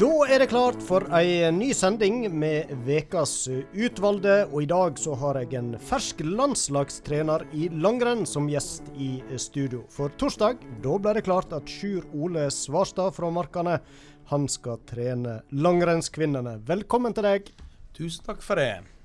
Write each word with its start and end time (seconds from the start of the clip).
Da 0.00 0.08
er 0.32 0.40
det 0.40 0.46
klart 0.48 0.80
for 0.80 1.04
ei 1.12 1.50
ny 1.52 1.74
sending 1.76 2.22
med 2.32 2.70
Vekas 2.86 3.34
utvalgte. 3.52 4.46
Og 4.48 4.62
i 4.64 4.68
dag 4.70 4.96
så 4.96 5.12
har 5.20 5.36
jeg 5.42 5.58
en 5.58 5.74
fersk 5.76 6.22
landslagstrener 6.24 7.44
i 7.52 7.68
langrenn 7.68 8.24
som 8.24 8.48
gjest 8.48 8.88
i 8.96 9.20
studio. 9.36 9.82
For 9.92 10.08
torsdag 10.16 10.64
da 10.80 10.94
ble 10.96 11.12
det 11.18 11.26
klart 11.28 11.52
at 11.52 11.68
Sjur 11.68 12.06
Ole 12.16 12.46
Svarstad 12.48 13.12
fra 13.18 13.28
Markane 13.28 13.76
han 14.32 14.48
skal 14.48 14.80
trene 14.88 15.42
langrennskvinnene. 15.52 16.62
Velkommen 16.64 17.12
til 17.12 17.28
deg. 17.28 17.52
Tusen 17.92 18.24
takk 18.24 18.40
for 18.40 18.56
det. 18.56 18.99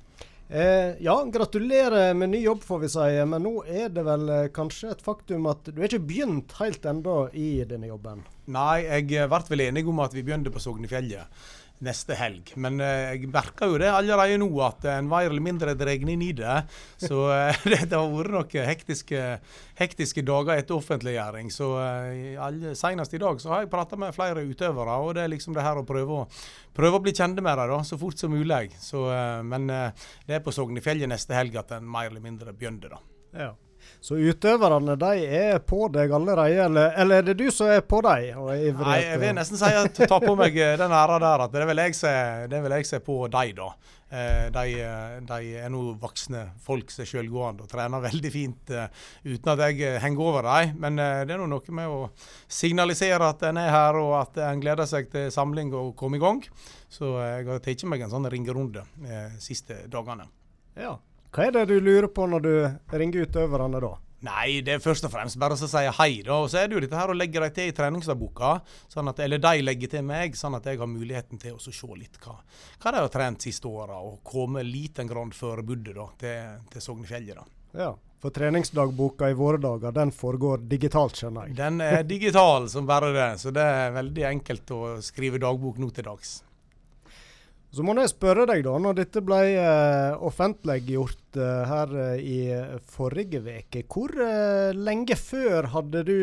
Eh, 0.49 0.93
ja, 1.01 1.15
gratulerer 1.33 2.13
med 2.13 2.29
ny 2.29 2.43
jobb, 2.43 2.63
får 2.63 2.79
vi 2.79 2.89
si. 2.93 3.09
Men 3.25 3.45
nå 3.47 3.53
er 3.65 3.89
det 3.89 4.05
vel 4.05 4.29
eh, 4.29 4.47
kanskje 4.53 4.91
et 4.93 5.03
faktum 5.05 5.47
at 5.49 5.65
du 5.71 5.81
er 5.81 5.89
ikke 5.89 6.05
begynt 6.05 6.53
helt 6.59 6.85
ennå 6.85 7.17
i 7.33 7.49
denne 7.65 7.89
jobben? 7.89 8.21
Nei, 8.53 8.83
jeg 8.85 9.29
ble 9.31 9.41
vel 9.49 9.65
enig 9.65 9.87
om 9.89 10.03
at 10.05 10.13
vi 10.13 10.21
begynte 10.25 10.53
på 10.53 10.61
Sognefjellet 10.61 11.45
neste 11.85 12.17
helg. 12.19 12.51
Men 12.61 12.81
eh, 12.83 13.15
jeg 13.15 13.31
merker 13.33 13.71
jo 13.71 13.79
det 13.81 13.91
allerede 13.93 14.39
nå, 14.41 14.49
at 14.65 14.87
en 14.95 15.11
var 15.11 15.27
eller 15.27 15.43
mindre 15.43 15.77
drar 15.77 15.93
inn 15.95 16.25
i 16.25 16.31
det. 16.35 16.57
Så 17.01 17.27
eh, 17.33 17.61
det, 17.71 17.93
har 17.93 18.09
vært 18.11 18.33
noen 18.35 18.69
hektiske, 18.69 19.23
hektiske 19.79 20.25
dager 20.25 20.57
etter 20.57 20.77
offentliggjøring. 20.77 21.51
Så 21.53 21.71
alle, 21.77 22.75
senest 22.77 23.15
i 23.15 23.21
dag 23.21 23.41
så 23.41 23.53
har 23.53 23.63
jeg 23.63 23.73
prata 23.73 23.99
med 23.99 24.15
flere 24.15 24.43
utøvere, 24.45 24.99
og 25.01 25.15
det 25.17 25.25
er 25.25 25.33
liksom 25.33 25.55
det 25.55 25.65
her 25.65 25.79
å 25.79 25.87
prøve 25.87 26.21
å, 26.23 26.27
prøve 26.75 26.99
å 26.99 27.03
bli 27.03 27.13
kjent 27.15 27.39
med 27.39 27.57
dem 27.57 27.71
da, 27.71 27.81
så 27.87 27.99
fort 27.99 28.19
som 28.19 28.33
mulig. 28.33 28.71
Så, 28.81 29.05
eh, 29.11 29.41
men 29.47 29.69
eh, 29.69 30.07
det 30.27 30.39
er 30.39 30.45
på 30.45 30.53
Sognefjellet 30.55 31.11
neste 31.11 31.37
helg 31.37 31.55
at 31.61 31.75
en 31.77 31.87
mer 31.89 32.09
eller 32.09 32.23
mindre 32.23 32.55
begynner, 32.55 32.97
da. 32.97 33.03
Ja. 33.35 33.53
Så 34.05 34.19
utøverne 34.21 34.93
de 35.01 35.21
er 35.33 35.55
på 35.65 35.87
deg 35.89 36.11
allerede, 36.13 36.59
eller, 36.67 36.91
eller 37.01 37.23
er 37.23 37.25
det 37.25 37.33
du 37.39 37.47
som 37.49 37.71
er 37.73 37.81
på 37.81 38.03
dem? 38.05 38.37
Nei, 38.77 38.99
jeg 39.01 39.21
vil 39.23 39.31
nesten 39.33 39.57
si 39.57 39.71
at 39.79 39.97
ta 39.97 40.19
på 40.21 40.35
meg 40.37 40.53
eh, 40.61 40.75
den 40.77 40.93
æra 40.93 41.15
der 41.23 41.43
at 41.47 41.55
det 41.55 41.63
er 41.63 41.71
vel 41.71 41.81
jeg 41.81 41.95
som 41.97 42.99
er 42.99 43.01
på 43.01 43.15
dem, 43.33 43.53
da. 43.57 43.69
Eh, 44.05 44.43
de, 44.53 44.75
eh, 44.85 45.15
de, 45.25 45.39
er 45.57 45.73
nå 45.73 45.81
voksne 46.03 46.43
folk 46.67 46.93
som 46.93 47.01
er 47.01 47.09
sjølgående 47.09 47.65
og 47.65 47.71
trener 47.71 48.03
veldig 48.03 48.33
fint 48.35 48.75
uten 49.25 49.51
at 49.55 49.65
jeg 49.65 49.97
henger 50.05 50.27
over 50.27 50.51
dem. 50.51 50.77
Men 50.85 51.01
det 51.01 51.33
er 51.33 51.41
noe 51.41 51.77
med 51.81 51.97
å 51.97 52.05
signalisere 52.45 53.31
at 53.33 53.41
en 53.49 53.63
er 53.63 53.73
her 53.73 53.97
og 54.03 54.13
at 54.19 54.37
en 54.51 54.61
gleder 54.61 54.85
seg 54.91 55.09
til 55.09 55.33
samling 55.33 55.73
og 55.73 55.95
komme 55.97 56.21
i 56.21 56.23
gang. 56.27 56.45
Så 56.93 57.15
jeg 57.23 57.49
har 57.49 57.65
tatt 57.65 57.89
meg 57.89 58.05
en 58.05 58.13
sånn 58.13 58.29
ringerunde 58.29 58.85
de 59.01 59.25
siste 59.41 59.81
dagene. 59.89 60.29
Ja, 60.77 60.93
hva 61.35 61.49
er 61.49 61.51
det 61.51 61.65
du 61.67 61.79
lurer 61.83 62.07
på 62.07 62.25
når 62.31 62.43
du 62.45 62.51
ringer 62.95 63.25
utøverne 63.27 63.81
da? 63.83 63.89
Nei, 64.25 64.61
det 64.65 64.77
er 64.77 64.81
først 64.81 65.05
og 65.05 65.11
fremst 65.13 65.37
bare 65.37 65.57
å 65.57 65.59
si 65.59 65.81
hei, 65.99 66.21
da. 66.25 66.37
Og 66.39 66.47
så 66.49 66.61
er 66.61 66.69
det 66.69 66.77
jo 66.77 66.81
dette 66.85 66.97
her 66.97 67.11
å 67.11 67.17
legge 67.17 67.41
dem 67.43 67.51
til 67.53 67.69
i 67.69 67.75
treningsdagboka. 67.75 68.53
Sånn 68.89 69.11
at, 69.11 69.19
eller 69.21 69.41
de 69.43 69.65
legger 69.65 69.91
til 69.91 70.05
meg, 70.07 70.37
sånn 70.39 70.55
at 70.57 70.65
jeg 70.65 70.79
har 70.79 70.89
muligheten 70.89 71.41
til 71.41 71.57
å 71.57 71.61
se 71.61 71.75
litt 71.99 72.17
hva, 72.23 72.39
hva 72.79 72.95
de 72.95 73.03
har 73.03 73.11
trent 73.13 73.45
siste 73.45 73.69
åra. 73.69 73.99
Og 73.99 74.23
komme 74.25 74.63
liten 74.65 75.11
grann 75.11 75.35
før 75.35 75.61
buddet 75.67 75.99
da, 75.99 76.07
til, 76.23 76.65
til 76.71 76.87
Sognefjellet. 76.87 77.43
da. 77.43 77.45
Ja, 77.75 77.91
for 78.23 78.33
treningsdagboka 78.33 79.29
i 79.29 79.37
våre 79.37 79.59
dager, 79.61 79.91
den 79.93 80.15
foregår 80.15 80.63
digitalt, 80.65 81.19
skjønner 81.19 81.51
jeg? 81.51 81.59
Den 81.59 81.83
er 81.83 82.07
digital 82.07 82.65
som 82.71 82.87
bare 82.89 83.11
det. 83.13 83.29
Så 83.43 83.53
det 83.53 83.61
er 83.61 83.93
veldig 83.99 84.29
enkelt 84.31 84.71
å 84.73 84.81
skrive 85.05 85.43
dagbok 85.43 85.77
nå 85.83 85.91
til 85.93 86.07
dags. 86.07 86.39
Så 87.75 87.83
må 87.83 87.91
jeg 87.99 88.07
spørre 88.07 88.45
deg, 88.47 88.61
da, 88.63 88.77
når 88.79 88.93
dette 89.01 89.19
ble 89.25 89.39
uh, 89.59 90.15
offentliggjort 90.23 91.39
uh, 91.41 91.65
her 91.67 91.89
uh, 91.91 92.13
i 92.15 92.37
forrige 92.87 93.41
uke, 93.43 93.81
hvor 93.91 94.13
lenge 94.77 95.17
før 95.19 95.67
hadde 95.73 96.05
du 96.07 96.19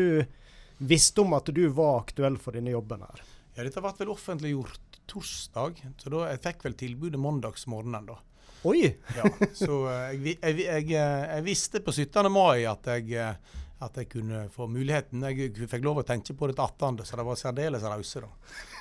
visst 0.81 1.19
om 1.21 1.35
at 1.37 1.51
du 1.53 1.67
var 1.77 1.99
aktuell 2.01 2.39
for 2.41 2.57
denne 2.57 2.73
jobben 2.73 3.05
her? 3.05 3.21
Ja, 3.53 3.67
Dette 3.67 3.83
ble 3.85 3.93
vel 3.99 4.13
offentliggjort 4.15 4.97
torsdag, 5.05 5.83
så 6.01 6.13
da 6.15 6.25
jeg 6.31 6.41
fikk 6.47 6.65
vel 6.65 6.77
tilbudet 6.79 7.21
mandagsmorgenen. 7.21 8.09
da. 8.09 8.17
Oi! 8.65 8.87
ja, 9.19 9.29
så 9.53 9.83
jeg, 10.15 10.39
jeg, 10.39 10.57
jeg, 10.63 10.89
jeg, 10.95 11.45
visste 11.45 11.83
på 11.85 11.93
17. 11.93 12.31
mai 12.33 12.63
at 12.65 12.89
jeg 12.95 13.35
at 13.83 13.97
jeg 13.99 14.09
kunne 14.11 14.43
få 14.53 14.67
muligheten. 14.71 15.23
Jeg 15.27 15.53
fikk 15.69 15.83
lov 15.85 16.01
å 16.01 16.05
tenke 16.07 16.35
på 16.37 16.49
det 16.49 16.55
til 16.57 16.65
18., 16.65 17.01
så 17.07 17.19
det 17.19 17.25
var 17.27 17.39
særdeles 17.39 17.87
rause, 17.87 18.23
da. 18.23 18.29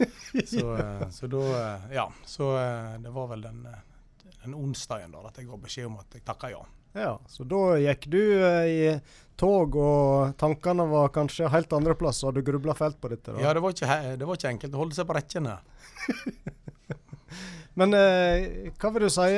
Så, 0.52 0.66
eh, 0.76 1.08
så, 1.12 1.28
da 1.28 1.42
eh, 1.58 1.88
Ja. 1.98 2.06
Så 2.26 2.52
eh, 2.58 2.94
det 3.02 3.10
var 3.12 3.26
vel 3.34 3.42
den, 3.44 3.66
den 4.42 4.54
onsdagen 4.56 5.12
da 5.12 5.26
at 5.28 5.36
jeg 5.38 5.50
ga 5.50 5.58
beskjed 5.60 5.90
om 5.90 5.98
at 6.00 6.16
jeg 6.16 6.24
takka 6.26 6.52
ja. 6.52 6.62
Ja, 6.96 7.12
Så 7.28 7.44
da 7.48 7.78
gikk 7.80 8.06
du 8.12 8.20
i 8.20 8.98
tog, 9.40 9.76
og 9.80 10.34
tankene 10.40 10.84
var 10.90 11.12
kanskje 11.14 11.48
helt 11.52 11.72
andre 11.72 11.94
plass, 11.96 12.20
og 12.24 12.34
du 12.36 12.42
grubla 12.44 12.74
fælt 12.76 12.98
på 13.00 13.08
dette? 13.12 13.32
da? 13.32 13.40
Ja, 13.40 13.54
det 13.56 13.62
var, 13.64 13.72
ikke, 13.72 14.16
det 14.20 14.28
var 14.28 14.36
ikke 14.36 14.50
enkelt 14.52 14.76
å 14.76 14.82
holde 14.82 14.98
seg 14.98 15.08
på 15.08 15.16
rekkene. 15.16 15.56
Men 17.80 17.96
eh, 17.96 18.68
hva 18.76 18.90
vil 18.92 19.06
du 19.06 19.12
si, 19.12 19.30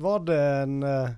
var 0.00 0.24
det 0.24 0.38
en 0.62 0.78
eh, 0.88 1.12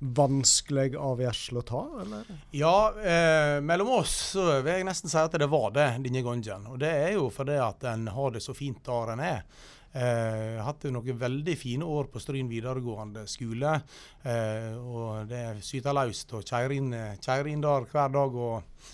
vanskelig 0.00 0.94
avgjørelse 0.96 1.56
å 1.60 1.64
ta, 1.68 1.80
eller? 2.02 2.30
Ja, 2.56 2.76
eh, 2.96 3.58
mellom 3.60 3.92
oss 3.98 4.14
så 4.34 4.46
vil 4.62 4.78
jeg 4.78 4.88
nesten 4.88 5.12
si 5.12 5.18
at 5.20 5.36
det 5.36 5.50
var 5.52 5.74
det 5.76 5.90
denne 6.06 6.22
gangen. 6.24 6.70
Og 6.72 6.80
det 6.80 6.92
er 7.02 7.12
jo 7.18 7.28
fordi 7.34 7.58
at 7.60 7.84
en 7.92 8.08
har 8.08 8.32
det 8.32 8.42
så 8.44 8.56
fint 8.56 8.80
der 8.86 9.12
en 9.14 9.24
er. 9.24 9.44
Eh, 9.92 10.54
jeg 10.54 10.56
har 10.60 10.68
hatt 10.68 10.86
noen 10.94 11.18
veldig 11.18 11.56
fine 11.58 11.86
år 11.86 12.08
på 12.12 12.22
Stryn 12.22 12.48
videregående 12.50 13.26
skole. 13.28 13.74
Eh, 14.22 14.72
og 14.78 15.28
det 15.30 15.60
syter 15.66 15.96
løst 15.96 16.32
å 16.32 16.44
kjøre 16.44 16.78
inn, 16.78 16.94
inn, 16.94 17.64
der 17.64 17.88
hver 17.90 18.14
dag 18.14 18.36
og, 18.38 18.86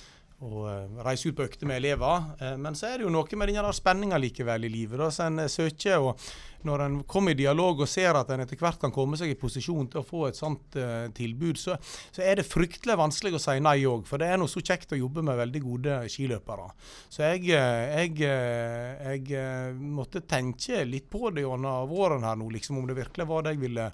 og 0.47 0.59
uh, 0.69 0.99
reise 1.05 1.31
ut 1.31 1.37
på 1.37 1.47
økter 1.47 1.69
med 1.69 1.81
elever. 1.81 2.33
Eh, 2.41 2.57
men 2.61 2.77
så 2.77 2.91
er 2.91 2.99
det 2.99 3.07
jo 3.07 3.13
noe 3.13 3.39
med 3.39 3.53
denne 3.53 3.73
spenninga 3.77 4.21
likevel 4.21 4.69
i 4.69 4.73
livet. 4.73 5.01
Da, 5.01 5.11
så 5.13 5.29
en 5.29 5.47
søker 5.53 6.11
og 6.11 6.27
når 6.67 6.85
en 6.87 6.97
kommer 7.09 7.35
i 7.35 7.39
dialog 7.39 7.83
og 7.83 7.91
ser 7.91 8.17
at 8.19 8.31
en 8.33 8.43
etter 8.45 8.59
hvert 8.61 8.81
kan 8.81 8.95
komme 8.95 9.19
seg 9.19 9.33
i 9.33 9.39
posisjon 9.39 9.89
til 9.93 10.01
å 10.01 10.07
få 10.07 10.27
et 10.29 10.39
sånt 10.39 10.79
uh, 10.81 11.09
tilbud, 11.17 11.59
så, 11.61 11.77
så, 12.11 12.23
er 12.25 12.41
det 12.41 12.47
fryktelig 12.49 12.97
vanskelig 12.99 13.37
å 13.37 13.43
si 13.43 13.59
nei 13.63 13.79
òg. 13.89 14.07
For 14.09 14.23
det 14.23 14.31
er 14.31 14.41
noe 14.41 14.51
så 14.51 14.63
kjekt 14.65 14.95
å 14.95 15.01
jobbe 15.01 15.25
med 15.27 15.39
veldig 15.41 15.63
gode 15.65 15.99
skiløpere. 16.13 16.69
Så 17.13 17.25
jeg, 17.25 17.45
eh, 17.55 17.85
jeg, 18.01 18.15
eh, 18.27 19.13
jeg 19.13 19.77
måtte 19.77 20.25
tenke 20.29 20.85
litt 20.89 21.09
på 21.13 21.31
det 21.35 21.45
gjennom 21.45 21.89
våren 21.91 22.25
her 22.27 22.39
nå, 22.39 22.49
liksom, 22.55 22.81
om 22.81 22.89
det 22.89 22.99
virkelig 22.99 23.29
var 23.29 23.45
det 23.45 23.57
jeg 23.57 23.63
ville, 23.67 23.87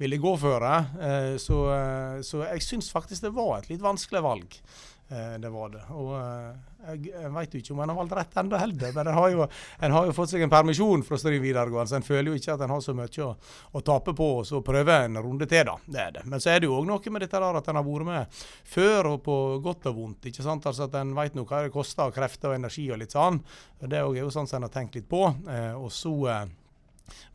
ville 0.00 0.20
gå 0.22 0.34
for. 0.40 0.64
Uh, 0.64 1.36
så, 1.40 1.60
så 2.24 2.44
jeg 2.46 2.64
syns 2.64 2.90
faktisk 2.92 3.26
det 3.26 3.34
var 3.36 3.58
et 3.58 3.70
litt 3.72 3.84
vanskelig 3.84 4.24
valg. 4.24 4.58
Det 5.04 5.50
var 5.52 5.68
det. 5.68 5.82
Og 5.92 6.14
jeg, 6.88 7.10
jeg 7.12 7.32
vet 7.34 7.54
jo 7.54 7.60
ikke 7.62 7.74
om 7.74 7.82
en 7.84 7.92
har 7.92 7.98
valgt 7.98 8.16
rett 8.18 8.38
ennå 8.42 8.60
heller, 8.60 8.94
men 8.96 9.10
en 9.10 9.18
har, 9.18 9.28
jo, 9.32 9.46
en 9.78 9.96
har, 9.96 10.08
jo, 10.08 10.14
fått 10.16 10.32
seg 10.34 10.44
en 10.44 10.52
permisjon 10.52 11.04
fra 11.06 11.18
Stryn 11.20 11.42
videregående, 11.42 11.90
så 11.90 11.98
en 11.98 12.06
føler 12.06 12.30
jo 12.30 12.40
ikke 12.40 12.56
at 12.56 12.64
en 12.66 12.74
har 12.74 12.82
så 12.84 12.94
mye 12.96 13.26
å, 13.26 13.30
å 13.72 13.84
tape 13.84 14.14
på. 14.16 14.30
Og 14.40 14.48
så 14.48 14.62
prøve 14.64 14.98
en 15.04 15.20
runde 15.22 15.48
til, 15.50 15.64
da. 15.68 15.76
Det 15.84 16.02
er 16.02 16.16
det. 16.18 16.24
Men 16.30 16.42
så 16.42 16.54
er 16.54 16.62
det 16.62 16.70
jo 16.70 16.78
òg 16.78 16.88
noe 16.88 17.14
med 17.14 17.24
dette 17.24 17.40
der 17.44 17.60
at 17.60 17.70
en 17.70 17.80
har 17.80 17.86
vært 17.86 18.08
med 18.08 18.42
før 18.74 19.12
og 19.14 19.22
på 19.24 19.38
godt 19.64 19.88
og 19.90 20.00
vondt. 20.00 20.30
ikke 20.30 20.44
sant? 20.44 20.66
Altså 20.70 20.88
At 20.88 20.98
en 21.00 21.14
vet 21.16 21.38
hva 21.40 21.64
det 21.64 21.72
koster 21.74 22.06
av 22.06 22.12
krefter 22.14 22.52
og 22.52 22.58
energi 22.58 22.88
og 22.92 23.00
litt 23.00 23.14
sånn. 23.14 23.40
Det 23.80 23.98
er 23.98 24.20
jo 24.20 24.32
sånn 24.32 24.48
som 24.50 24.60
en 24.60 24.68
har 24.68 24.74
tenkt 24.74 24.98
litt 24.98 25.08
på. 25.10 25.26
Eh, 25.50 25.72
og 25.74 25.90
så 25.92 26.14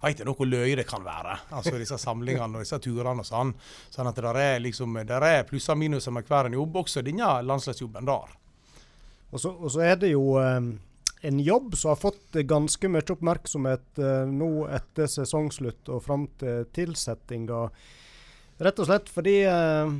veit 0.01 0.21
jeg 0.21 0.33
hvor 0.33 0.49
løye 0.49 0.77
det 0.79 0.87
kan 0.89 1.03
være. 1.05 1.37
Altså 1.55 1.77
disse 1.79 1.99
samlingene 2.01 2.59
og 2.59 2.65
disse 2.65 2.79
turene 2.83 3.23
og 3.23 3.27
sånn. 3.27 3.53
Sånn 3.93 4.09
at 4.09 4.19
det 4.19 4.33
er, 4.33 4.59
liksom, 4.63 4.99
der 5.07 5.25
er 5.25 5.47
plusser 5.49 5.75
og 5.75 5.81
minuser 5.83 6.15
med 6.15 6.27
hver 6.29 6.49
en 6.49 6.57
jobb, 6.59 6.81
også 6.83 7.05
denne 7.05 7.39
landslagsjobben 7.45 8.09
der. 8.09 8.37
Og 9.29 9.41
så, 9.41 9.51
og 9.53 9.73
så 9.73 9.83
er 9.85 9.97
det 10.01 10.13
jo 10.13 10.37
um, 10.37 10.71
en 11.21 11.41
jobb 11.43 11.75
som 11.77 11.93
har 11.93 11.99
fått 12.01 12.39
ganske 12.49 12.91
mye 12.91 13.05
oppmerksomhet 13.15 14.01
uh, 14.01 14.23
nå 14.29 14.51
etter 14.73 15.09
sesongslutt 15.11 15.91
og 15.93 16.03
fram 16.05 16.27
til 16.41 16.63
tilsettinga. 16.75 17.65
Rett 18.59 18.81
og 18.81 18.89
slett 18.89 19.11
fordi 19.13 19.41
uh, 19.45 19.91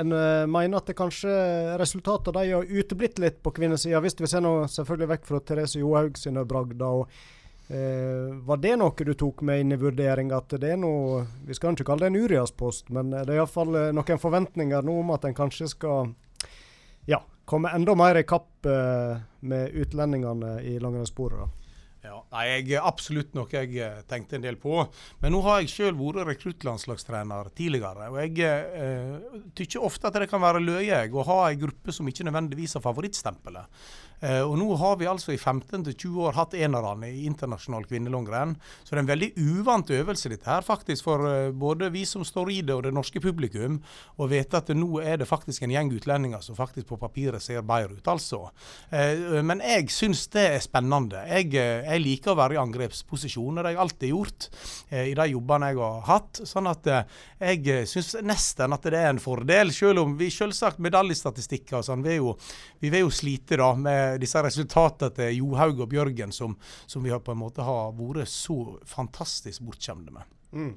en 0.00 0.14
mener 0.14 0.78
at 0.78 0.86
det 0.86 0.94
kanskje 0.94 1.32
resultatet 1.80 2.30
av 2.30 2.36
de 2.38 2.54
har 2.54 2.68
uteblitt 2.70 3.18
litt 3.18 3.40
på 3.42 3.50
kvinnesida, 3.56 3.98
hvis 3.98 4.14
vi 4.20 4.28
ser 4.30 4.44
nå 4.44 4.52
selvfølgelig 4.70 5.08
vekk 5.16 5.24
fra 5.26 5.40
Therese 5.42 5.82
Johaug 5.82 6.18
sine 6.20 6.44
bragder. 6.46 7.08
Eh, 7.70 8.34
var 8.34 8.56
det 8.58 8.72
noe 8.80 9.04
du 9.06 9.12
tok 9.14 9.44
med 9.46 9.60
inn 9.62 9.72
i 9.72 9.78
vurderinga? 9.78 10.40
At 10.42 10.56
det 10.58 10.72
er 10.72 10.78
noe 10.80 11.20
Vi 11.46 11.54
skal 11.54 11.76
ikke 11.76 11.86
kalle 11.92 12.08
det 12.08 12.10
en 12.10 12.24
Urias-post, 12.24 12.88
men 12.90 13.12
det 13.14 13.28
er 13.28 13.36
iallfall 13.38 13.76
eh, 13.78 13.92
noen 13.94 14.18
forventninger 14.18 14.82
nå 14.82 14.96
om 15.04 15.12
at 15.14 15.28
en 15.28 15.36
kanskje 15.38 15.68
skal 15.70 16.10
ja, 17.06 17.20
komme 17.50 17.72
enda 17.74 17.96
mer 17.98 18.20
i 18.20 18.26
kapp 18.28 18.66
eh, 18.68 19.22
med 19.50 19.80
utlendingene 19.82 20.60
i 20.66 20.76
langrennssporet? 20.82 21.56
Ja, 22.00 22.16
nei, 22.32 22.44
jeg 22.48 22.78
absolutt 22.80 23.34
noe 23.36 23.50
jeg 23.52 23.74
eh, 23.76 23.98
tenkte 24.08 24.38
en 24.38 24.44
del 24.44 24.56
på. 24.60 24.78
Men 25.20 25.34
nå 25.34 25.42
har 25.44 25.60
jeg 25.60 25.72
sjøl 25.74 25.98
vært 25.98 26.30
rekruttlandslagstrener 26.30 27.50
tidligere. 27.56 28.08
Og 28.08 28.20
jeg 28.22 28.46
eh, 28.48 29.42
tykker 29.58 29.84
ofte 29.84 30.08
at 30.08 30.16
det 30.22 30.30
kan 30.30 30.40
være 30.40 30.62
løye 30.64 31.02
å 31.12 31.26
ha 31.28 31.40
ei 31.50 31.58
gruppe 31.60 31.92
som 31.92 32.08
ikke 32.08 32.24
nødvendigvis 32.28 32.78
har 32.78 32.86
favorittstempelet. 32.86 33.68
Eh, 34.20 34.42
og 34.44 34.56
nå 34.60 34.68
har 34.80 34.98
vi 35.00 35.08
altså 35.08 35.32
i 35.32 35.38
15-20 35.38 36.18
år 36.26 36.36
hatt 36.36 36.56
enerne 36.58 37.08
i 37.08 37.24
internasjonal 37.28 37.86
kvinnelangrenn. 37.88 38.56
Så 38.82 38.92
det 38.92 38.98
er 38.98 39.02
en 39.04 39.10
veldig 39.10 39.30
uvant 39.40 39.92
øvelse 39.96 40.32
dette 40.32 40.50
her, 40.50 40.64
faktisk 40.66 41.06
for 41.08 41.24
eh, 41.28 41.52
både 41.56 41.90
vi 41.94 42.04
som 42.08 42.24
står 42.26 42.52
i 42.52 42.60
det 42.66 42.76
og 42.76 42.84
det 42.84 42.94
norske 42.96 43.22
publikum, 43.22 43.80
å 44.20 44.28
vite 44.30 44.60
at 44.60 44.72
nå 44.76 45.00
er 45.00 45.20
det 45.20 45.28
faktisk 45.28 45.64
en 45.64 45.74
gjeng 45.74 45.92
utlendinger 45.96 46.44
som 46.44 46.58
faktisk 46.58 46.90
på 46.90 47.00
papiret 47.00 47.42
ser 47.42 47.64
bedre 47.64 47.96
ut, 47.96 48.12
altså. 48.12 48.42
Eh, 48.92 49.40
men 49.46 49.64
jeg 49.64 49.88
syns 49.94 50.26
det 50.34 50.46
er 50.56 50.64
spennende. 50.64 51.24
Jeg, 51.30 51.54
jeg, 51.56 52.04
liker 52.04 52.34
å 52.34 52.40
være 52.42 52.58
i 52.58 52.60
angrepsposisjon, 52.60 53.56
det 53.56 53.64
har 53.64 53.74
jeg 53.74 53.82
alltid 53.84 54.12
gjort 54.12 54.46
i 54.90 55.12
de 55.16 55.26
jobbene 55.30 55.70
jeg 55.70 55.78
har 55.80 56.06
hatt. 56.08 56.40
Sånn 56.48 56.68
at 56.70 56.86
jeg 56.88 57.86
syns 57.88 58.12
nesten 58.26 58.74
at 58.74 58.86
det 58.90 58.98
er 58.98 59.10
en 59.12 59.22
fordel, 59.22 59.72
selv 59.74 60.02
om 60.04 60.14
vi 60.18 60.30
selvsagt 60.32 60.80
medaljestatistikker 60.82 61.80
og 61.80 61.86
sånn, 61.86 62.04
vi, 62.04 62.16
vi 62.82 62.92
vil 62.92 63.04
jo 63.04 63.12
slite 63.14 63.58
da 63.60 63.70
med 63.78 64.09
disse 64.18 64.42
resultatene 64.42 65.14
til 65.16 65.40
Johaug 65.40 65.84
og 65.84 65.90
Bjørgen 65.92 66.34
som, 66.34 66.56
som, 66.86 67.04
vi 67.04 67.12
har 67.12 67.22
på 67.24 67.34
en 67.34 67.42
måte 67.42 67.64
har 67.66 67.92
vært 67.98 68.30
så 68.32 68.78
fantastisk 68.88 69.62
bortskjemte 69.66 70.14
med. 70.14 70.38
Mm. 70.50 70.72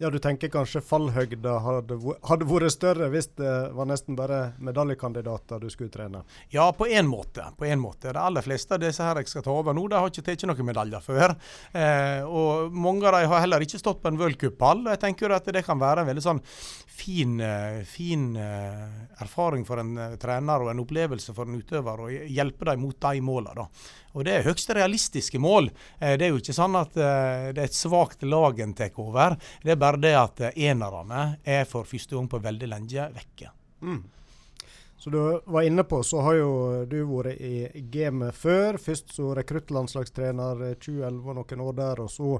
Ja, 0.00 0.08
du 0.08 0.16
tenker 0.18 0.48
kanskje 0.48 0.80
fallhøgda 0.80 1.58
hadde, 1.60 1.98
hadde, 2.24 2.46
vært 2.48 2.72
større 2.72 3.10
hvis 3.12 3.26
det 3.36 3.50
var 3.76 3.84
nesten 3.90 4.16
bare 4.16 4.38
medaljekandidater 4.56 5.60
du 5.60 5.66
skulle 5.68 5.92
trene? 5.92 6.22
Ja, 6.48 6.70
på 6.72 6.86
én 6.88 7.04
måte. 7.04 7.44
På 7.58 7.66
en 7.68 7.82
måte. 7.82 8.08
De 8.08 8.16
aller 8.16 8.40
fleste 8.40 8.78
av 8.78 8.80
disse 8.80 9.04
her 9.04 9.20
jeg 9.20 9.28
skal 9.28 9.44
ta 9.44 9.52
over 9.52 9.76
nå, 9.76 9.84
de 9.92 9.98
har 10.00 10.08
ikke 10.08 10.24
tatt 10.24 10.46
noen 10.48 10.70
medaljer 10.70 11.04
før. 11.04 11.34
Eh, 11.76 12.24
og 12.24 12.72
mange 12.72 13.04
av 13.10 13.18
dem 13.18 13.28
har 13.28 13.44
heller 13.44 13.66
ikke 13.66 13.82
stått 13.82 14.00
på 14.00 14.08
en 14.08 14.22
worldcuppall. 14.22 14.86
Jeg 14.88 15.02
tenker 15.04 15.36
at 15.36 15.52
det 15.52 15.66
kan 15.68 15.82
være 15.82 16.06
en 16.06 16.08
veldig 16.14 16.24
sånn 16.30 16.40
fin, 17.00 17.36
eh, 17.44 17.84
fin 17.84 18.36
uh, 18.36 19.20
erfaring 19.20 19.64
for 19.68 19.80
en 19.80 19.92
uh, 19.98 20.16
trener 20.20 20.64
og 20.64 20.72
en 20.72 20.82
opplevelse 20.82 21.36
for 21.36 21.48
en 21.48 21.60
utøver 21.60 22.02
å 22.04 22.08
hjelpe 22.10 22.68
dem 22.68 22.84
mot 22.84 22.96
de 23.04 23.20
målene. 23.24 23.68
Og 24.12 24.26
det 24.26 24.36
er 24.36 24.46
høyst 24.46 24.72
realistiske 24.74 25.40
mål. 25.42 25.70
Eh, 25.98 26.16
det 26.18 26.26
er 26.26 26.32
jo 26.34 26.40
ikke 26.42 26.56
sånn 26.56 26.78
at 26.80 26.96
eh, 26.98 27.50
det 27.54 27.64
er 27.64 27.68
et 27.68 27.76
svakt 27.76 28.24
lag 28.26 28.60
en 28.60 28.76
tar 28.76 28.96
over. 29.00 29.36
Det 29.62 29.74
er 29.74 29.80
bare 29.80 30.00
det 30.02 30.14
at 30.18 30.46
eh, 30.48 30.62
enerne 30.70 31.36
er 31.44 31.68
for 31.70 31.88
første 31.88 32.16
gang 32.16 32.30
på 32.30 32.42
veldig 32.42 32.70
lenge 32.72 33.10
vekke. 33.14 33.52
Mm. 33.86 34.00
Så 35.00 35.08
du 35.08 35.20
var 35.48 35.64
inne 35.64 35.80
på, 35.88 36.02
så 36.04 36.20
har 36.20 36.34
jo 36.36 36.48
du 36.84 36.98
vært 37.08 37.38
i 37.40 37.80
gamet 37.88 38.36
før. 38.36 38.76
Først 38.76 39.14
som 39.16 39.30
rekruttlandslagstrener 39.38 40.74
2011 40.76 41.30
og 41.30 41.38
noen 41.38 41.62
år 41.64 41.78
der. 41.78 42.02
Og 42.04 42.10
så 42.12 42.34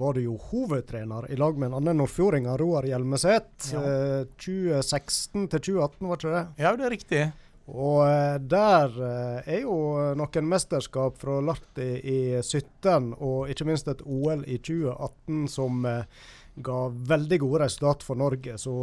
var 0.00 0.16
du 0.16 0.24
jo 0.24 0.34
hovedtrener 0.48 1.28
i 1.30 1.38
lag 1.38 1.60
med 1.60 1.70
en 1.70 1.76
annen 1.78 2.02
nordfjording, 2.02 2.48
Roar 2.58 2.88
Hjelmeset. 2.90 3.70
Ja. 3.70 4.24
2016 4.42 5.46
til 5.52 5.62
2018, 5.68 6.10
var 6.10 6.18
ikke 6.18 6.34
det? 6.34 6.42
Ja, 6.64 6.74
det 6.74 6.88
er 6.88 6.94
riktig. 6.96 7.22
Og 7.70 8.02
eh, 8.08 8.36
der 8.50 8.94
eh, 9.06 9.54
er 9.54 9.60
jo 9.62 9.76
noen 10.18 10.48
mesterskap 10.50 11.18
fra 11.20 11.38
Larti 11.44 11.88
i 12.02 12.20
17, 12.42 13.14
og 13.22 13.50
ikke 13.52 13.66
minst 13.68 13.90
et 13.90 14.02
OL 14.02 14.42
i 14.46 14.58
2018 14.58 15.44
som 15.52 15.84
eh, 15.86 16.24
ga 16.60 16.80
veldig 17.12 17.38
gode 17.44 17.62
resultat 17.64 18.02
for 18.06 18.18
Norge. 18.18 18.58
Så 18.58 18.74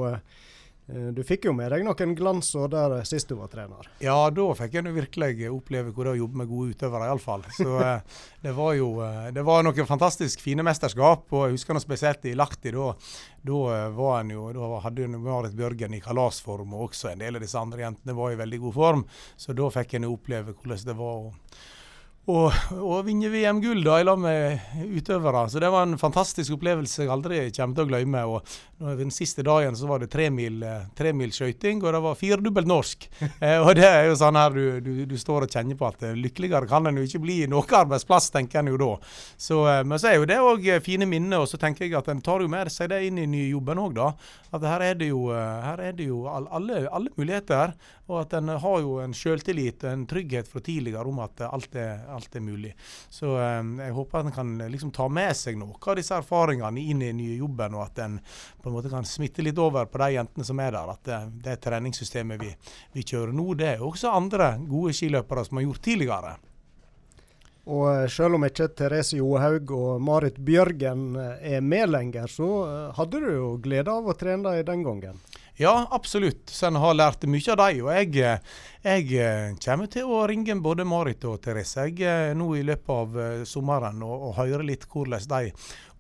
du 0.88 1.19
fikk 1.28 1.50
jo 1.50 1.51
med 1.51 1.68
deg 1.74 1.84
noen 1.84 2.13
glansår 2.16 2.69
der 2.72 2.94
sist 3.07 3.28
du 3.28 3.36
var 3.36 3.50
trener? 3.51 3.89
Ja, 4.00 4.30
da 4.31 4.45
fikk 4.56 4.78
jeg 4.78 4.94
virkelig 4.95 5.50
oppleve 5.51 5.92
hvordan 5.92 6.16
å 6.16 6.22
jobbe 6.22 6.42
med 6.42 6.48
gode 6.48 6.75
utøvere, 6.75 7.10
iallfall. 7.10 7.44
Så 7.57 7.68
eh, 7.84 8.19
det 8.45 8.54
var 8.56 8.72
jo 8.78 8.94
eh, 9.04 9.28
det 9.36 9.44
var 9.48 9.66
noen 9.68 9.89
fantastisk 9.89 10.44
fine 10.45 10.63
mesterskap. 10.63 11.28
og 11.34 11.48
Jeg 11.48 11.57
husker 11.57 11.75
noe 11.75 11.84
spesielt 11.84 12.28
i 12.31 12.36
Lahti. 12.39 12.72
Da, 12.72 12.94
da 13.51 13.62
var 13.98 14.22
en 14.22 14.31
jo, 14.31 14.48
da 14.56 14.81
hadde 14.86 15.10
Marit 15.18 15.57
Bjørgen 15.57 15.98
i 15.98 16.04
kalasform, 16.04 16.72
og 16.78 16.90
også 16.90 17.12
en 17.12 17.25
del 17.25 17.36
av 17.36 17.44
disse 17.44 17.60
andre 17.60 17.83
jentene 17.83 18.16
var 18.16 18.31
i 18.31 18.40
veldig 18.40 18.62
god 18.63 18.78
form. 18.80 19.07
Så 19.36 19.57
da 19.57 19.68
fikk 19.74 19.98
en 20.00 20.07
oppleve 20.13 20.56
hvordan 20.56 20.88
det 20.88 20.95
var 20.95 21.25
å 21.25 21.33
og, 22.28 22.52
og 22.76 23.06
vinne 23.08 23.30
VM-gull 23.32 23.86
i 23.88 24.04
lag 24.04 24.20
med 24.20 24.60
utøvere. 24.84 25.46
Så 25.48 25.62
det 25.64 25.70
var 25.72 25.86
en 25.88 26.00
fantastisk 26.00 26.58
opplevelse 26.58 27.06
jeg 27.06 27.12
aldri 27.14 27.40
kommer 27.56 27.78
til 27.78 27.86
å 27.86 27.92
glemme. 27.92 28.24
Og 28.28 28.98
den 29.00 29.14
siste 29.16 29.46
dagen 29.48 29.78
så 29.80 29.88
var 29.88 30.04
det 30.04 30.10
tremil 30.12 30.60
tre 30.98 31.14
skøyting, 31.16 31.80
og 31.86 31.96
det 31.96 32.02
var 32.04 32.20
firedobbelt 32.20 32.68
norsk. 32.68 33.10
Eh, 33.38 33.60
og 33.62 33.76
det 33.78 33.86
er 33.86 34.08
jo 34.08 34.16
sånn 34.18 34.38
her 34.40 34.54
du, 34.56 34.80
du, 34.82 34.92
du, 35.06 35.14
står 35.20 35.46
og 35.46 35.52
kjenner 35.52 35.78
på 35.78 35.86
at 35.86 36.02
eh, 36.08 36.16
lykkeligere 36.18 36.66
kan 36.70 36.88
en 36.90 36.98
jo 36.98 37.04
ikke 37.06 37.20
bli 37.22 37.36
i 37.44 37.50
noen 37.50 37.76
arbeidsplass, 37.84 38.32
tenker 38.34 38.64
en 38.64 38.72
jo 38.72 38.80
da. 38.82 38.88
Så, 39.38 39.60
eh, 39.70 39.84
men 39.86 40.02
så 40.02 40.10
er 40.10 40.16
jo 40.18 40.26
det 40.30 40.40
òg 40.42 40.66
fine 40.84 41.06
minner, 41.10 41.44
og 41.44 41.52
så 41.52 41.60
tenker 41.62 41.86
jeg 41.86 41.94
at 42.00 42.10
en 42.10 42.24
tar 42.26 42.42
jo 42.42 42.50
med 42.50 42.72
seg 42.74 42.90
det 42.92 43.04
inn 43.06 43.20
i 43.22 43.28
nye 43.30 43.52
jobben 43.52 43.84
òg, 43.84 43.94
da. 44.00 44.10
At 44.58 44.66
her 44.66 44.86
er 44.88 44.98
det 44.98 45.12
jo, 45.12 45.28
her 45.30 45.84
er 45.84 45.94
det 45.98 46.08
jo 46.10 46.24
alle, 46.32 46.82
alle 46.88 47.14
muligheter, 47.20 47.76
og 48.07 48.21
at 48.21 48.33
en 48.38 48.54
har 48.63 48.80
jo 48.83 48.98
en 49.04 49.13
sjøltillit 49.15 49.83
og 49.83 49.92
en 49.92 50.06
trygghet 50.07 50.48
fra 50.48 50.62
tidligere 50.63 51.12
om 51.12 51.19
at 51.24 51.44
alt 51.48 51.75
er 51.75 52.06
alt 52.13 52.36
er 52.36 52.44
mulig. 52.44 52.74
Så 53.09 53.33
um, 53.36 53.74
jeg 53.83 53.95
håper 53.98 54.19
at 54.19 54.30
en 54.30 54.36
kan 54.36 54.54
liksom 54.71 54.94
ta 54.95 55.09
med 55.12 55.36
seg 55.38 55.59
noe 55.59 55.75
av 55.77 56.00
disse 56.00 56.15
erfaringene 56.15 56.83
inn 56.83 57.04
i 57.04 57.12
den 57.12 57.21
nye 57.21 57.38
jobben, 57.38 57.75
og 57.75 57.88
at 57.88 58.04
en 58.06 58.19
på 58.62 58.69
en 58.69 58.77
måte 58.77 58.92
kan 58.92 59.07
smitte 59.07 59.44
litt 59.45 59.59
over 59.59 59.89
på 59.92 60.01
de 60.04 60.12
jentene 60.15 60.48
som 60.48 60.59
er 60.63 60.75
der. 60.75 60.94
At 60.95 61.04
det, 61.07 61.21
det 61.45 61.59
treningssystemet 61.68 62.42
vi, 62.44 62.54
vi 62.95 63.07
kjører 63.07 63.36
nå, 63.36 63.50
det 63.59 63.74
er 63.74 63.81
jo 63.81 63.92
også 63.92 64.13
andre 64.15 64.54
gode 64.68 64.95
skiløpere 64.98 65.45
som 65.48 65.59
har 65.59 65.68
gjort 65.68 65.83
tidligere. 65.89 66.38
Og 67.68 67.88
eh, 67.92 68.06
selv 68.12 68.38
om 68.38 68.45
ikke 68.48 68.69
Therese 68.77 69.18
Johaug 69.19 69.74
og 69.75 70.04
Marit 70.04 70.39
Bjørgen 70.39 71.09
eh, 71.19 71.57
er 71.57 71.65
med 71.65 71.92
lenger, 71.92 72.31
så 72.31 72.51
eh, 72.63 72.86
hadde 72.95 73.21
du 73.24 73.27
jo 73.33 73.50
glede 73.63 73.92
av 73.92 74.07
å 74.07 74.15
trene 74.18 74.56
dem 74.56 74.68
den 74.69 74.86
gangen? 74.88 75.19
Ja, 75.59 75.88
absolutt. 75.92 76.50
Så 76.50 76.68
en 76.68 76.75
har 76.77 76.94
lært 76.94 77.24
mye 77.25 77.50
av 77.50 77.57
dem. 77.57 77.80
Og 77.88 77.95
jeg, 77.95 78.42
jeg, 78.83 79.06
eh, 79.18 79.56
kommer 79.63 79.89
til 79.89 80.06
å 80.06 80.19
ringe 80.30 80.54
både 80.62 80.86
Marit 80.86 81.25
og 81.25 81.39
Therese 81.42 81.88
jeg, 81.88 81.95
eh, 82.06 82.33
nå 82.38 82.51
i 82.59 82.62
løpet 82.68 82.92
av 82.94 83.18
eh, 83.24 83.42
sommeren 83.50 84.04
og, 84.06 84.27
og 84.30 84.36
høre 84.38 84.68
litt 84.68 84.86
hvordan 84.92 85.25
de 85.31 85.50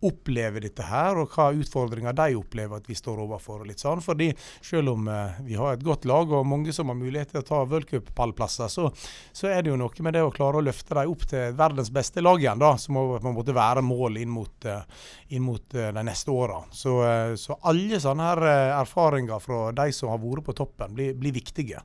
opplever 0.05 0.61
dette 0.61 0.85
her, 0.85 1.17
og 1.17 1.31
hva 1.33 1.49
utfordringer 1.57 2.15
de 2.17 2.35
opplever 2.37 2.77
at 2.77 2.89
vi 2.89 2.97
står 2.97 3.23
overfor. 3.23 3.65
litt 3.65 3.81
sånn. 3.81 4.01
Fordi 4.01 4.33
Selv 4.61 4.91
om 4.91 5.07
eh, 5.07 5.39
vi 5.45 5.55
har 5.55 5.73
et 5.73 5.83
godt 5.83 6.05
lag 6.05 6.31
og 6.31 6.45
mange 6.45 6.73
som 6.73 6.89
har 6.89 6.97
mulighet 6.97 7.31
til 7.31 7.41
å 7.41 7.47
ta 7.47 7.63
v-cup-pallplasser, 7.65 8.67
så, 8.67 8.89
så, 9.31 9.47
er 9.47 9.63
det 9.63 9.71
jo 9.71 9.79
noe 9.79 10.03
med 10.05 10.13
det 10.13 10.23
å 10.25 10.33
klare 10.33 10.59
å 10.59 10.65
løfte 10.65 10.95
dem 10.97 11.11
opp 11.11 11.25
til 11.29 11.55
verdens 11.57 11.91
beste 11.93 12.21
lag 12.21 12.41
igjen, 12.41 12.59
da, 12.61 12.75
som 12.77 12.97
må 12.97 13.05
på 13.17 13.29
en 13.29 13.37
måte 13.37 13.55
være 13.55 13.83
mål 13.85 14.19
inn 14.21 14.29
mot, 14.33 14.67
uh, 14.67 14.83
inn 15.29 15.45
mot 15.45 15.77
uh, 15.77 15.89
de 15.95 16.03
neste 16.05 16.33
åra. 16.33 16.61
Så, 16.71 16.97
så, 17.39 17.57
alle 17.69 17.99
sånne 18.01 18.27
her 18.27 18.43
erfaringer 18.81 19.41
fra 19.41 19.71
de 19.75 19.89
som 19.95 20.11
har 20.11 20.21
vært 20.21 20.45
på 20.47 20.57
toppen, 20.57 20.93
blir, 20.97 21.15
blir 21.17 21.35
viktige. 21.35 21.81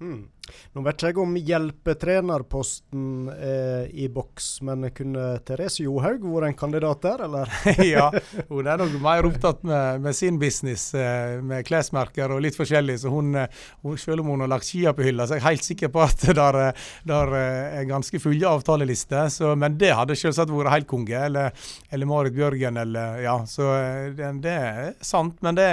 Mm. 0.00 0.28
Nå 0.74 0.82
vet 0.84 0.98
ikke 0.98 1.12
jeg 1.12 1.20
om 1.22 1.34
hjelpetrenerposten 1.38 3.28
er 3.34 3.88
i 3.94 4.08
boks, 4.12 4.48
men 4.66 4.88
kunne 4.94 5.38
Therese 5.46 5.84
Johaug 5.84 6.24
vært 6.26 6.50
en 6.50 6.58
kandidat 6.58 7.02
der, 7.04 7.24
eller? 7.26 7.52
ja, 7.94 8.08
hun 8.48 8.66
er 8.66 8.80
nok 8.80 8.96
mer 9.02 9.28
opptatt 9.28 9.62
med, 9.66 10.02
med, 10.04 10.16
sin 10.16 10.38
business, 10.40 10.88
eh, 10.98 11.38
med 11.44 11.64
klesmerker 11.68 12.34
og 12.34 12.42
litt 12.44 12.58
forskjellig. 12.58 12.98
Så 13.04 13.12
hun, 13.12 13.34
eh, 13.38 13.62
hun, 13.84 13.96
selv 14.00 14.24
om 14.24 14.32
hun 14.34 14.44
har 14.44 14.52
lagt 14.52 14.68
skia 14.68 14.94
på 14.96 15.06
hylla, 15.06 15.26
så 15.26 15.36
er 15.36 15.42
jeg 15.42 15.48
helt 15.48 15.68
sikker 15.68 15.92
på 15.94 16.02
at 16.04 16.24
det 16.24 16.34
en 16.34 16.82
der 17.08 17.34
er 17.38 17.86
ganske 17.88 18.18
fulle 18.20 18.48
avtalelister. 18.48 19.30
Men 19.58 19.78
det 19.80 19.92
hadde 19.94 20.16
selvsagt 20.18 20.52
vært 20.52 20.72
helt 20.74 20.90
konge. 20.90 21.18
Eller, 21.28 21.54
eller 21.90 22.10
Marit 22.10 22.34
Bjørgen, 22.36 22.78
eller 22.80 23.22
Ja, 23.24 23.36
så 23.48 23.70
det, 24.16 24.30
det 24.44 24.54
er 24.54 24.92
sant. 25.04 25.38
Men 25.44 25.58
det, 25.58 25.68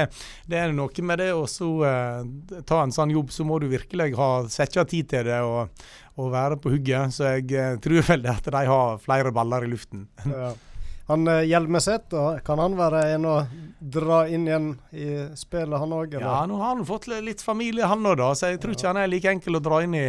det, 0.45 0.59
er 0.59 0.75
noe 0.75 1.07
med 1.07 1.21
det 1.21 1.31
å 1.33 1.45
ta 2.67 2.81
en 2.83 2.93
sånn 2.93 3.13
jobb, 3.13 3.31
så 3.33 3.45
må 3.47 3.59
du 3.61 3.67
virkelig 3.71 4.11
ha 4.19 4.31
sette 4.61 4.81
av 4.81 4.89
tid 4.89 5.11
til 5.11 5.27
det 5.27 5.39
og, 5.43 5.85
og, 6.15 6.31
være 6.33 6.59
på 6.61 6.73
hugget. 6.75 7.15
Så 7.15 7.35
jeg 7.35 7.51
eh, 7.57 7.77
tror 7.83 8.03
vel 8.07 8.27
at 8.31 8.51
de 8.53 8.65
har 8.71 8.99
flere 9.03 9.33
baller 9.35 9.67
i 9.67 9.71
luften. 9.73 10.07
Ja. 10.25 10.53
Han 11.11 11.27
uh, 11.27 11.41
Hjelmeset, 11.43 12.13
kan 12.45 12.59
han 12.61 12.77
være 12.79 13.01
en 13.15 13.25
å 13.27 13.33
dra 13.81 14.21
inn 14.31 14.45
igjen 14.47 14.67
i 14.95 15.07
spillet, 15.35 15.75
han 15.81 15.95
òg? 15.97 16.15
Ja, 16.21 16.37
nå 16.47 16.59
har 16.61 16.75
han 16.75 16.85
fått 16.87 17.09
litt 17.11 17.43
familie, 17.43 17.87
han 17.89 18.05
òg, 18.07 18.21
så 18.37 18.53
jeg 18.53 18.61
tror 18.63 18.77
ikke 18.77 18.87
han 18.93 19.01
er 19.01 19.11
like 19.11 19.33
enkel 19.33 19.59
å 19.59 19.63
dra 19.63 19.81
inn 19.83 19.97
i, 19.97 20.05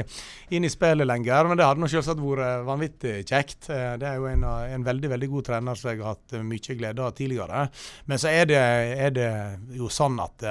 inn 0.55 0.69
i 0.69 0.71
spillet 0.71 1.09
lenger. 1.09 1.51
Men 1.51 1.59
det 1.59 1.67
hadde 1.67 1.83
nå 1.83 1.91
selvsagt 1.91 2.23
vært 2.23 2.67
vanvittig 2.69 3.17
kjekt. 3.25 3.71
Eh, 3.73 3.95
det 3.99 4.13
er 4.13 4.21
jo 4.21 4.31
en, 4.31 4.47
en, 4.47 4.87
veldig 4.87 5.11
veldig 5.17 5.31
god 5.35 5.51
trener 5.51 5.81
som 5.81 5.91
jeg 5.91 6.03
har 6.05 6.15
hatt 6.15 6.39
mye 6.47 6.79
glede 6.79 7.07
av 7.07 7.17
tidligere. 7.19 7.67
Men 8.07 8.23
så 8.23 8.31
er 8.31 8.51
det, 8.53 8.63
er 9.09 9.17
det 9.17 9.31
jo 9.79 9.91
sånn 9.91 10.21
at 10.23 10.47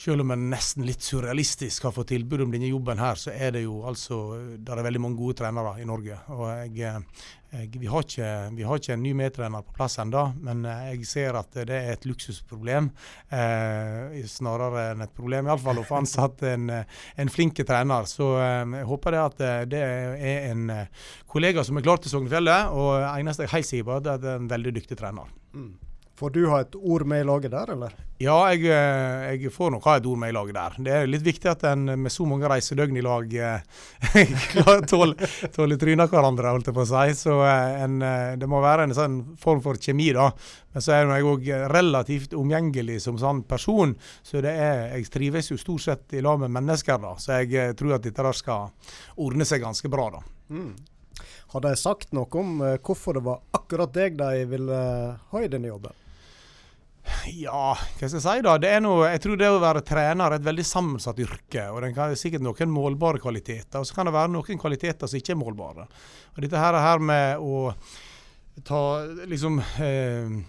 selv 0.00 0.24
om 0.24 0.32
en 0.32 0.46
nesten 0.48 0.86
litt 0.88 1.04
surrealistisk 1.04 1.84
har 1.84 1.92
fått 1.92 2.14
tilbud 2.14 2.46
om 2.46 2.52
denne 2.54 2.70
jobben 2.70 3.00
her, 3.02 3.18
så 3.20 3.34
er 3.34 3.52
det 3.56 3.66
jo 3.66 3.82
altså 3.88 4.20
Det 4.56 4.72
er 4.72 4.86
veldig 4.86 5.02
mange 5.04 5.18
gode 5.18 5.36
trenere 5.42 5.74
i 5.82 5.84
Norge. 5.88 6.16
Og 6.32 6.46
jeg, 6.48 7.02
jeg, 7.52 7.68
vi, 7.74 7.88
har 7.90 8.06
ikke, 8.06 8.30
vi, 8.56 8.64
har 8.64 8.80
ikke, 8.80 8.94
en 8.96 9.04
ny 9.04 9.12
medtrener 9.18 9.66
på 9.66 9.74
plass 9.76 9.98
ennå, 10.00 10.22
men 10.40 10.64
jeg 10.64 11.04
ser 11.08 11.36
at 11.40 11.60
det 11.68 11.76
er 11.76 11.92
et 11.92 12.08
luksusproblem 12.08 12.88
eh, 13.28 14.22
snarere 14.30 14.86
enn 14.94 15.04
et 15.04 15.14
problem. 15.16 15.50
Iallfall 15.50 15.82
å 15.82 15.86
få 15.88 16.00
ansatt 16.00 16.46
en, 16.48 16.70
en 16.70 17.34
flink 17.34 17.60
trener. 17.60 18.08
Så 18.08 18.32
eh, 18.40 18.64
jeg 18.80 18.88
håper 18.88 19.16
det 19.16 19.22
at 19.26 19.46
det 19.74 19.84
er 19.84 20.48
en 20.54 20.64
kollega 21.28 21.66
som 21.66 21.76
er 21.76 21.84
klar 21.84 22.00
til 22.00 22.14
Sognefjellet. 22.14 22.72
Og 22.72 23.04
eneste 23.04 23.44
jeg 23.44 23.52
er 23.52 23.56
helt 23.58 23.72
sikker 23.74 23.90
på, 23.90 24.00
er 24.00 24.12
at 24.16 24.24
det 24.24 24.32
er 24.32 24.42
en 24.46 24.52
veldig 24.56 24.76
dyktig 24.80 25.00
trener. 25.02 25.28
Mm. 25.52 25.89
Får 26.20 26.30
du 26.34 26.42
ha 26.52 26.58
et 26.60 26.74
ord 26.76 27.06
med 27.08 27.22
i 27.22 27.24
laget 27.24 27.54
der, 27.54 27.70
eller? 27.72 27.92
Ja, 28.20 28.34
jeg, 28.52 28.66
eh, 28.68 29.38
jeg 29.40 29.50
får 29.54 29.70
nok 29.72 29.86
ha 29.88 29.94
et 29.96 30.04
ord 30.04 30.18
med 30.20 30.28
i 30.28 30.34
laget 30.36 30.52
der. 30.52 30.74
Det 30.84 30.92
er 30.92 31.06
litt 31.08 31.22
viktig 31.24 31.48
at 31.48 31.62
en 31.70 31.86
med 31.96 32.12
så 32.12 32.26
mange 32.28 32.48
reisedøgn 32.50 32.98
i 33.00 33.04
lag 33.06 33.30
eh, 33.32 33.62
tåler 34.90 35.30
tål 35.54 35.78
tryna 35.80 36.04
hverandre, 36.10 36.50
holdt 36.52 36.68
jeg 36.68 36.76
på 36.76 36.84
å 36.84 36.90
si. 36.90 37.14
Så 37.16 37.38
eh, 37.40 37.78
en, 37.86 37.94
det 38.36 38.48
må 38.52 38.60
være 38.60 38.84
en 38.84 38.92
sånn 38.98 39.14
form 39.40 39.62
for 39.64 39.80
kjemi, 39.80 40.10
da. 40.12 40.26
Men 40.74 40.84
så 40.84 40.92
er 40.92 41.08
jeg 41.08 41.30
òg 41.30 41.48
relativt 41.72 42.36
omgjengelig 42.36 42.98
som 43.06 43.16
sånn 43.22 43.40
person. 43.48 43.96
Så 44.20 44.44
det 44.44 44.52
er, 44.52 44.82
jeg 44.98 45.08
trives 45.16 45.48
jo 45.54 45.56
stort 45.62 45.86
sett 45.86 46.18
i 46.20 46.20
lag 46.26 46.44
med 46.44 46.52
mennesker, 46.58 47.00
da. 47.00 47.14
Så 47.16 47.40
jeg 47.40 47.72
tror 47.80 47.96
at 47.96 48.04
dette 48.04 48.28
der 48.28 48.36
skal 48.36 48.92
ordne 49.16 49.48
seg 49.48 49.64
ganske 49.64 49.88
bra, 49.88 50.10
da. 50.18 50.22
Mm. 50.52 50.76
Har 51.56 51.64
de 51.64 51.72
sagt 51.80 52.12
noe 52.12 52.28
om 52.44 52.60
hvorfor 52.60 53.16
det 53.16 53.24
var 53.24 53.40
akkurat 53.56 53.96
deg 53.96 54.20
de 54.20 54.44
ville 54.52 54.84
ha 55.32 55.40
i 55.40 55.48
denne 55.48 55.72
jobben? 55.72 55.96
Ja, 57.30 57.72
hva 57.74 58.08
skal 58.08 58.18
jeg 58.18 58.24
si 58.24 58.44
da. 58.44 58.54
Det 58.60 58.70
er 58.74 58.82
noe, 58.84 59.08
jeg 59.12 59.22
tror 59.24 59.40
det 59.40 59.48
å 59.50 59.60
være 59.62 59.82
trener 59.86 60.26
er 60.26 60.38
et 60.38 60.46
veldig 60.46 60.66
sammensatt 60.66 61.18
yrke. 61.22 61.66
og 61.70 61.82
Den 61.84 61.96
er 61.96 62.14
sikkert 62.18 62.44
noen 62.44 62.72
målbare 62.72 63.20
kvaliteter, 63.22 63.80
og 63.80 63.88
så 63.88 63.96
kan 63.96 64.08
det 64.08 64.14
være 64.16 64.32
noen 64.34 64.60
kvaliteter 64.60 65.10
som 65.10 65.20
ikke 65.20 65.34
er 65.34 65.40
målbare. 65.40 65.88
Og 66.34 66.40
Dette 66.44 66.62
her, 66.62 66.78
her 66.80 67.02
med 67.02 67.42
å 67.42 67.74
ta 68.66 68.80
liksom 69.30 69.60
eh, 69.80 70.40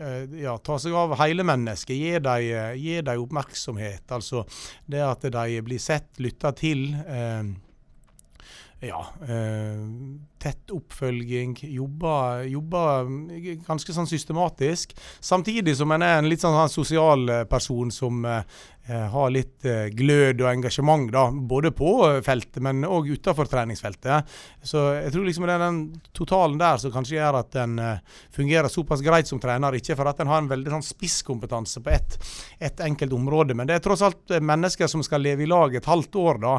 eh 0.00 0.38
ja, 0.40 0.56
ta 0.58 0.78
seg 0.80 0.94
av 0.96 1.16
hele 1.20 1.44
mennesket, 1.44 1.96
gi 1.96 2.12
dem, 2.24 3.02
dem 3.06 3.24
oppmerksomhet. 3.24 4.06
Altså 4.16 4.46
det 4.86 5.02
at 5.04 5.26
de 5.26 5.64
blir 5.66 5.82
sett, 5.82 6.12
lytta 6.18 6.54
til. 6.56 6.88
Eh, 7.06 7.42
ja, 8.80 9.00
eh, 9.28 9.80
tett 10.40 10.72
oppfølging. 10.72 11.58
Jobber, 11.68 12.46
jobber, 12.48 13.10
ganske 13.66 13.92
sånn 13.92 14.08
systematisk. 14.08 14.94
Samtidig 15.20 15.76
som 15.76 15.92
en 15.92 16.06
er 16.06 16.18
en 16.18 16.30
litt 16.30 16.40
sånn, 16.40 16.56
sånn 16.56 16.72
sosial 16.72 17.28
person 17.50 17.92
som 17.92 18.24
eh, 18.24 18.40
Eh, 18.79 18.79
ha 18.90 19.24
litt 19.30 19.64
eh, 19.68 19.88
glød 19.94 20.40
og 20.42 20.48
engasjement, 20.50 21.10
da, 21.12 21.26
både 21.30 21.70
på 21.76 21.92
feltet, 22.26 22.58
men 22.64 22.82
òg 22.86 23.10
utenfor 23.14 23.48
treningsfeltet. 23.50 24.30
Så 24.66 24.82
jeg 24.96 25.12
tror 25.14 25.26
liksom 25.26 25.46
det 25.46 25.54
er 25.54 25.62
den 25.62 25.80
totalen 26.16 26.58
der 26.60 26.80
som 26.82 26.92
kanskje 26.94 27.18
gjør 27.18 27.40
at 27.42 27.58
eh, 27.60 28.00
fungerer 28.34 28.72
såpass 28.72 29.04
greit 29.04 29.30
som 29.30 29.40
trener. 29.42 29.76
Ikke 29.78 29.96
for 29.98 30.10
at 30.10 30.20
den 30.20 30.30
har 30.32 30.42
en 30.42 30.50
veldig 30.50 30.72
sånn 30.74 30.86
spisskompetanse 30.86 31.82
på 31.84 31.92
ett 31.94 32.18
et 32.60 32.80
enkelt 32.84 33.12
område, 33.16 33.54
men 33.56 33.68
det 33.68 33.78
er 33.78 33.84
tross 33.84 34.02
alt 34.04 34.32
mennesker 34.44 34.88
som 34.90 35.04
skal 35.04 35.22
leve 35.24 35.44
i 35.44 35.48
lag 35.48 35.74
et 35.74 35.86
halvt 35.88 36.16
år. 36.20 36.40
da. 36.42 36.54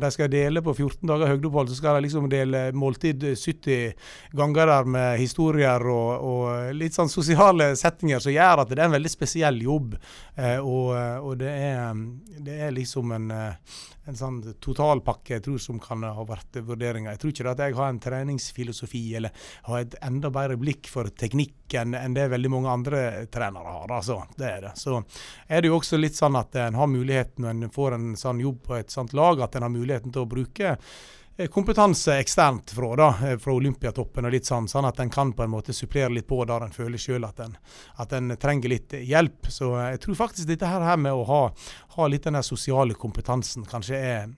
De 0.00 0.10
skal 0.14 0.30
dele 0.32 0.62
på 0.64 0.72
14 0.72 1.08
dager 1.08 1.32
høydeopphold, 1.32 1.68
så 1.68 1.76
skal 1.78 1.98
de 1.98 2.06
liksom 2.06 2.28
dele 2.32 2.62
måltid 2.72 3.24
70 3.34 3.92
ganger 4.32 4.70
der 4.70 4.88
med 4.96 5.18
historier 5.20 5.84
og, 5.90 6.24
og 6.24 6.78
litt 6.78 6.96
sånn 6.96 7.12
sosiale 7.12 7.72
settinger 7.76 8.22
som 8.24 8.32
gjør 8.32 8.64
at 8.64 8.72
det 8.72 8.80
er 8.80 8.88
en 8.88 8.96
veldig 8.96 9.12
spesiell 9.12 9.60
jobb. 9.64 9.98
Og, 10.64 10.88
og 10.94 11.36
det 11.40 11.52
er 11.52 11.63
er, 11.64 12.02
det 12.44 12.56
er 12.66 12.74
liksom 12.74 13.12
en, 13.16 13.30
eh, 13.34 13.78
en 14.08 14.18
sånn 14.18 14.40
totalpakke 14.62 15.36
jeg 15.36 15.44
tror 15.46 15.62
som 15.62 15.80
kan 15.82 16.04
ha 16.06 16.26
vært 16.28 16.60
vurderinga. 16.66 17.14
Jeg 17.14 17.22
tror 17.22 17.32
ikke 17.34 17.54
at 17.54 17.62
jeg 17.64 17.78
har 17.78 17.90
en 17.92 18.02
treningsfilosofi 18.04 19.02
eller 19.20 19.48
har 19.68 19.80
et 19.80 19.96
enda 20.04 20.30
bedre 20.34 20.58
blikk 20.60 20.90
for 20.92 21.08
teknikk 21.08 21.76
enn 21.80 22.14
det 22.14 22.28
veldig 22.30 22.52
mange 22.52 22.70
andre 22.70 23.02
trenere 23.32 23.74
har. 23.78 23.90
Altså, 23.96 24.20
det 24.38 24.50
er 24.50 24.68
det. 24.68 24.76
Så 24.78 25.00
er 25.48 25.64
det 25.64 25.72
jo 25.72 25.80
også 25.80 25.98
litt 25.98 26.18
sånn 26.18 26.38
at 26.38 26.54
en 26.60 26.78
har 26.78 26.90
muligheten 26.90 27.46
når 27.46 27.56
en 27.56 27.74
får 27.74 27.98
en 27.98 28.14
sånn 28.20 28.44
jobb 28.44 28.62
på 28.68 28.78
et 28.78 28.94
sånt 28.94 29.16
lag, 29.16 29.42
at 29.42 29.56
en 29.56 29.66
har 29.66 29.74
muligheten 29.74 30.14
til 30.14 30.24
å 30.24 30.30
bruke 30.30 30.76
kompetanse 31.36 32.14
eksternt 32.18 32.70
fra, 32.70 32.96
da, 32.96 33.08
eh, 33.26 33.38
fra 33.38 33.52
Olympiatoppen 33.52 34.24
og 34.24 34.32
litt 34.32 34.46
sånn, 34.46 34.68
sånn 34.70 34.86
at 34.86 35.00
en 35.02 35.10
kan 35.10 35.32
på 35.34 35.42
en 35.42 35.50
måte 35.50 35.74
supplere 35.74 36.12
litt 36.14 36.28
på 36.30 36.38
der 36.46 36.62
en 36.62 36.74
føler 36.74 37.00
sjøl 37.00 37.26
at, 37.26 37.40
at 37.98 38.12
en 38.14 38.36
trenger 38.38 38.70
litt 38.70 38.94
hjelp. 38.94 39.48
Så 39.50 39.72
eh, 39.74 39.88
jeg 39.96 40.04
tror 40.04 40.20
faktisk 40.20 40.48
dette 40.48 40.70
her 40.70 40.96
med 40.96 41.12
å 41.12 41.24
ha, 41.26 41.40
ha 41.96 42.06
litt 42.06 42.28
den 42.28 42.38
sosiale 42.46 42.94
kompetansen 42.94 43.66
kanskje 43.66 43.98
er, 43.98 44.28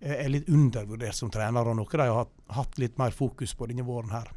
er, 0.00 0.28
litt 0.28 0.50
undervurdert 0.52 1.16
som 1.16 1.32
trener, 1.32 1.68
og 1.68 1.78
noe 1.78 2.02
de 2.02 2.10
har 2.10 2.28
hatt 2.58 2.76
litt 2.82 3.00
mer 3.00 3.16
fokus 3.16 3.54
på 3.56 3.70
denne 3.70 3.86
våren 3.88 4.12
her 4.12 4.28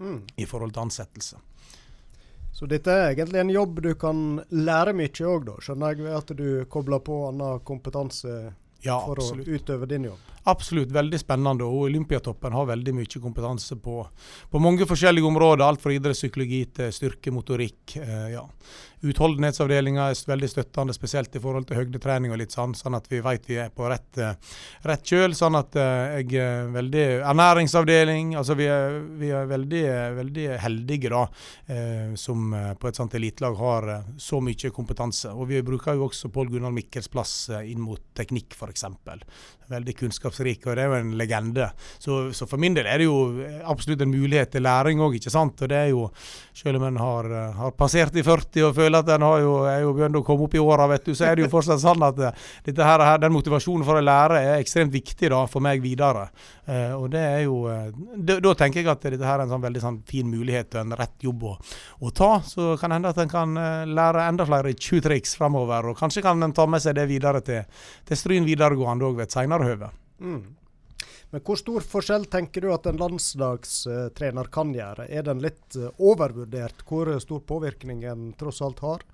mm. 0.00 0.18
i 0.42 0.48
forhold 0.50 0.74
til 0.74 0.88
ansettelse. 0.88 1.38
Så 2.50 2.66
dette 2.66 2.90
er 2.90 3.12
egentlig 3.12 3.44
en 3.44 3.54
jobb 3.54 3.78
du 3.84 3.92
kan 3.94 4.40
lære 4.50 4.96
mye 4.98 5.22
òg, 5.22 5.46
da? 5.46 5.54
Skjønner 5.62 5.94
jeg 5.94 6.02
ved 6.02 6.18
at 6.18 6.34
du 6.34 6.48
kobler 6.66 6.98
på 7.06 7.20
annen 7.28 7.62
kompetanse 7.62 8.34
ja, 8.82 8.98
for 9.06 9.20
absolutt. 9.20 9.46
å 9.46 9.54
utøve 9.54 9.86
din 9.86 10.10
jobb? 10.10 10.26
Absolutt, 10.48 10.92
veldig 10.92 11.18
spennende. 11.20 11.66
Og 11.68 11.88
Olympiatoppen 11.90 12.54
har 12.56 12.68
veldig 12.70 12.94
mye 12.96 13.22
kompetanse 13.22 13.76
på, 13.76 13.96
på 14.50 14.62
mange 14.62 14.86
forskjellige 14.88 15.26
områder. 15.28 15.66
Alt 15.66 15.82
fra 15.82 15.92
idrettspsykologi 15.92 16.62
til 16.78 16.94
styrkemotorikk. 16.96 17.98
Eh, 18.00 18.30
ja. 18.36 18.46
Utholdenhetsavdelinga 19.00 20.10
er 20.10 20.18
veldig 20.28 20.48
støttende, 20.52 20.92
spesielt 20.92 21.36
i 21.36 21.40
forhold 21.40 21.64
til 21.68 21.78
høydetrening 21.78 22.34
og 22.34 22.40
litt 22.42 22.52
sånn, 22.52 22.74
sånn 22.76 22.98
at 22.98 23.06
vi 23.08 23.22
vet 23.24 23.46
vi 23.48 23.56
er 23.62 23.70
på 23.72 23.86
rett, 23.88 24.18
eh, 24.20 24.58
rett 24.88 25.04
kjøl. 25.08 25.32
Sånn 25.36 25.56
at 25.56 25.76
eh, 25.80 26.20
jeg 26.20 26.40
er 26.42 26.68
veldig 26.74 27.04
Ernæringsavdeling. 27.30 28.34
Altså 28.36 28.56
vi 28.60 28.68
er, 28.68 28.98
vi 29.20 29.32
er 29.32 29.48
veldig, 29.48 29.84
veldig, 30.18 30.46
heldige 30.60 31.12
da, 31.14 31.22
eh, 31.72 32.12
som 32.20 32.52
eh, 32.52 32.74
på 32.80 32.90
et 32.90 33.00
sånt 33.00 33.16
elitelag 33.16 33.56
har 33.60 33.88
så 34.20 34.42
mye 34.44 34.72
kompetanse. 34.76 35.32
Og 35.32 35.48
vi 35.48 35.62
bruker 35.64 35.96
jo 35.96 36.10
også 36.10 36.28
Pål 36.32 36.52
Gunnar 36.52 36.74
Mikkels 36.76 37.08
plass 37.08 37.34
inn 37.64 37.80
mot 37.80 38.02
teknikk, 38.16 38.52
f.eks. 38.52 38.84
Veldig 39.70 39.96
kunnskapsrik, 40.30 40.66
og 40.66 40.76
det 40.76 40.84
er 40.84 40.88
jo 40.88 40.98
en 40.98 41.16
legende. 41.18 41.70
Så, 41.98 42.32
så, 42.32 42.46
for 42.46 42.58
min 42.58 42.74
del 42.74 42.86
er 42.86 42.98
det 42.98 43.08
jo 43.08 43.42
absolutt 43.64 44.02
en 44.02 44.10
mulighet 44.10 44.52
til 44.52 44.62
læring 44.62 45.00
òg, 45.00 45.16
ikke 45.18 45.30
sant. 45.30 45.60
Og 45.60 45.68
det 45.68 45.76
er 45.76 45.90
jo, 45.90 46.08
selv 46.54 46.78
om 46.78 46.86
en 46.88 47.00
har, 47.00 47.28
har 47.56 47.74
passert 47.76 48.16
i 48.16 48.22
40 48.22 48.68
og 48.68 48.74
føler 48.76 49.00
at 49.00 49.12
en 49.16 49.26
jo, 49.42 49.54
er 49.68 49.82
jo 49.82 49.94
begynt 49.94 50.20
å 50.20 50.24
komme 50.24 50.46
opp 50.46 50.54
i 50.54 50.62
åra, 50.62 50.88
så 51.12 51.26
er 51.26 51.36
det 51.36 51.46
jo 51.46 51.50
fortsatt 51.52 51.82
sånn 51.82 52.02
at 52.02 52.18
uh, 52.20 52.48
dette 52.64 52.86
her, 52.86 53.04
den 53.20 53.34
motivasjonen 53.34 53.86
for 53.86 53.98
å 53.98 54.04
lære 54.04 54.40
er 54.40 54.60
ekstremt 54.60 54.92
viktig 54.92 55.30
da, 55.32 55.44
for 55.50 55.64
meg 55.64 55.82
videre. 55.82 56.28
Uh, 56.66 56.94
og 57.00 57.08
det 57.12 57.22
er 57.22 57.44
jo, 57.46 57.64
uh, 57.66 57.90
Da 58.20 58.54
tenker 58.54 58.82
jeg 58.82 58.90
at 58.90 59.02
dette 59.02 59.26
her 59.26 59.40
er 59.40 59.46
en 59.46 59.52
sånn 59.52 59.64
veldig 59.64 59.82
sånn 59.82 60.00
fin 60.06 60.28
mulighet 60.30 60.76
og 60.76 60.84
en 60.84 60.98
rett 60.98 61.26
jobb 61.26 61.46
å, 61.50 61.54
å 62.06 62.12
ta. 62.14 62.32
Så 62.46 62.74
kan 62.80 62.92
det 62.92 63.00
hende 63.00 63.14
at 63.14 63.22
en 63.22 63.32
kan 63.32 63.56
lære 63.90 64.26
enda 64.28 64.46
flere 64.48 64.74
tjuvtriks 64.76 65.34
framover, 65.38 65.90
og 65.90 65.98
kanskje 65.98 66.24
kan 66.24 66.42
en 66.42 66.54
ta 66.56 66.66
med 66.70 66.82
seg 66.82 66.98
det 66.98 67.08
videre 67.10 67.42
til, 67.44 67.64
til 68.06 68.18
Stryn 68.18 68.48
videregående 68.48 69.08
òg 69.08 69.18
ved 69.18 69.28
et 69.28 69.36
seinere 69.38 69.66
høve. 69.66 69.90
Mm. 70.20 70.56
Men 71.30 71.42
hvor 71.46 71.58
stor 71.58 71.84
forskjell 71.86 72.26
tenker 72.30 72.64
du 72.64 72.72
at 72.74 72.86
en 72.90 72.98
landslagstrener 73.00 74.50
kan 74.52 74.74
gjøre? 74.74 75.06
Er 75.08 75.24
den 75.28 75.42
litt 75.42 75.78
eh, 75.78 75.92
overvurdert 75.96 76.84
hvor 76.88 77.12
stor 77.22 77.44
påvirkning 77.46 78.04
en 78.10 78.30
tross 78.38 78.60
alt 78.66 78.82
har? 78.84 79.06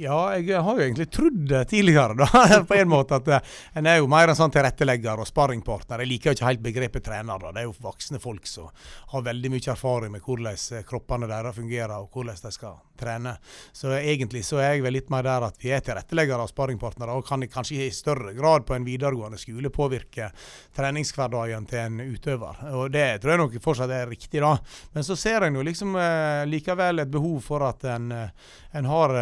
Ja, 0.00 0.34
jeg 0.40 0.62
har 0.64 0.78
jo 0.78 0.82
egentlig 0.82 1.06
trodd 1.12 1.42
det 1.50 1.66
tidligere, 1.68 2.14
da, 2.16 2.62
på 2.68 2.74
en 2.74 2.88
måte. 2.88 3.18
At 3.20 3.28
uh, 3.28 3.58
en 3.76 3.86
er 3.86 3.98
jo 4.00 4.08
mer 4.10 4.32
en 4.32 4.38
sånn 4.38 4.52
tilrettelegger 4.54 5.20
og 5.20 5.28
sparringpartner. 5.28 6.00
Jeg 6.00 6.10
liker 6.10 6.30
jo 6.30 6.38
ikke 6.38 6.48
helt 6.48 6.62
begrepet 6.64 7.04
trener. 7.04 7.42
da. 7.42 7.52
Det 7.52 7.60
er 7.60 7.68
jo 7.68 7.74
voksne 7.84 8.20
folk 8.22 8.48
som 8.48 8.70
har 9.12 9.26
veldig 9.28 9.52
mye 9.52 9.68
erfaring 9.74 10.14
med 10.14 10.24
hvordan 10.24 10.56
eh, 10.78 10.86
kroppene 10.88 11.28
deres 11.28 11.58
fungerer, 11.58 11.92
og 12.00 12.08
hvordan 12.16 12.40
de 12.40 12.52
skal 12.56 12.80
trene. 13.02 13.34
Så 13.76 13.92
egentlig 13.98 14.42
så 14.48 14.62
er 14.62 14.78
jeg 14.78 14.86
vel 14.86 14.96
litt 14.96 15.12
mer 15.12 15.26
der 15.26 15.44
at 15.44 15.60
vi 15.60 15.74
er 15.74 15.84
tilretteleggere 15.84 16.46
og 16.46 16.50
sparringpartnere, 16.50 17.18
og 17.18 17.28
kan 17.28 17.44
kanskje 17.52 17.84
i 17.84 17.90
større 17.92 18.32
grad 18.38 18.64
på 18.66 18.74
en 18.78 18.88
videregående 18.88 19.40
skole 19.40 19.70
påvirke 19.74 20.30
treningshverdagen 20.76 21.68
til 21.68 21.82
en 21.84 22.00
utøver. 22.00 22.64
Og 22.80 22.88
det 22.94 23.06
tror 23.20 23.34
jeg 23.34 23.42
nok 23.44 23.60
fortsatt 23.62 23.92
er 23.92 24.08
riktig, 24.08 24.40
da. 24.40 24.56
Men 24.96 25.04
så 25.04 25.18
ser 25.20 25.44
en 25.46 25.60
jo 25.60 25.66
liksom 25.66 25.98
uh, 25.98 26.48
likevel 26.48 27.04
et 27.04 27.12
behov 27.12 27.42
for 27.44 27.68
at 27.68 27.84
en, 27.92 28.08
en 28.12 28.92
har 28.94 29.16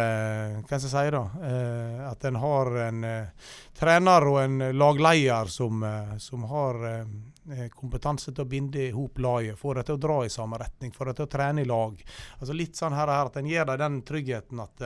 hva 0.61 0.79
skal 0.79 0.87
jeg 0.87 0.91
si 0.91 1.13
da, 1.15 1.23
eh, 1.47 1.99
at 2.09 2.25
en 2.29 2.39
har 2.41 2.71
en 2.87 3.03
eh, 3.07 3.49
trener 3.77 4.27
og 4.29 4.39
en 4.43 4.57
lagleder 4.77 5.51
som, 5.51 5.83
eh, 5.83 6.17
som 6.21 6.45
har 6.51 6.81
kompetanse 7.73 8.31
til 8.31 8.45
å 8.45 8.49
binde 8.49 8.83
i 8.87 8.91
hop 8.93 9.19
laget, 9.19 9.59
få 9.59 9.73
det 9.73 9.87
til 9.87 9.97
å 9.97 10.01
dra 10.01 10.17
i 10.25 10.29
samme 10.29 10.59
retning, 10.61 10.91
få 10.93 11.09
det 11.09 11.15
til 11.19 11.25
å 11.25 11.31
trene 11.31 11.63
i 11.63 11.69
lag. 11.69 11.97
Altså 12.39 12.53
Litt 12.53 12.77
sånn 12.77 12.93
her, 12.93 13.09
her 13.09 13.31
at 13.31 13.39
en 13.39 13.49
gir 13.49 13.65
dem 13.65 13.79
den 13.81 14.01
tryggheten 14.05 14.61
at 14.61 14.83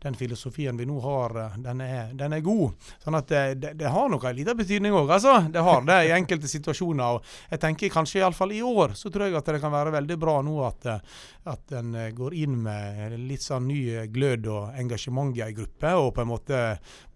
den 0.00 0.14
filosofien 0.14 0.76
vi 0.76 0.86
nå 0.86 1.00
har, 1.00 1.36
eh, 1.38 1.56
den 1.58 1.80
er, 1.80 2.12
den 2.14 2.32
er 2.32 2.40
god. 2.40 2.72
Sånn 3.02 3.18
at 3.18 3.28
det, 3.28 3.74
det, 3.76 3.88
har 3.92 4.08
nok 4.08 4.24
en 4.24 4.36
liten 4.36 4.56
betydning 4.56 4.94
òg, 4.96 5.10
altså. 5.16 5.36
Det 5.52 5.64
har 5.64 5.84
det 5.84 5.98
i 6.06 6.14
enkelte 6.16 6.48
situasjoner. 6.48 7.18
og 7.18 7.50
Jeg 7.50 7.60
tenker 7.60 7.92
kanskje 7.92 8.22
iallfall 8.22 8.54
i 8.56 8.62
år 8.64 8.96
så 8.96 9.12
tror 9.12 9.28
jeg 9.28 9.36
at 9.36 9.52
det 9.52 9.60
kan 9.60 9.72
være 9.72 9.94
veldig 9.94 10.16
bra 10.20 10.38
nå 10.46 10.56
at, 10.64 10.86
eh, 10.86 11.20
at 11.52 11.76
en 11.76 11.92
går 12.16 12.36
inn 12.36 12.56
med 12.64 13.18
litt 13.28 13.44
sånn 13.44 13.68
ny 13.68 14.06
glød 14.12 14.48
og 14.52 14.80
engasjement 14.80 15.36
i 15.36 15.44
ei 15.44 15.52
gruppe, 15.56 15.92
og 15.96 16.14
på 16.16 16.24
en 16.24 16.30
måte 16.30 16.60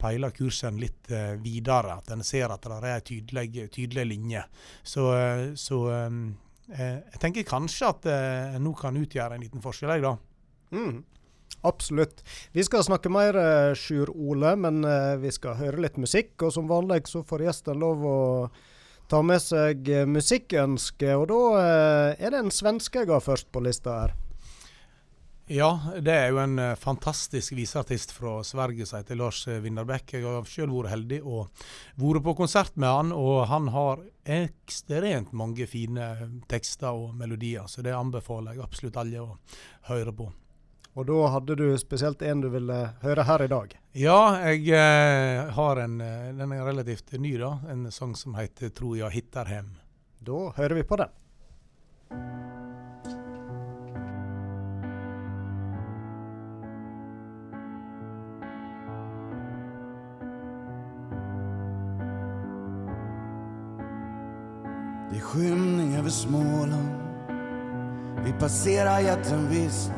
peiler 0.01 0.33
kursen 0.35 0.81
litt 0.81 1.13
videre. 1.41 1.99
At 1.99 2.11
en 2.13 2.25
ser 2.25 2.53
at 2.53 2.65
det 2.65 2.79
er 2.79 2.89
ei 2.95 3.05
tydelig, 3.05 3.69
tydelig 3.73 4.07
linje. 4.09 4.45
Så, 4.83 5.09
så 5.61 5.81
jeg 6.69 7.21
tenker 7.23 7.47
kanskje 7.49 7.91
at 7.91 8.09
en 8.11 8.65
nå 8.65 8.73
kan 8.79 8.97
utgjøre 8.97 9.37
en 9.37 9.45
liten 9.45 9.65
forskjell, 9.65 9.97
jeg, 9.97 10.05
da. 10.05 10.15
Mm. 10.75 11.03
Absolutt. 11.65 12.21
Vi 12.53 12.65
skal 12.67 12.85
snakke 12.85 13.13
mer, 13.13 13.37
Sjur 13.79 14.11
Ole, 14.13 14.53
men 14.61 14.83
vi 15.23 15.33
skal 15.33 15.57
høre 15.61 15.81
litt 15.85 15.97
musikk. 16.01 16.35
Og 16.45 16.53
som 16.57 16.69
vanlig 16.69 17.07
så 17.09 17.23
får 17.25 17.47
gjesten 17.47 17.81
lov 17.81 18.05
å 18.05 18.19
ta 19.09 19.23
med 19.25 19.41
seg 19.45 19.89
musikkønske. 20.09 21.15
Og 21.17 21.31
da 21.33 21.41
er 22.19 22.35
det 22.35 22.43
en 22.43 22.53
svenske 22.53 23.05
jeg 23.05 23.13
har 23.13 23.25
først 23.25 23.49
på 23.53 23.65
lista 23.65 23.97
her. 24.03 24.17
Ja, 25.47 25.69
det 26.01 26.13
er 26.13 26.31
jo 26.33 26.39
en 26.41 26.57
fantastisk 26.81 27.53
viseartist 27.53 28.15
fra 28.17 28.39
Sverige 28.45 28.87
som 28.89 29.03
heter 29.03 29.19
Lars 29.21 29.43
Winnerbäck. 29.47 30.15
Jeg 30.17 30.25
har 30.25 30.47
selv 30.49 30.73
vært 30.73 30.95
heldig 30.95 31.19
og 31.21 31.67
vært 32.01 32.25
på 32.25 32.35
konsert 32.39 32.79
med 32.81 32.89
han, 32.89 33.13
og 33.13 33.43
han 33.51 33.69
har 33.75 34.07
ekstremt 34.25 35.35
mange 35.37 35.67
fine 35.69 36.07
tekster 36.49 36.97
og 36.97 37.13
melodier. 37.19 37.69
Så 37.69 37.85
det 37.85 37.93
anbefaler 37.93 38.57
jeg 38.57 38.65
absolutt 38.65 38.97
alle 39.03 39.21
å 39.21 39.37
høre 39.91 40.17
på. 40.17 40.31
Og 40.95 41.07
da 41.09 41.21
hadde 41.35 41.57
du 41.59 41.67
spesielt 41.79 42.23
en 42.23 42.45
du 42.45 42.49
ville 42.55 42.77
høre 43.03 43.25
her 43.27 43.43
i 43.43 43.51
dag? 43.51 43.73
Ja, 43.99 44.19
jeg 44.47 44.69
eh, 44.71 45.51
har 45.57 45.81
en 45.83 46.01
eh, 46.01 46.31
Den 46.39 46.55
er 46.55 46.63
relativt 46.65 47.13
ny, 47.19 47.35
da. 47.41 47.57
En 47.69 47.91
sang 47.93 48.15
som 48.17 48.39
heter 48.39 48.71
'Tror 48.71 48.97
jeg 48.97 49.11
hittar 49.11 49.51
hem'. 49.51 49.75
Da 50.23 50.55
hører 50.57 50.75
vi 50.75 50.83
på 50.83 50.97
den. 50.97 51.11
Det 65.15 65.19
är 65.19 65.23
skymning 65.23 65.97
över 65.97 66.11
Småland 66.11 66.89
Vi 68.25 68.33
passerar 68.33 69.01
jätten 69.01 69.49
visst 69.49 69.93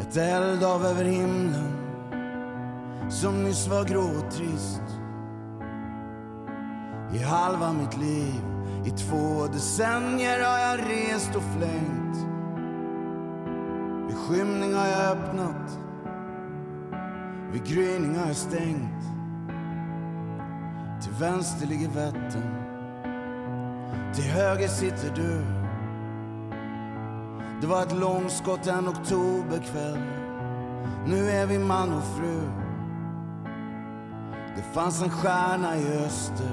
ett 0.00 0.16
eldhav 0.16 0.84
över 0.86 1.04
himlen 1.04 1.72
som 3.08 3.44
nyss 3.44 3.68
var 3.68 3.84
grå 3.84 4.00
och 4.00 4.30
trist. 4.30 4.82
I 7.12 7.18
halva 7.18 7.72
mitt 7.72 7.96
liv, 7.96 8.42
i 8.84 8.90
två 8.90 9.46
decennier 9.52 10.44
har 10.44 10.58
jag 10.58 10.80
rest 10.90 11.34
och 11.36 11.42
flängt. 11.42 12.16
Vid 14.08 14.16
skymning 14.16 14.74
har 14.74 14.86
jag 14.86 15.10
öppnat, 15.10 15.78
vid 17.52 17.64
gryning 17.64 18.16
har 18.18 18.26
jag 18.26 18.36
stängt. 18.36 19.02
Till 21.02 21.12
vänster 21.12 21.66
ligger 21.66 21.88
Vättern, 21.88 22.67
till 24.14 24.24
höger 24.24 24.68
sitter 24.68 25.14
du. 25.14 25.42
Det 27.60 27.66
var 27.66 27.82
ett 27.82 27.96
långskott 27.96 28.66
en 28.66 28.88
oktoberkväll. 28.88 29.98
Nu 31.06 31.30
är 31.30 31.46
vi 31.46 31.58
man 31.58 31.92
och 31.92 32.04
fru. 32.16 32.40
Det 34.56 34.62
fanns 34.74 35.02
en 35.02 35.10
stjärna 35.10 35.76
i 35.76 36.04
öster 36.06 36.50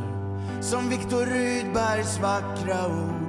som 0.61 0.89
Viktor 0.89 1.25
Rydbergs 1.25 2.19
vackra 2.19 2.87
ord. 2.87 3.25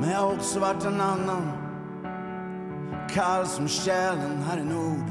Men 0.00 0.10
jag 0.10 0.18
har 0.18 0.32
också 0.32 0.60
varit 0.60 0.84
en 0.84 1.00
annan 1.00 1.52
kall 3.10 3.46
som 3.46 3.68
kärlen 3.68 4.42
här 4.42 4.58
i 4.58 4.64
nord. 4.64 5.10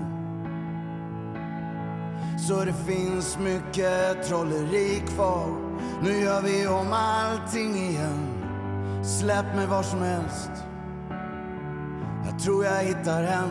Så 2.47 2.65
det 2.65 2.73
finns 2.73 3.39
mycket 3.39 4.23
trolleri 4.27 5.03
kvar. 5.15 5.68
Nu 6.01 6.19
gör 6.19 6.41
vi 6.41 6.67
om 6.67 6.93
allting 6.93 7.75
igen. 7.75 8.29
Släpp 9.03 9.55
mig 9.55 9.67
var 9.67 9.83
som 9.83 10.01
helst. 10.01 10.51
Jag 12.25 12.39
tror 12.39 12.65
jag 12.65 12.83
hittar 12.83 13.23
hem. 13.23 13.49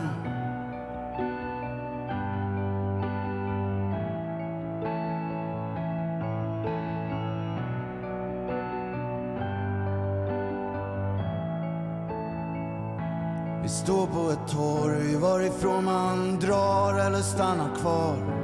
Vi 13.63 13.69
står 13.69 14.07
på 14.07 14.29
ett 14.29 14.51
torg 14.51 15.15
varifrån 15.15 15.85
man 15.85 16.39
drar 16.39 16.93
eller 16.93 17.21
stannar 17.21 17.75
kvar. 17.75 18.38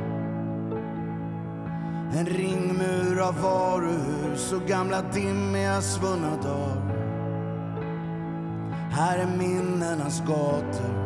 En 2.14 2.26
ringmur 2.26 3.20
av 3.20 3.42
varuhus 3.42 4.54
och 4.54 4.68
gamla 4.68 5.02
dimmiga 5.02 5.82
svunna 5.82 6.38
dagar. 6.44 6.96
Här 8.92 9.18
är 9.20 9.38
minnenas 9.38 10.20
gator 10.20 11.06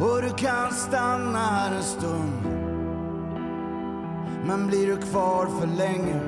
och 0.00 0.22
du 0.22 0.30
kan 0.30 0.72
stanna 0.72 1.38
här 1.38 1.74
en 1.74 1.82
stund. 1.82 2.60
Men 4.46 4.66
blir 4.66 4.86
du 4.86 4.96
kvar 4.96 5.46
för 5.46 5.66
länge 5.66 6.20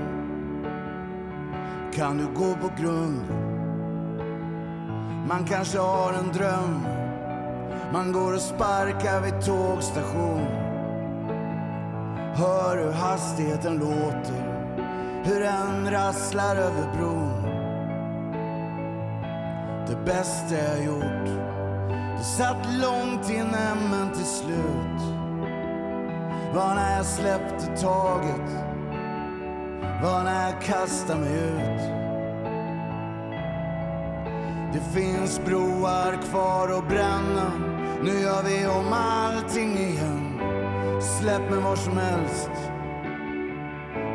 kan 1.94 2.18
du 2.18 2.27
gå 2.27 2.55
på 2.55 2.83
grund. 2.83 3.22
Man 5.29 5.44
kanske 5.48 5.79
har 5.79 6.12
en 6.12 6.33
dröm. 6.33 6.81
Man 7.92 8.12
går 8.12 8.35
och 8.35 8.40
sparkar 8.40 9.20
vid 9.20 9.44
tågstation. 9.44 10.62
Hör 12.35 12.77
hur 12.77 12.92
hastigheten 12.92 13.77
låter, 13.77 14.73
hur 15.25 15.40
den 15.40 15.90
rasslar 15.90 16.57
över 16.57 16.92
bron 16.97 17.42
det 19.92 20.05
bästa 20.05 20.55
jag 20.55 20.85
gjort. 20.85 21.27
Det 22.18 22.25
satt 22.25 22.66
långt 22.81 23.31
inne 23.31 23.75
men 23.90 24.12
till 24.12 24.25
slut 24.25 25.03
var 26.55 26.75
när 26.75 26.97
jag 26.97 27.07
släppte 27.07 27.66
taget, 27.66 28.51
var 30.03 30.25
när 30.25 30.51
jag 30.51 30.62
kastade 30.62 31.21
mig 31.21 31.33
ut. 31.33 31.83
Det 34.73 35.01
finns 35.01 35.40
broar 35.45 36.23
kvar 36.31 36.68
att 36.68 36.88
bränna, 36.88 37.53
nu 38.03 38.21
gör 38.21 38.42
vi 38.42 38.66
om 38.66 38.92
allting 38.92 39.79
igen. 39.79 40.32
Släpp 41.03 41.51
mig 41.51 41.61
var 41.61 41.77
som 41.77 41.97
helst, 41.97 42.51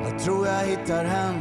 jag 0.03 0.19
tror 0.19 0.47
jag 0.47 0.65
hittar 0.65 1.05
hem. 1.05 1.35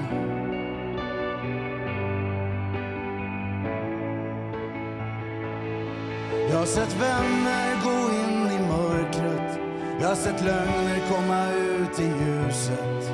Jag 6.51 6.59
har 6.59 6.67
sett 6.67 6.97
vänner 7.01 7.85
gå 7.85 8.15
in 8.15 8.51
i 8.51 8.69
mörkret. 8.69 9.59
Jag 10.01 10.09
har 10.09 10.15
sett 10.15 10.45
lögner 10.45 11.01
komma 11.11 11.53
ut 11.53 12.01
i 12.01 12.05
ljuset. 12.05 13.11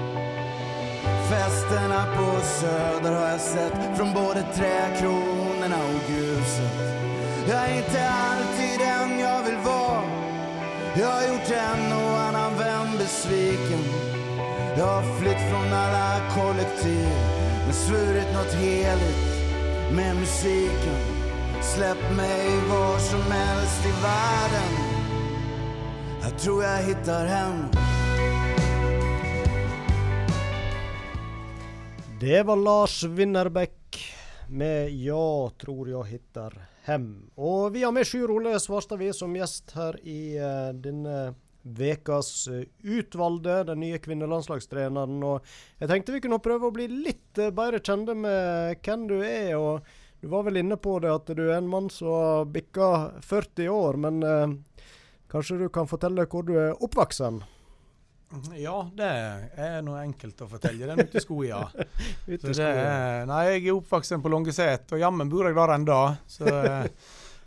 Festerna 1.30 2.04
på 2.16 2.40
Söder 2.40 3.12
har 3.12 3.28
jag 3.28 3.40
sett 3.40 3.96
från 3.96 4.12
både 4.14 4.42
träkronorna 4.42 5.76
och 5.76 6.10
gruset. 6.10 7.02
Jag 7.48 7.70
är 7.70 7.76
inte 7.76 8.10
alltid 8.10 8.51
Jag 10.96 11.06
har 11.06 11.22
gjort 11.22 11.50
en 11.50 11.92
och 11.92 12.20
annan 12.20 12.58
vän 12.58 12.98
besviken. 12.98 13.84
Jag 14.76 14.86
har 14.86 15.18
flytt 15.20 15.50
från 15.50 15.72
alla 15.72 16.30
kollektiv 16.34 17.08
men 17.64 17.72
svurit 17.72 18.32
något 18.34 18.54
heligt 18.54 19.32
med 19.92 20.16
musiken. 20.16 20.98
Släpp 21.62 22.16
mig 22.16 22.46
var 22.70 22.98
som 22.98 23.32
helst 23.32 23.86
i 23.86 24.02
världen. 24.02 24.72
Jag 26.22 26.38
tror 26.38 26.64
jag 26.64 26.82
hittar 26.82 27.26
hem. 27.26 27.66
Det 32.20 32.42
var 32.42 32.56
Lars 32.56 33.04
Winnerbäck 33.04 34.14
med 34.48 34.90
'Jag 34.90 35.58
tror 35.58 35.90
jag 35.90 36.04
hittar 36.04 36.71
hem'. 36.86 37.30
Og 37.36 37.72
vi 37.72 37.82
har 37.82 37.92
med 37.92 38.06
Sjur 38.06 38.30
Ole 38.30 38.58
Svarstadvi 38.60 39.12
som 39.14 39.34
gjest 39.36 39.74
her 39.76 39.98
i 40.02 40.36
uh, 40.38 40.72
denne 40.74 41.34
vekas 41.62 42.48
uh, 42.50 42.62
utvalgte, 42.82 43.62
den 43.70 43.80
nye 43.80 43.98
kvinnelandslagstreneren. 44.02 45.22
Og 45.22 45.46
jeg 45.78 45.90
tenkte 45.90 46.16
vi 46.16 46.22
kunne 46.24 46.42
prøve 46.42 46.68
å 46.68 46.74
bli 46.74 46.88
litt 46.90 47.38
uh, 47.38 47.52
bedre 47.54 47.82
kjente 47.82 48.16
med 48.18 48.82
hvem 48.82 49.06
du 49.10 49.18
er. 49.22 49.54
og 49.56 49.86
Du 50.20 50.28
var 50.28 50.46
vel 50.46 50.56
inne 50.62 50.76
på 50.76 50.98
det 51.02 51.10
at 51.10 51.30
du 51.34 51.44
er 51.48 51.58
en 51.58 51.70
mann 51.70 51.90
som 51.90 52.50
bikka 52.50 53.20
40 53.22 53.68
år, 53.68 53.96
men 53.98 54.22
eh, 54.22 54.52
kanskje 55.26 55.56
du 55.58 55.68
kan 55.68 55.88
fortelle 55.90 56.28
hvor 56.30 56.46
du 56.46 56.54
er 56.54 56.78
oppvoksen? 56.78 57.40
Ja, 58.56 58.76
det 58.96 59.08
er 59.60 59.82
noe 59.84 60.00
enkelt 60.02 60.40
å 60.40 60.48
fortelle. 60.48 60.88
Den 60.88 61.04
ute 61.04 61.20
i 61.20 61.22
ute 62.32 62.52
i 62.54 62.68
nei, 63.28 63.42
jeg 63.50 63.66
er 63.66 63.74
oppvokst 63.74 64.16
på 64.22 64.32
Longeset, 64.32 64.94
og 64.94 65.02
jammen 65.02 65.30
bor 65.32 65.48
jeg 65.48 65.56
der 65.58 65.74
ennå. 65.76 66.00
Så 66.30 66.48
eh, 66.48 66.86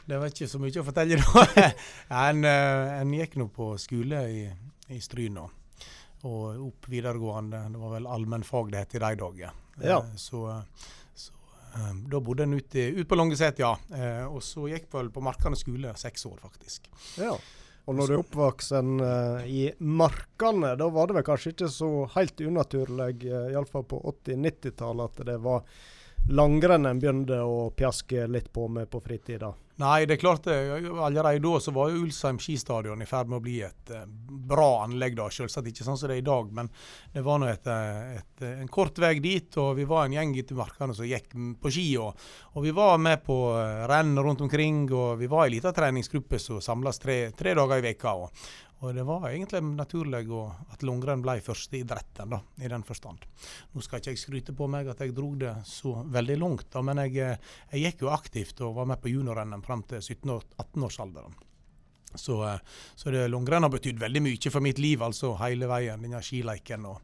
det 0.05 0.19
var 0.21 0.29
ikke 0.29 0.49
så 0.49 0.61
mye 0.61 0.81
å 0.81 0.85
fortelle 0.85 1.17
da. 1.21 1.69
en, 2.27 2.45
eh, 2.45 2.93
en 2.99 3.15
gikk 3.17 3.39
nå 3.41 3.49
på 3.55 3.71
skole 3.81 4.21
i, 4.29 4.43
i 4.93 5.01
Stryn 5.01 5.41
og 5.41 5.61
opp 6.25 6.87
videregående. 6.89 7.65
Det 7.73 7.81
var 7.81 7.97
vel 7.97 8.07
allmennfag 8.09 8.71
det 8.73 8.85
het 8.85 8.95
i 8.97 9.01
de 9.01 9.11
dager. 9.19 9.59
Ja. 9.81 9.99
Så, 10.17 10.47
så, 11.13 11.33
da 12.09 12.21
bodde 12.21 12.45
en 12.45 12.57
ute 12.57 12.87
ut 12.95 13.09
på 13.09 13.17
Longeset, 13.17 13.61
ja. 13.61 13.75
Og 14.29 14.41
så 14.45 14.69
gikk 14.71 14.89
vel 14.93 15.11
på 15.13 15.21
Markane 15.25 15.57
skole 15.59 15.93
seks 16.01 16.25
år, 16.29 16.39
faktisk. 16.45 16.89
Ja. 17.21 17.35
Og 17.85 17.97
når 17.97 18.07
du 18.07 18.13
er 18.15 18.21
oppvoksen 18.23 18.93
uh, 19.01 19.43
i 19.45 19.67
markene, 19.77 20.73
da 20.79 20.87
var 20.89 21.09
det 21.09 21.19
vel 21.19 21.27
kanskje 21.27 21.51
ikke 21.53 21.69
så 21.69 21.89
helt 22.15 22.41
unaturlig, 22.41 23.11
uh, 23.29 23.51
iallfall 23.53 23.85
på 23.85 23.99
80-90-tallet, 24.25 25.19
at 25.19 25.29
det 25.29 25.37
var 25.43 25.61
langrenn 26.33 26.89
en 26.89 27.01
begynte 27.01 27.37
å 27.45 27.69
pjaske 27.77 28.25
litt 28.31 28.49
på 28.53 28.65
med 28.73 28.89
på 28.89 29.03
fritida? 29.05 29.53
Nei, 29.75 30.05
det 30.07 30.15
er 30.15 30.19
klart 30.21 30.45
det. 30.47 30.55
Allerede 31.03 31.41
da 31.43 31.59
så 31.59 31.71
var 31.75 31.89
jo 31.91 32.05
Ulsheim 32.05 32.37
skistadion 32.39 33.01
i 33.03 33.07
ferd 33.09 33.27
med 33.27 33.41
å 33.41 33.43
bli 33.43 33.57
et 33.65 33.91
eh, 33.91 34.05
bra 34.47 34.85
anlegg. 34.85 35.17
da, 35.17 35.25
Selvsagt 35.27 35.67
ikke 35.67 35.83
sånn 35.83 35.99
som 35.99 36.07
det 36.07 36.15
er 36.15 36.21
i 36.23 36.27
dag, 36.29 36.53
men 36.55 36.69
det 37.11 37.23
var 37.25 37.41
nå 37.43 37.49
eh, 37.51 38.13
eh, 38.15 38.53
en 38.53 38.71
kort 38.71 39.01
vei 39.03 39.17
dit. 39.19 39.57
og 39.59 39.73
Vi 39.75 39.87
var 39.89 40.05
en 40.05 40.15
gjeng 40.15 40.31
ute 40.37 40.55
i 40.55 40.59
markene 40.61 40.95
som 40.95 41.09
gikk 41.09 41.35
på 41.59 41.73
ski. 41.75 41.89
Og, 41.99 42.27
og, 42.53 42.61
vi 42.63 42.71
var 42.77 43.01
med 43.03 43.25
på 43.27 43.35
renn 43.91 44.15
rundt 44.15 44.45
omkring. 44.47 44.85
og 44.95 45.19
Vi 45.19 45.27
var 45.31 45.49
ei 45.49 45.57
liten 45.57 45.75
treningsgruppe 45.75 46.39
som 46.39 46.63
samles 46.63 47.01
tre, 47.03 47.19
tre 47.35 47.57
dager 47.59 47.83
i 47.83 47.87
veka, 47.89 48.15
og, 48.15 48.47
og 48.85 48.93
det 48.93 49.05
var 49.07 49.23
egentlig 49.31 49.61
naturlig 49.65 50.21
at 50.29 50.83
langrenn 50.85 51.23
ble 51.25 51.39
førsteidretten, 51.41 52.35
da, 52.35 52.39
i 52.61 52.69
den 52.69 52.85
forstand. 52.85 53.25
Nå 53.73 53.81
skal 53.81 54.01
ikke 54.01 54.13
jeg 54.13 54.21
skryte 54.21 54.53
på 54.57 54.67
meg 54.69 54.91
at 54.91 55.01
jeg 55.01 55.15
dro 55.17 55.31
det 55.39 55.55
så 55.65 55.95
veldig 56.13 56.37
langt, 56.37 56.67
da, 56.73 56.83
men 56.85 57.01
jeg, 57.05 57.39
jeg, 57.71 57.81
gikk 57.81 58.05
jo 58.05 58.13
aktivt 58.13 58.61
og 58.61 58.77
var 58.77 58.89
med 58.91 59.01
på 59.01 59.09
juniorrennet 59.09 59.65
fram 59.65 59.81
til 59.89 60.03
17-18-årsalderen. 60.03 61.37
Så, 62.15 62.37
så 62.95 63.11
det 63.11 63.25
langrenn 63.27 63.65
har 63.65 63.73
betydd 63.73 63.99
veldig 63.99 64.21
mye 64.23 64.51
for 64.53 64.63
mitt 64.63 64.79
liv, 64.79 65.01
altså 65.03 65.33
hele 65.41 65.67
veien. 65.67 65.99
Denne 66.05 66.21
skileiken 66.23 66.85
og, 66.87 67.01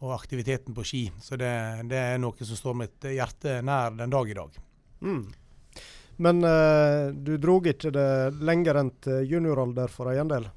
og 0.00 0.14
aktiviteten 0.14 0.72
på 0.72 0.86
ski. 0.86 1.02
Så 1.20 1.36
det, 1.36 1.50
det, 1.90 2.00
er 2.00 2.22
noe 2.22 2.46
som 2.48 2.56
står 2.56 2.78
mitt 2.80 3.08
hjerte 3.12 3.58
nær 3.60 3.92
den 3.98 4.14
dag 4.14 4.30
i 4.30 4.38
dag. 4.38 4.56
Mm. 5.04 5.24
Men 6.24 6.44
uh, 6.46 7.12
du 7.12 7.36
drog 7.42 7.66
ikke 7.74 7.92
det 7.92 8.10
lenger 8.40 8.80
enn 8.80 8.94
til 9.04 9.34
junioralder 9.34 9.92
for 9.92 10.14
en 10.14 10.32
del? 10.32 10.48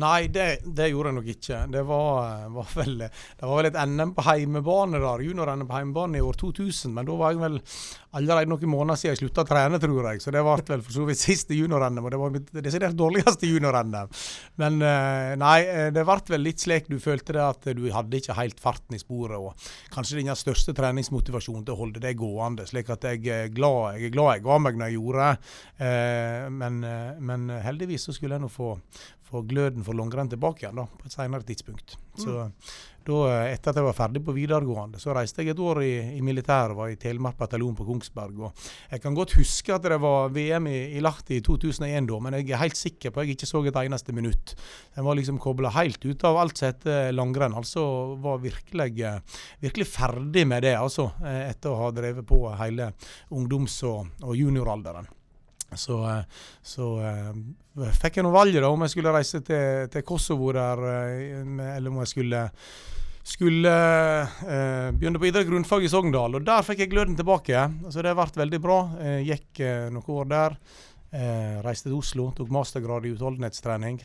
Nei, 0.00 0.28
det, 0.32 0.46
det, 0.64 0.90
gjorde 0.92 1.10
jeg 1.10 1.18
nok 1.18 1.30
ikke. 1.34 1.62
Det 1.74 1.82
var, 1.88 2.44
var, 2.54 2.68
vel, 2.78 2.94
det 3.04 3.48
var 3.48 3.58
vel 3.58 3.68
et 3.70 3.80
NM 3.90 4.14
på 4.16 4.24
heimebane 4.24 5.00
der, 5.02 5.24
junior-NM 5.26 5.66
på 5.68 5.76
heimebane 5.76 6.20
i 6.20 6.24
år 6.24 6.38
2000. 6.40 6.94
Men 6.94 7.08
da 7.08 7.16
var 7.18 7.34
jeg 7.34 7.42
vel 7.42 7.58
allerede 8.16 8.50
noen 8.50 8.70
måneder 8.70 8.98
siden 8.98 9.14
jeg 9.14 9.20
slutta 9.22 9.44
å 9.44 9.48
trene, 9.50 9.80
tror 9.82 10.08
jeg. 10.10 10.22
Så 10.22 10.32
det 10.34 10.42
ble 10.46 10.56
vel 10.70 10.84
for 10.86 10.94
så 10.94 11.06
vidt 11.08 11.20
siste 11.22 11.58
junior-NM, 11.58 12.02
og 12.06 12.14
det 12.14 12.20
var 12.22 12.34
mitt 12.34 12.52
desidert 12.64 12.96
dårligste 12.98 13.50
junior-NM. 13.50 14.14
Men 14.62 14.80
eh, 14.86 15.34
nei, 15.40 15.58
eh, 15.66 15.90
det 15.94 16.06
ble 16.06 16.18
vel 16.34 16.46
litt 16.46 16.62
slik 16.62 16.90
du 16.90 16.98
følte 17.02 17.36
det 17.36 17.44
at 17.44 17.70
du 17.76 17.84
hadde 17.94 18.20
ikke 18.20 18.38
helt 18.38 18.62
farten 18.62 18.96
i 18.96 19.02
sporet. 19.02 19.38
Og 19.38 19.94
kanskje 19.94 20.20
din 20.20 20.32
største 20.38 20.74
treningsmotivasjon 20.76 21.64
til 21.66 21.76
å 21.76 21.80
holde 21.82 22.02
det 22.02 22.16
gående. 22.18 22.66
Slik 22.70 22.90
at 22.94 23.06
jeg 23.10 23.22
er 23.26 23.54
glad 23.54 23.98
jeg, 23.98 24.10
er 24.10 24.16
glad 24.16 24.36
jeg 24.36 24.46
ga 24.46 24.58
meg 24.62 24.78
når 24.78 24.90
jeg 24.90 24.98
gjorde 24.98 25.28
det. 25.28 25.54
Eh, 25.86 26.48
men, 26.60 26.82
men 27.30 27.48
heldigvis 27.62 28.08
så 28.08 28.16
skulle 28.16 28.38
jeg 28.38 28.46
nå 28.46 28.50
få 28.52 28.74
få 29.30 29.44
gløden 29.48 29.84
for 29.86 29.96
langrenn 29.98 30.30
tilbake 30.30 30.64
igjen 30.64 30.80
da, 30.82 30.86
på 30.86 31.08
et 31.08 31.14
senere 31.14 31.46
tidspunkt. 31.46 31.96
Mm. 32.18 32.22
Så 32.24 32.36
da, 33.06 33.18
Etter 33.48 33.72
at 33.72 33.78
jeg 33.80 33.86
var 33.86 33.96
ferdig 33.96 34.20
på 34.24 34.34
videregående, 34.36 35.00
så 35.00 35.14
reiste 35.16 35.42
jeg 35.42 35.54
et 35.54 35.62
år 35.62 35.80
i, 35.82 35.92
i 36.18 36.20
militæret. 36.24 36.76
Var 36.76 36.92
i 36.92 36.98
Telemark 37.00 37.38
bataljon 37.38 37.76
på 37.78 37.86
Kongsberg. 37.88 38.42
og 38.46 38.64
Jeg 38.90 39.02
kan 39.02 39.16
godt 39.16 39.34
huske 39.38 39.74
at 39.74 39.86
det 39.88 40.00
var 40.02 40.32
VM 40.34 40.68
i, 40.70 40.78
i 40.98 41.04
Lahti 41.04 41.38
i 41.38 41.44
2001 41.44 42.08
da, 42.10 42.18
men 42.20 42.36
jeg 42.38 42.50
er 42.50 42.62
helt 42.62 42.78
sikker 42.78 43.14
på 43.14 43.22
at 43.22 43.28
jeg 43.28 43.38
ikke 43.38 43.48
så 43.50 43.62
et 43.64 43.80
eneste 43.84 44.14
minutt. 44.16 44.54
Jeg 44.96 45.06
var 45.06 45.18
liksom 45.18 45.40
kobla 45.40 45.72
helt 45.78 46.04
ut 46.04 46.26
av 46.28 46.40
alt 46.42 46.60
som 46.60 46.70
heter 46.70 47.14
langrenn. 47.16 47.56
Altså 47.56 47.84
var 48.20 48.42
virkelig, 48.42 49.14
virkelig 49.64 49.88
ferdig 49.88 50.46
med 50.48 50.68
det, 50.68 50.76
altså. 50.76 51.10
Etter 51.24 51.72
å 51.72 51.80
ha 51.86 51.94
drevet 51.94 52.26
på 52.28 52.44
hele 52.60 52.92
ungdoms- 53.30 53.80
og, 53.88 54.12
og 54.22 54.36
junioralderen. 54.36 55.08
Så, 55.76 55.96
eh, 56.08 56.22
så 56.62 56.86
uh, 56.98 57.90
fikk 58.00 58.18
jeg 58.18 58.26
noe 58.26 58.34
valg 58.34 58.56
da, 58.56 58.70
om 58.70 58.82
jeg 58.86 58.94
skulle 58.94 59.14
reise 59.14 59.42
til, 59.46 59.86
til 59.92 60.06
Kosovo 60.06 60.50
der, 60.56 60.82
uh, 60.82 61.64
eller 61.76 61.90
om 61.92 62.00
jeg 62.02 62.10
skulle, 62.10 62.42
skulle 63.22 63.72
uh, 63.72 64.90
begynne 64.96 65.22
på 65.22 65.30
idrett 65.30 65.48
grunnfag 65.48 65.86
i 65.86 65.90
Sogndal. 65.92 66.38
Og 66.40 66.46
der 66.46 66.66
fikk 66.66 66.84
jeg 66.84 66.92
gløden 66.94 67.18
tilbake. 67.18 67.66
Så 67.88 68.02
det 68.04 68.14
ble 68.18 68.28
veldig 68.42 68.62
bra. 68.62 68.78
Jeg 69.20 69.26
gikk 69.30 69.66
noen 69.94 70.14
år 70.20 70.32
der. 70.34 70.62
reiste 71.66 71.88
til 71.88 71.96
Oslo, 71.98 72.28
tok 72.30 72.52
mastergrad 72.54 73.02
i 73.02 73.10
utholdenhetstrening 73.10 73.96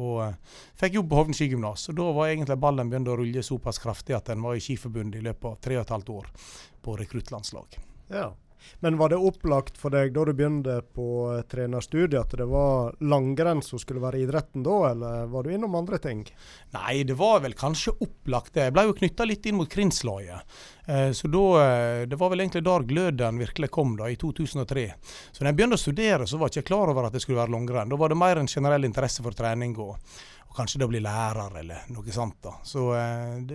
og 0.00 0.22
fikk 0.80 0.94
jobb 0.96 1.10
på 1.10 1.18
Hovden 1.18 1.36
skigymnas. 1.36 1.90
Da 1.92 2.06
var 2.16 2.30
egentlig 2.30 2.56
ballen 2.56 2.88
begynt 2.88 3.10
å 3.12 3.18
rulle 3.20 3.42
såpass 3.44 3.78
kraftig 3.82 4.16
at 4.16 4.32
en 4.32 4.40
var 4.40 4.56
i 4.56 4.64
Skiforbundet 4.64 5.20
i 5.20 5.26
løpet 5.28 5.44
av 5.44 5.60
tre 5.60 5.76
og 5.76 5.84
et 5.84 5.92
halvt 5.92 6.14
år 6.16 6.32
på 6.80 6.96
rekruttlandslag. 7.02 7.76
Ja. 8.08 8.30
Men 8.80 8.96
var 8.96 9.12
det 9.12 9.16
opplagt 9.16 9.78
for 9.78 9.94
deg 9.94 10.12
da 10.14 10.24
du 10.24 10.32
begynte 10.36 10.78
på 10.94 11.06
eh, 11.32 11.42
trenerstudiet 11.50 12.20
at 12.20 12.36
det 12.38 12.46
var 12.50 12.94
langrenn 13.00 13.62
som 13.64 13.80
skulle 13.80 14.02
være 14.02 14.22
idretten 14.22 14.64
da, 14.66 14.76
eller 14.92 15.26
var 15.32 15.44
du 15.44 15.54
innom 15.54 15.74
andre 15.78 15.98
ting? 16.02 16.24
Nei, 16.76 17.02
det 17.08 17.16
var 17.18 17.42
vel 17.44 17.56
kanskje 17.58 17.96
opplagt 18.04 18.54
det. 18.54 18.68
Jeg 18.68 18.76
ble 18.76 18.86
jo 18.88 18.96
knytta 19.00 19.26
litt 19.28 19.48
inn 19.48 19.58
mot 19.58 19.70
Krinslaget. 19.70 20.56
Eh, 20.86 21.10
så 21.16 21.30
da, 21.32 21.44
eh, 21.64 22.06
Det 22.06 22.16
var 22.16 22.30
vel 22.30 22.40
egentlig 22.40 22.64
der 22.64 22.86
gløden 22.88 23.38
virkelig 23.38 23.70
kom, 23.70 23.96
da, 23.96 24.08
i 24.08 24.16
2003. 24.16 24.88
Så 25.32 25.42
da 25.42 25.50
jeg 25.50 25.58
begynte 25.58 25.78
å 25.78 25.84
studere, 25.84 26.26
så 26.26 26.38
var 26.38 26.48
jeg 26.48 26.62
ikke 26.62 26.72
klar 26.74 26.92
over 26.92 27.08
at 27.08 27.12
det 27.12 27.22
skulle 27.22 27.40
være 27.42 27.54
langrenn. 27.54 27.90
Da 27.90 27.96
var 27.96 28.08
det 28.08 28.18
mer 28.18 28.38
en 28.38 28.50
generell 28.50 28.84
interesse 28.84 29.22
for 29.22 29.36
trening 29.36 29.76
og, 29.78 29.98
og 30.48 30.56
kanskje 30.56 30.84
å 30.84 30.90
bli 30.90 31.02
lærer 31.04 31.60
eller 31.60 31.90
noe 31.92 32.14
sånt. 32.14 32.40
da. 32.42 32.56
Så 32.64 32.88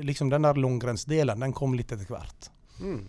liksom 0.04 0.30
den 0.30 0.46
der 0.46 0.60
langrennsdelen, 0.60 1.40
den 1.40 1.54
kom 1.54 1.74
litt 1.74 1.92
etter 1.92 2.10
hvert. 2.10 2.52
Mm. 2.80 3.08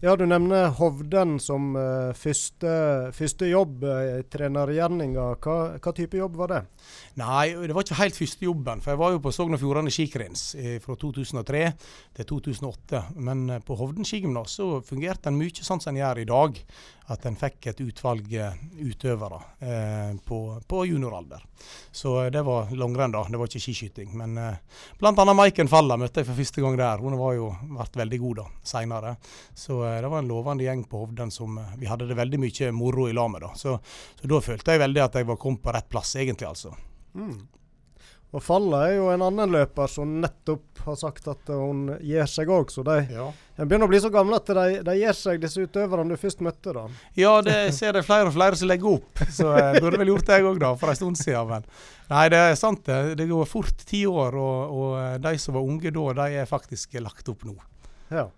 Ja, 0.00 0.12
Du 0.16 0.26
nevner 0.26 0.68
Hovden 0.78 1.40
som 1.42 1.72
uh, 1.74 2.14
første, 2.14 2.70
første, 3.10 3.48
jobb 3.50 3.82
i 3.82 3.94
uh, 4.20 4.20
trenergjerninga. 4.30 5.24
Hva, 5.42 5.56
hva, 5.74 5.92
type 5.96 6.20
jobb 6.20 6.36
var 6.38 6.52
det? 6.52 6.60
Nei, 7.18 7.48
det 7.66 7.74
var 7.74 7.82
ikke 7.82 7.98
helt 7.98 8.14
første 8.14 8.46
jobben. 8.46 8.78
For 8.84 8.94
jeg 8.94 9.00
var 9.00 9.16
jo 9.16 9.22
på 9.24 9.32
Sogn 9.34 9.56
og 9.56 9.58
Fjordane 9.58 9.90
skikrins 9.90 10.52
eh, 10.54 10.76
fra 10.84 10.94
2003 11.02 11.64
til 12.14 12.28
2008. 12.30 13.00
Men 13.26 13.42
på 13.66 13.74
Hovden 13.80 14.06
skigymnas 14.06 14.54
fungerte 14.86 15.32
den 15.32 15.40
mye 15.40 15.66
sånn 15.66 15.82
som 15.82 15.90
den 15.90 15.98
gjør 16.04 16.22
i 16.22 16.28
dag 16.30 16.62
at 17.08 17.24
en 17.28 17.36
fikk 17.38 17.70
et 17.70 17.80
utvalg 17.80 18.32
eh, 18.36 18.56
utøvere 18.84 19.38
eh, 19.64 20.10
på, 20.24 20.38
på, 20.68 20.82
junioralder. 20.90 21.44
Så 21.92 22.14
eh, 22.24 22.30
det 22.32 22.42
var 22.44 22.72
langrenn, 22.76 23.14
da. 23.14 23.24
Det 23.24 23.40
var 23.40 23.48
ikke 23.48 23.62
skiskyting. 23.64 24.12
Men 24.18 24.36
eh, 24.42 24.82
bl.a. 25.00 25.12
Maiken 25.32 25.70
Falla 25.72 25.96
møtte 26.00 26.20
jeg 26.20 26.28
for 26.28 26.40
første 26.40 26.64
gang 26.64 26.76
der. 26.80 27.00
Hun 27.00 27.16
var 27.20 27.36
jo 27.38 27.48
vært 27.78 27.96
veldig 28.02 28.18
god 28.24 28.42
da, 28.42 28.46
seinere. 28.72 29.14
Så 29.56 29.80
eh, 29.87 29.87
det 30.02 30.08
var 30.12 30.22
en 30.22 30.30
lovende 30.30 30.66
gjeng 30.66 30.84
på 30.88 31.02
Hovden 31.04 31.30
som 31.34 31.58
eh, 31.58 31.76
vi 31.80 31.88
hadde 31.90 32.08
det 32.08 32.16
veldig 32.18 32.40
mye 32.44 32.72
moro 32.76 33.08
i 33.08 33.14
lag 33.16 33.30
med. 33.32 33.44
da. 33.46 33.52
Så, 33.58 33.78
så, 34.20 34.30
da 34.30 34.40
følte 34.44 34.74
jeg 34.74 34.84
veldig 34.84 35.04
at 35.04 35.20
jeg 35.20 35.28
var 35.28 35.40
kommet 35.40 35.64
på 35.64 35.74
rett 35.74 35.88
plass, 35.88 36.16
egentlig, 36.16 36.48
altså. 36.48 36.74
Mm. 37.14 37.38
Og 38.28 38.42
Falla 38.44 38.82
er 38.90 38.98
jo 38.98 39.06
en 39.08 39.22
annen 39.24 39.54
løper 39.54 39.88
som 39.88 40.18
nettopp 40.20 40.82
har 40.84 40.96
sagt 41.00 41.30
at 41.32 41.48
hun 41.48 41.86
gir 42.04 42.28
seg 42.28 42.50
òg, 42.52 42.68
så 42.68 42.82
de 42.84 42.98
ja. 43.08 43.24
begynner 43.56 43.88
å 43.88 43.88
bli 43.88 44.00
så 44.04 44.10
gamle 44.12 44.36
at 44.36 44.50
de, 44.52 44.82
de 44.84 44.96
gir 44.98 45.16
seg, 45.16 45.38
disse 45.40 45.64
utøverne 45.64 46.12
du 46.12 46.20
først 46.20 46.42
møtte. 46.44 46.74
da. 46.76 46.84
Ja, 47.16 47.32
det 47.44 47.56
ser 47.78 47.96
jeg 47.96 48.04
flere 48.04 48.28
og 48.28 48.36
flere 48.36 48.58
som 48.60 48.68
legger 48.68 48.98
opp, 48.98 49.22
så 49.32 49.54
jeg 49.56 49.80
burde 49.80 50.02
vel 50.02 50.12
gjort 50.12 50.28
det 50.28 50.40
jeg 50.42 50.48
òg 50.50 50.66
for 50.82 50.92
en 50.92 51.00
stund 51.00 51.20
siden. 51.20 51.54
Men 51.54 51.64
nei, 52.12 52.26
det 52.34 52.42
er 52.50 52.60
sant 52.60 52.84
det. 52.84 53.00
Det 53.22 53.30
går 53.32 53.48
fort 53.48 53.86
ti 53.88 54.02
år, 54.10 54.36
og, 54.36 54.76
og, 54.76 54.90
eh, 55.00 55.14
de 55.24 55.34
som 55.40 55.56
var 55.56 55.72
unge 55.72 55.94
da, 55.96 56.08
de 56.20 56.42
er 56.42 56.52
faktisk 56.52 57.00
lagt 57.00 57.32
opp 57.32 57.48
nå. 57.48 57.56
Ja. 58.12 58.28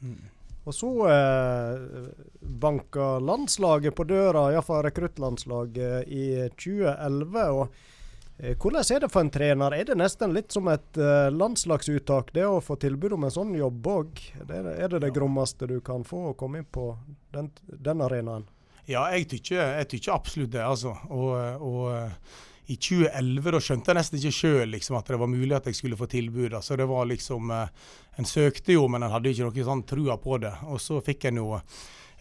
Mm. 0.00 0.22
Og 0.64 0.72
så 0.72 0.90
eh, 1.12 2.06
banka 2.40 3.18
landslaget 3.20 3.96
på 3.96 4.06
døra, 4.08 4.46
iallfall 4.52 4.84
rekruttlandslaget, 4.86 6.08
i 6.08 6.48
2011. 6.56 7.50
og 7.52 7.92
Eh, 8.38 8.56
hvordan 8.58 8.82
er 8.90 9.00
det 9.00 9.10
for 9.12 9.22
en 9.22 9.30
trener? 9.30 9.74
Er 9.74 9.86
det 9.86 9.94
nesten 9.98 10.32
litt 10.34 10.50
som 10.52 10.66
et 10.72 10.98
uh, 10.98 11.30
landslagsuttak, 11.30 12.32
det 12.34 12.46
å 12.48 12.62
få 12.64 12.76
tilbud 12.82 13.14
om 13.14 13.26
en 13.28 13.34
sånn 13.34 13.52
jobb 13.54 13.86
òg? 13.86 14.22
Er 14.50 14.88
det 14.90 15.04
det 15.04 15.12
grommeste 15.14 15.68
du 15.70 15.78
kan 15.84 16.02
få 16.06 16.32
å 16.32 16.34
komme 16.38 16.62
inn 16.62 16.66
på 16.66 16.90
den, 17.34 17.52
den 17.62 18.02
arenaen? 18.02 18.48
Ja, 18.90 19.06
jeg 19.14 19.28
tykker 19.30 20.12
absolutt 20.12 20.50
det, 20.52 20.64
altså. 20.66 20.96
Og, 21.14 21.30
og 21.62 22.18
i 22.66 22.76
2011 22.76 23.52
da 23.52 23.60
skjønte 23.60 23.90
jeg 23.90 23.98
nesten 23.98 24.18
ikke 24.20 24.36
sjøl 24.38 24.70
liksom, 24.72 24.96
at 24.96 25.10
det 25.10 25.18
var 25.20 25.28
mulig 25.28 25.56
at 25.56 25.66
jeg 25.68 25.76
skulle 25.76 25.98
få 26.00 26.08
tilbud. 26.08 26.56
Så 26.64 26.78
det 26.80 26.86
var 26.88 27.04
liksom 27.10 27.50
eh, 27.52 27.90
en 28.16 28.28
søkte 28.28 28.76
jo, 28.76 28.86
men 28.88 29.04
en 29.04 29.12
hadde 29.12 29.34
ikke 29.34 29.50
noe 29.50 29.66
sånn 29.66 29.84
trua 29.88 30.16
på 30.20 30.38
det. 30.40 30.54
Og 30.72 30.80
så 30.80 31.02
fikk 31.04 31.28
en 31.28 31.42
jo 31.42 31.50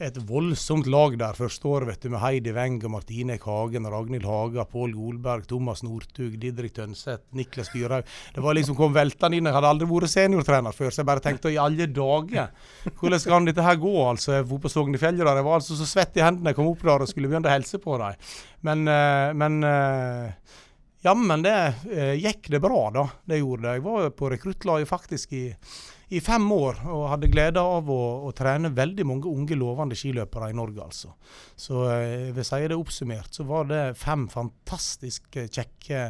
et 0.03 0.17
voldsomt 0.27 0.87
lag 0.91 1.15
der 1.19 1.37
første 1.37 1.67
året, 1.69 1.87
vet 1.87 2.05
du, 2.05 2.09
med 2.11 2.21
Heidi 2.23 2.51
Weng 2.55 2.81
Martine 2.91 3.37
Kagen, 3.41 3.87
Ragnhild 3.89 4.25
Haga, 4.27 4.65
Pål 4.69 4.95
Golberg, 4.97 5.45
Thomas 5.47 5.83
Northug, 5.85 6.35
Didrik 6.41 6.75
Tønseth, 6.75 7.23
Niklas 7.37 7.71
Dyrhaug. 7.73 8.09
Det 8.35 8.43
var 8.43 8.57
liksom 8.57 8.77
kom 8.77 8.95
veltende 8.95 9.39
inn. 9.39 9.47
Jeg 9.47 9.55
hadde 9.55 9.71
aldri 9.71 9.87
vært 9.89 10.13
seniortrener 10.13 10.75
før, 10.75 10.91
så 10.91 11.01
jeg 11.01 11.09
bare 11.11 11.23
tenkte 11.23 11.53
i 11.53 11.59
alle 11.61 11.87
dager 11.87 12.51
Hvordan 12.99 13.23
kan 13.23 13.47
dette 13.47 13.65
her 13.65 13.79
gå? 13.79 13.93
altså? 14.09 14.35
Jeg 14.37 14.47
var 14.49 14.61
på 14.65 14.73
Sognefjellet 14.73 15.23
der, 15.23 15.39
jeg 15.39 15.47
var 15.47 15.59
altså 15.61 15.79
så 15.79 15.87
svett 15.87 16.19
i 16.19 16.25
hendene 16.25 16.51
jeg 16.51 16.59
kom 16.59 16.71
opp 16.71 16.83
der 16.83 17.05
og 17.05 17.11
skulle 17.11 17.31
begynne 17.31 17.49
å 17.49 17.55
helse 17.55 17.79
på 17.83 17.97
dem. 18.01 18.19
Men, 18.67 18.85
eh, 18.91 19.31
men 19.39 19.59
eh, 19.67 20.59
jammen 21.07 21.43
det 21.45 21.57
eh, 21.91 22.13
gikk 22.19 22.51
det 22.51 22.61
bra, 22.63 22.85
da. 22.95 23.07
Det 23.23 23.39
gjorde 23.39 23.67
det. 23.69 23.79
Jeg 23.79 23.87
var 23.87 24.13
på 24.19 24.31
rekruttlaget 24.35 24.91
faktisk 24.91 25.35
i 25.39 25.47
i 26.13 26.19
fem 26.21 26.45
år 26.51 26.81
og 26.93 27.07
hadde 27.09 27.29
glede 27.31 27.61
av 27.61 27.87
å, 27.89 27.99
å, 28.27 28.31
trene 28.37 28.69
veldig 28.75 29.05
mange 29.09 29.29
unge, 29.29 29.57
lovende 29.57 29.97
skiløpere 29.97 30.51
i 30.51 30.57
Norge. 30.57 30.85
altså. 30.85 31.13
Så 31.55 31.85
eh, 31.89 32.03
jeg 32.27 32.35
vil 32.37 32.47
si 32.47 32.59
det 32.69 32.77
oppsummert, 32.77 33.31
så 33.33 33.45
var 33.49 33.69
det 33.71 33.81
fem 33.99 34.27
fantastisk 34.29 35.39
kjekke, 35.41 36.03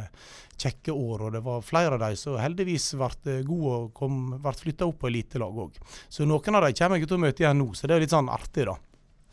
kjekke 0.60 0.92
år. 0.92 1.26
Og 1.28 1.36
det 1.38 1.44
var 1.46 1.64
flere 1.64 1.96
av 1.96 2.04
de 2.04 2.18
som 2.20 2.36
heldigvis 2.40 2.90
ble 3.00 3.38
gode 3.48 3.78
og 3.78 3.94
kom, 3.96 4.20
ble 4.36 4.56
flytta 4.60 4.90
opp 4.90 5.00
på 5.04 5.12
elitelag 5.12 5.62
òg. 5.66 5.80
Så 6.08 6.28
noen 6.28 6.60
av 6.60 6.68
de 6.68 6.76
kommer 6.76 7.00
jeg 7.00 7.08
til 7.08 7.18
å 7.18 7.24
møte 7.24 7.46
igjen 7.46 7.62
nå, 7.62 7.70
så 7.72 7.88
det 7.88 7.96
er 7.96 8.04
litt 8.04 8.14
sånn 8.14 8.32
artig, 8.32 8.68
da. 8.68 8.76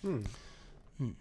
Mm. 0.07 0.23
Mm. 1.03 1.13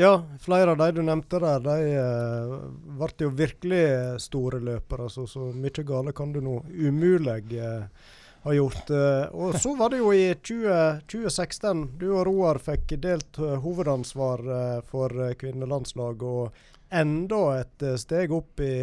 Ja, 0.00 0.16
flere 0.42 0.72
av 0.72 0.80
de 0.80 0.90
du 0.96 1.04
nevnte 1.06 1.38
der, 1.44 1.62
de 1.68 1.94
uh, 2.00 2.58
ble 3.04 3.28
jo 3.28 3.32
virkelig 3.36 3.86
store 4.24 4.64
løpere. 4.64 5.12
Så, 5.12 5.28
så 5.30 5.52
mye 5.52 5.84
gale 5.86 6.16
kan 6.16 6.32
du 6.34 6.40
nå 6.42 6.62
umulig 6.72 7.58
uh, 7.60 8.12
har 8.44 8.54
gjort. 8.54 8.90
Eh, 8.90 9.24
og 9.32 9.56
så 9.60 9.74
var 9.76 9.90
det 9.90 10.02
jo 10.02 10.12
i 10.12 10.34
20, 10.42 11.00
2016 11.08 11.84
du 11.98 12.10
og 12.12 12.26
Roar 12.28 12.60
fikk 12.60 12.92
delt 13.00 13.38
eh, 13.40 13.56
hovedansvar 13.64 14.44
eh, 14.56 14.80
for 14.88 15.34
kvinnelandslaget, 15.40 16.22
og 16.22 16.94
enda 16.94 17.42
et 17.62 17.86
steg 17.98 18.34
opp 18.36 18.60
i 18.60 18.76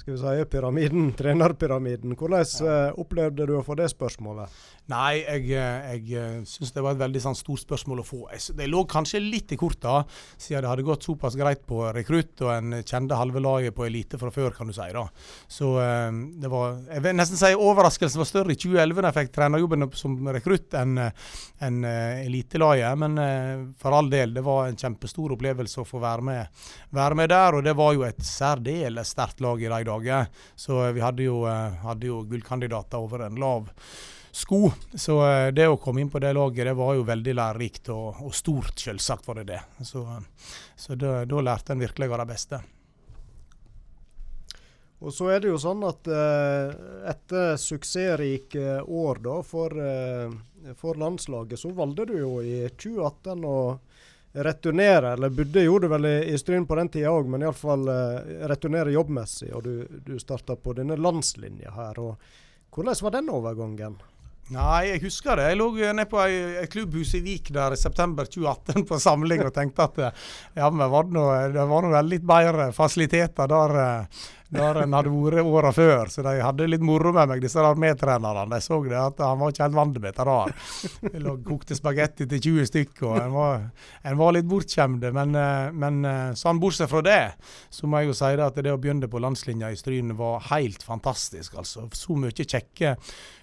skal 0.00 0.14
vi 0.16 0.20
si, 0.20 0.44
pyramiden, 0.50 1.12
trenerpyramiden. 1.20 2.16
Hvordan 2.16 2.46
ja. 2.64 2.76
opplevde 3.00 3.46
du 3.48 3.56
å 3.58 3.64
få 3.64 3.76
det 3.78 3.90
spørsmålet? 3.92 4.60
Nei, 4.90 5.20
jeg, 5.20 5.44
eh, 5.54 5.90
jeg 5.94 6.14
eh, 6.18 6.38
syns 6.48 6.72
det 6.74 6.82
var 6.82 6.96
et 6.96 7.02
veldig 7.02 7.20
sånn, 7.22 7.36
stort 7.38 7.62
spørsmål 7.62 8.00
å 8.02 8.06
få. 8.06 8.20
Det 8.58 8.66
lå 8.66 8.82
kanskje 8.90 9.20
litt 9.22 9.52
i 9.54 9.58
korta, 9.60 10.00
siden 10.34 10.64
det 10.64 10.70
hadde 10.72 10.86
gått 10.86 11.06
såpass 11.06 11.36
greit 11.38 11.62
på 11.68 11.84
rekrutt, 11.94 12.32
og 12.42 12.50
en 12.56 12.80
kjente 12.80 13.18
halve 13.18 13.42
laget 13.44 13.76
på 13.76 13.86
elite 13.86 14.18
fra 14.18 14.32
før, 14.34 14.50
kan 14.56 14.70
du 14.70 14.74
si. 14.74 14.88
da. 14.96 15.04
Så 15.50 15.76
eh, 15.82 16.08
det 16.42 16.50
var 16.50 16.80
Jeg 16.90 17.04
vil 17.04 17.16
nesten 17.18 17.38
si 17.38 17.52
overraskelsen 17.54 18.22
var 18.22 18.30
større 18.30 18.54
i 18.54 18.58
2011 18.58 19.04
da 19.04 19.12
jeg 19.12 19.18
fikk 19.20 19.34
trenerjobben 19.36 19.88
som 19.98 20.16
rekrutt 20.34 20.74
enn 20.80 20.98
en, 21.00 21.78
elitelaget. 21.84 22.98
Men 22.98 23.74
for 23.78 23.94
all 23.94 24.10
del, 24.10 24.34
det 24.34 24.42
var 24.46 24.66
en 24.66 24.78
kjempestor 24.78 25.36
opplevelse 25.36 25.82
å 25.82 25.86
få 25.86 26.00
være 26.02 26.26
med, 26.26 26.66
være 26.96 27.18
med 27.18 27.30
der. 27.30 27.58
Og 27.58 27.64
det 27.66 27.76
var 27.78 27.94
jo 27.94 28.04
et 28.08 28.22
særdeles 28.26 29.14
sterkt 29.14 29.42
lag 29.44 29.62
i 29.62 29.70
de 29.70 29.80
dager. 29.86 29.99
Så 30.56 30.80
vi 30.96 31.02
hadde 31.04 31.26
jo, 31.26 31.42
hadde 31.84 32.08
jo 32.08 32.22
gullkandidater 32.30 33.02
over 33.02 33.26
en 33.26 33.38
lav 33.40 33.68
sko. 34.32 34.72
Så 34.94 35.20
eh, 35.26 35.52
det 35.52 35.68
å 35.68 35.78
komme 35.80 36.02
inn 36.02 36.10
på 36.10 36.20
det 36.22 36.32
laget, 36.36 36.66
det 36.70 36.76
var 36.78 36.96
jo 36.96 37.06
veldig 37.08 37.36
lærerikt 37.36 37.92
og, 37.94 38.20
og 38.24 38.34
stort, 38.36 38.76
selvsagt 38.78 39.28
var 39.28 39.40
det 39.40 39.48
det. 39.54 39.62
Så, 39.86 40.04
så 40.76 40.98
da, 40.98 41.22
da 41.28 41.42
lærte 41.44 41.74
en 41.74 41.82
virkelig 41.82 42.10
av 42.10 42.22
det 42.22 42.30
beste. 42.32 42.62
Og 45.00 45.14
så 45.16 45.30
er 45.32 45.40
det 45.40 45.48
jo 45.48 45.60
sånn 45.60 45.80
at 45.88 46.08
eh, 46.12 46.72
etter 47.08 47.54
suksessrike 47.60 48.82
år 48.84 49.22
da 49.24 49.38
for, 49.46 49.72
eh, 49.72 50.74
for, 50.76 51.00
landslaget, 51.00 51.60
så 51.60 51.72
valgte 51.76 52.10
du 52.10 52.18
jo 52.18 52.34
i 52.44 52.66
2018 52.68 53.46
å 53.48 53.60
returnere, 54.32 55.12
eller 55.12 55.32
Budde 55.34 55.64
gjorde 55.64 55.88
vel 55.90 56.06
i, 56.06 56.16
i 56.30 56.38
Stryn 56.38 56.66
på 56.66 56.78
den 56.78 56.90
tida 56.92 57.10
òg, 57.10 57.26
men 57.30 57.42
iallfall 57.42 57.88
eh, 57.90 58.36
returnere 58.50 58.94
jobbmessig. 58.94 59.50
Og 59.56 59.66
du, 59.66 60.00
du 60.06 60.14
starta 60.22 60.56
på 60.56 60.74
denne 60.78 60.98
landslinja 60.98 61.74
her. 61.74 61.98
og 61.98 62.70
Hvordan 62.70 63.02
var 63.02 63.16
den 63.16 63.30
overgangen? 63.34 63.98
Nei, 64.50 64.88
jeg 64.88 65.02
husker 65.04 65.38
det. 65.38 65.50
Jeg 65.52 65.58
lå 65.60 65.68
nede 65.78 66.08
på 66.10 66.18
et 66.26 66.70
klubbhus 66.72 67.12
i 67.14 67.20
Vik 67.22 67.52
der 67.54 67.74
i 67.74 67.78
september 67.78 68.26
2018 68.26 68.86
på 68.88 68.98
samling 68.98 69.44
og 69.46 69.52
tenkte 69.54 69.86
at 69.86 70.00
ja, 70.58 70.66
men 70.66 70.90
var 70.90 71.06
det, 71.06 71.14
noe, 71.14 71.36
det 71.54 71.66
var 71.70 71.86
noe 71.86 72.02
litt 72.02 72.26
bedre 72.26 72.72
fasiliteter 72.74 73.50
der, 73.50 73.76
der 74.50 74.82
en 74.82 74.96
hadde 74.96 75.12
vært 75.14 75.46
åra 75.46 75.72
før. 75.74 76.10
Så 76.12 76.24
de 76.26 76.36
hadde 76.42 76.68
litt 76.68 76.84
moro 76.84 77.12
med 77.16 77.30
meg, 77.30 77.42
disse 77.44 77.62
armétrenerne. 77.62 78.48
Jeg 78.58 78.66
så 78.66 78.80
det 78.86 78.98
at 78.98 79.22
han 79.24 79.40
var 79.40 79.54
ikke 79.54 79.66
helt 79.66 79.78
vant 79.78 79.96
med 79.96 80.06
dette 80.08 80.28
der. 80.28 80.54
Lå 81.24 81.36
kokte 81.46 81.78
spagetti 81.78 82.28
til 82.30 82.44
20 82.50 82.70
stykker, 82.70 83.08
og 83.10 83.18
en 83.22 83.34
var, 83.36 83.66
en 84.10 84.20
var 84.20 84.36
litt 84.36 84.48
bortskjemt. 84.50 85.08
Men, 85.16 85.36
men 85.80 86.00
sånn 86.38 86.62
bortsett 86.62 86.90
fra 86.92 87.02
det, 87.06 87.20
så 87.72 87.90
må 87.90 88.02
jeg 88.02 88.10
jo 88.10 88.20
si 88.20 88.32
det 88.36 88.46
at 88.46 88.62
det 88.62 88.74
å 88.74 88.80
begynne 88.80 89.10
på 89.10 89.22
landslinja 89.22 89.70
i 89.72 89.78
Stryn 89.78 90.16
var 90.18 90.42
helt 90.50 90.82
fantastisk. 90.86 91.58
altså. 91.60 91.88
Så 91.94 92.18
mye 92.18 92.34
kjekke 92.34 92.96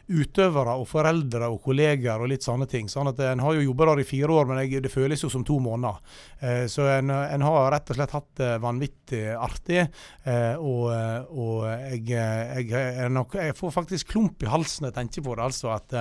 utøvere 0.08 0.76
og 0.80 0.88
foreldre 0.88 1.50
og 1.52 1.60
kolleger 1.66 2.22
og 2.22 2.30
litt 2.32 2.46
sånne 2.46 2.68
ting. 2.70 2.88
sånn 2.90 3.12
at 3.12 3.20
En 3.20 3.44
har 3.44 3.58
jo 3.58 3.66
jobba 3.66 3.90
der 3.92 4.02
i 4.02 4.08
fire 4.08 4.32
år, 4.32 4.46
men 4.48 4.62
jeg, 4.64 4.82
det 4.84 4.92
føles 4.92 5.24
jo 5.24 5.30
som 5.30 5.44
to 5.44 5.60
måneder. 5.60 6.00
Eh, 6.40 6.66
så 6.72 6.88
en, 6.88 7.12
en, 7.12 7.42
har 7.48 7.72
rett 7.72 7.92
og 7.92 8.00
slett 8.00 8.16
hatt 8.16 8.30
det 8.40 8.52
vanvittig 8.64 9.24
artig. 9.36 9.84
Eh, 10.24 10.56
og, 10.56 10.92
og 11.30 11.68
jeg, 11.68 12.02
jeg, 12.10 12.68
jeg, 12.72 13.10
nok, 13.14 13.36
jeg, 13.40 13.56
får 13.58 13.74
faktisk 13.76 14.14
klump 14.16 14.44
i 14.44 14.52
halsen 14.52 14.86
når 14.86 14.94
jeg 14.94 15.00
tenker 15.02 15.26
på 15.28 15.36
det. 15.38 15.48
altså 15.50 15.74
at 15.76 15.98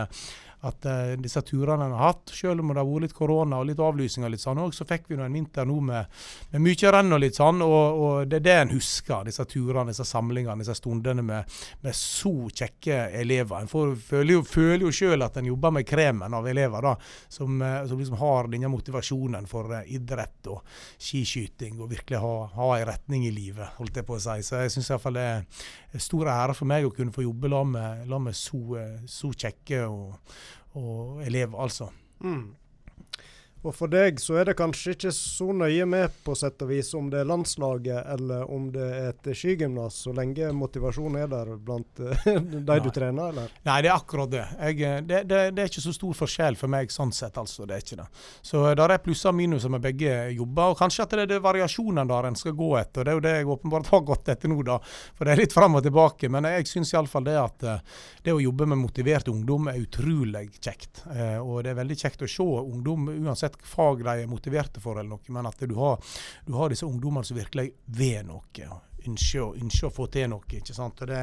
at 0.66 0.87
uh, 0.88 1.12
disse 1.20 1.40
turene 1.46 1.87
en 1.87 1.94
har 1.96 2.12
hatt, 2.12 2.33
selv 2.35 2.62
om 2.62 2.72
det 2.72 2.81
har 2.81 2.88
vært 2.88 3.07
litt 3.07 3.16
korona 3.16 3.61
og 3.61 3.68
litt 3.68 3.83
avlysning, 3.83 4.26
og 4.26 4.33
litt 4.33 4.42
sånn 4.42 4.61
også, 4.62 4.83
så 4.83 4.88
fikk 4.88 5.11
vi 5.11 5.18
nå 5.18 5.26
en 5.26 5.37
vinter 5.37 5.68
nå 5.68 5.76
med, 5.88 6.16
med 6.52 6.64
mye 6.64 6.92
renn 6.94 7.16
og 7.16 7.22
litt 7.22 7.38
sånn. 7.38 7.62
Og, 7.66 8.00
og, 8.07 8.14
det 8.31 8.40
er 8.40 8.46
det 8.46 8.57
en 8.62 8.74
husker, 8.74 9.26
disse 9.29 9.46
turene, 9.50 9.90
disse 9.92 10.07
samlingene, 10.09 10.59
disse 10.62 10.76
stundene 10.79 11.24
med, 11.26 11.59
med 11.85 11.96
så 11.98 12.33
kjekke 12.48 13.00
elever. 13.20 13.61
En 13.61 13.70
føler 13.70 14.33
jo, 14.37 14.42
føler 14.46 14.96
selv 14.96 15.29
at 15.29 15.40
en 15.40 15.50
jobber 15.50 15.74
med 15.76 15.87
kremen 15.88 16.37
av 16.37 16.48
elever 16.48 16.90
da, 16.90 16.94
som, 17.29 17.61
uh, 17.62 17.83
som 17.87 18.00
liksom 18.00 18.18
har 18.22 18.50
denne 18.52 18.72
motivasjonen 18.72 19.48
for 19.50 19.74
uh, 19.74 19.83
idrett 19.92 20.50
og 20.52 20.62
skiskyting, 20.96 21.81
og 21.81 21.92
virkelig 21.92 22.22
ha, 22.22 22.35
ha 22.57 22.70
en 22.76 22.88
retning 22.90 23.26
i 23.29 23.35
livet, 23.35 23.76
holdt 23.81 24.00
jeg 24.00 24.09
på 24.09 24.16
å 24.16 24.22
si. 24.22 24.38
Så 24.46 24.64
jeg 24.64 24.74
syns 24.74 24.92
iallfall 24.92 25.16
det 25.16 25.26
er 25.26 26.02
stor 26.02 26.29
ære 26.29 26.57
for 26.57 26.68
meg 26.68 26.87
å 26.87 26.92
kunne 26.94 27.14
få 27.14 27.24
jobbe 27.24 27.48
sammen 27.52 28.07
med, 28.09 28.20
med 28.26 28.37
så, 28.37 28.61
så 29.09 29.31
kjekke 29.33 29.85
og 29.87 30.14
og 30.77 31.23
elever, 31.27 31.62
altså. 31.62 31.89
Mm. 32.21 32.55
Og 33.66 33.74
For 33.74 33.90
deg 33.90 34.20
så 34.22 34.37
er 34.38 34.46
det 34.46 34.55
kanskje 34.59 34.94
ikke 34.94 35.11
så 35.14 35.48
nøye 35.57 35.87
med 35.90 36.14
på 36.22 36.37
sett 36.38 36.62
og 36.62 36.68
vis 36.70 36.92
om 36.94 37.09
det 37.11 37.24
er 37.24 37.26
landslaget 37.26 38.12
eller 38.12 38.44
om 38.52 38.68
det 38.70 38.85
er 38.85 39.09
et 39.11 39.31
skigymnas, 39.35 39.96
så 40.05 40.12
lenge 40.14 40.52
motivasjonen 40.55 41.18
er 41.24 41.31
der 41.33 41.50
blant 41.59 42.02
eh, 42.02 42.29
de 42.68 42.76
du 42.85 42.90
trener, 42.94 43.33
eller? 43.33 43.50
Nei, 43.66 43.79
det 43.83 43.90
er 43.90 43.96
akkurat 43.96 44.31
det. 44.31 44.44
Jeg, 44.61 44.79
eh, 44.87 45.00
det, 45.02 45.22
det. 45.26 45.40
det, 45.57 45.64
er 45.64 45.72
ikke 45.72 45.83
så 45.83 45.94
stor 45.96 46.14
forskjell 46.20 46.59
for 46.61 46.70
meg 46.70 46.94
sånn 46.94 47.11
sett, 47.16 47.40
altså. 47.42 47.66
Det 47.66 47.74
er 47.74 47.83
ikke 47.83 47.98
det. 48.05 48.07
Så 48.46 48.62
eh, 48.68 48.76
der 48.79 48.94
er 48.94 49.02
plusser 49.02 49.33
og 49.33 49.38
minuser 49.40 49.72
med 49.74 49.83
begge 49.83 50.14
jobber. 50.37 50.76
Og 50.76 50.79
kanskje 50.79 51.02
at 51.09 51.16
det 51.16 51.26
er 51.26 51.33
det 51.35 51.40
variasjonen 51.42 52.12
der 52.12 52.31
en 52.31 52.38
skal 52.38 52.55
gå 52.55 52.70
etter. 52.79 53.02
Det 53.02 53.14
er 53.14 53.18
jo 53.18 53.24
det 53.26 53.35
jeg 53.40 53.50
åpenbart 53.57 53.90
har 53.90 54.07
gått 54.12 54.33
etter 54.37 54.52
nå, 54.52 54.61
da. 54.70 54.79
For 55.18 55.26
det 55.26 55.35
er 55.35 55.42
litt 55.42 55.57
fram 55.57 55.81
og 55.81 55.83
tilbake. 55.88 56.31
Men 56.31 56.46
jeg 56.52 56.70
syns 56.70 56.94
iallfall 56.94 57.26
det 57.26 57.37
at 57.40 57.66
det 58.22 58.35
å 58.35 58.42
jobbe 58.42 58.70
med 58.70 58.79
motivert 58.85 59.26
ungdom 59.33 59.72
er 59.72 59.83
utrolig 59.83 60.46
kjekt. 60.61 61.02
Og 61.42 61.64
det 61.64 61.72
er 61.72 61.79
veldig 61.81 61.98
kjekt 61.98 62.22
å 62.22 62.31
se 62.31 62.46
ungdom 62.46 63.11
uansett 63.11 63.56
fag 63.62 64.05
de 64.05 64.16
er 64.23 64.31
motiverte 64.31 64.83
for, 64.83 64.99
eller 64.99 65.16
noe, 65.16 65.33
men 65.37 65.49
at 65.49 65.64
du 65.69 65.75
har, 65.79 66.03
du 66.47 66.53
har 66.59 66.73
disse 66.73 66.87
ungdommene 66.87 67.25
som 67.25 67.38
virkelig 67.38 67.71
vil 67.87 68.27
noe. 68.27 68.69
Ønsker, 69.07 69.87
å 69.87 69.92
få 69.95 70.07
til 70.11 70.27
noe. 70.33 70.42
ikke 70.59 70.75
sant? 70.75 70.99
Og 71.05 71.11
det, 71.11 71.21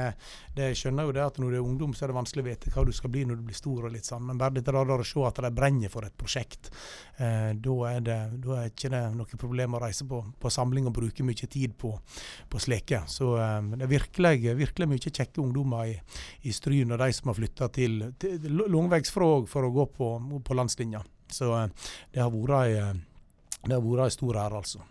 det 0.56 0.70
skjønner 0.78 1.08
jo 1.08 1.16
det 1.16 1.24
at 1.26 1.40
Når 1.42 1.52
du 1.52 1.58
er 1.58 1.66
ungdom, 1.66 1.94
så 1.94 2.06
er 2.06 2.14
det 2.14 2.16
vanskelig 2.16 2.44
å 2.44 2.48
vite 2.48 2.72
hva 2.72 2.86
du 2.88 2.94
skal 2.96 3.12
bli 3.12 3.26
når 3.28 3.42
du 3.42 3.44
blir 3.50 3.58
stor. 3.58 3.88
og 3.88 3.92
litt 3.92 4.08
sånn, 4.08 4.26
Men 4.30 4.40
bare 4.40 4.56
dette 4.56 4.72
der 4.72 4.94
å 4.94 5.08
se 5.08 5.26
at 5.28 5.42
de 5.44 5.52
brenner 5.52 5.92
for 5.92 6.08
et 6.08 6.16
prosjekt, 6.18 6.70
eh, 7.18 7.52
da, 7.54 7.76
er 7.90 8.06
det, 8.06 8.20
da 8.46 8.60
er 8.62 8.72
ikke 8.72 8.92
det 8.94 9.04
noe 9.18 9.40
problem 9.40 9.76
å 9.76 9.84
reise 9.84 10.08
på, 10.08 10.22
på 10.40 10.54
samling 10.54 10.88
og 10.88 10.96
bruke 10.96 11.26
mye 11.28 11.50
tid 11.58 11.76
på, 11.78 11.92
på 12.50 12.64
slike. 12.64 13.04
Så 13.12 13.34
eh, 13.36 13.60
det 13.76 13.88
er 13.88 13.96
virkelig, 13.98 14.56
virkelig 14.64 14.90
mye 14.94 15.10
kjekke 15.10 15.44
ungdommer 15.44 15.92
i, 15.92 15.98
i 16.48 16.56
Stryn, 16.56 16.96
og 16.96 17.04
de 17.04 17.12
som 17.14 17.34
har 17.34 17.40
flytta 17.42 17.72
til, 17.74 18.00
til 18.22 18.64
langveisfra 18.64 19.34
for 19.50 19.68
å 19.68 19.74
gå 19.76 19.90
på, 19.98 20.14
på 20.46 20.58
landslinja. 20.58 21.04
Så 21.34 21.52
eh, 21.58 21.92
det 22.14 22.24
har 22.24 22.34
vært 22.34 22.58
ei, 22.62 22.80
eh, 22.80 24.02
ei 24.06 24.10
stor 24.14 24.42
ære, 24.46 24.64
altså. 24.64 24.84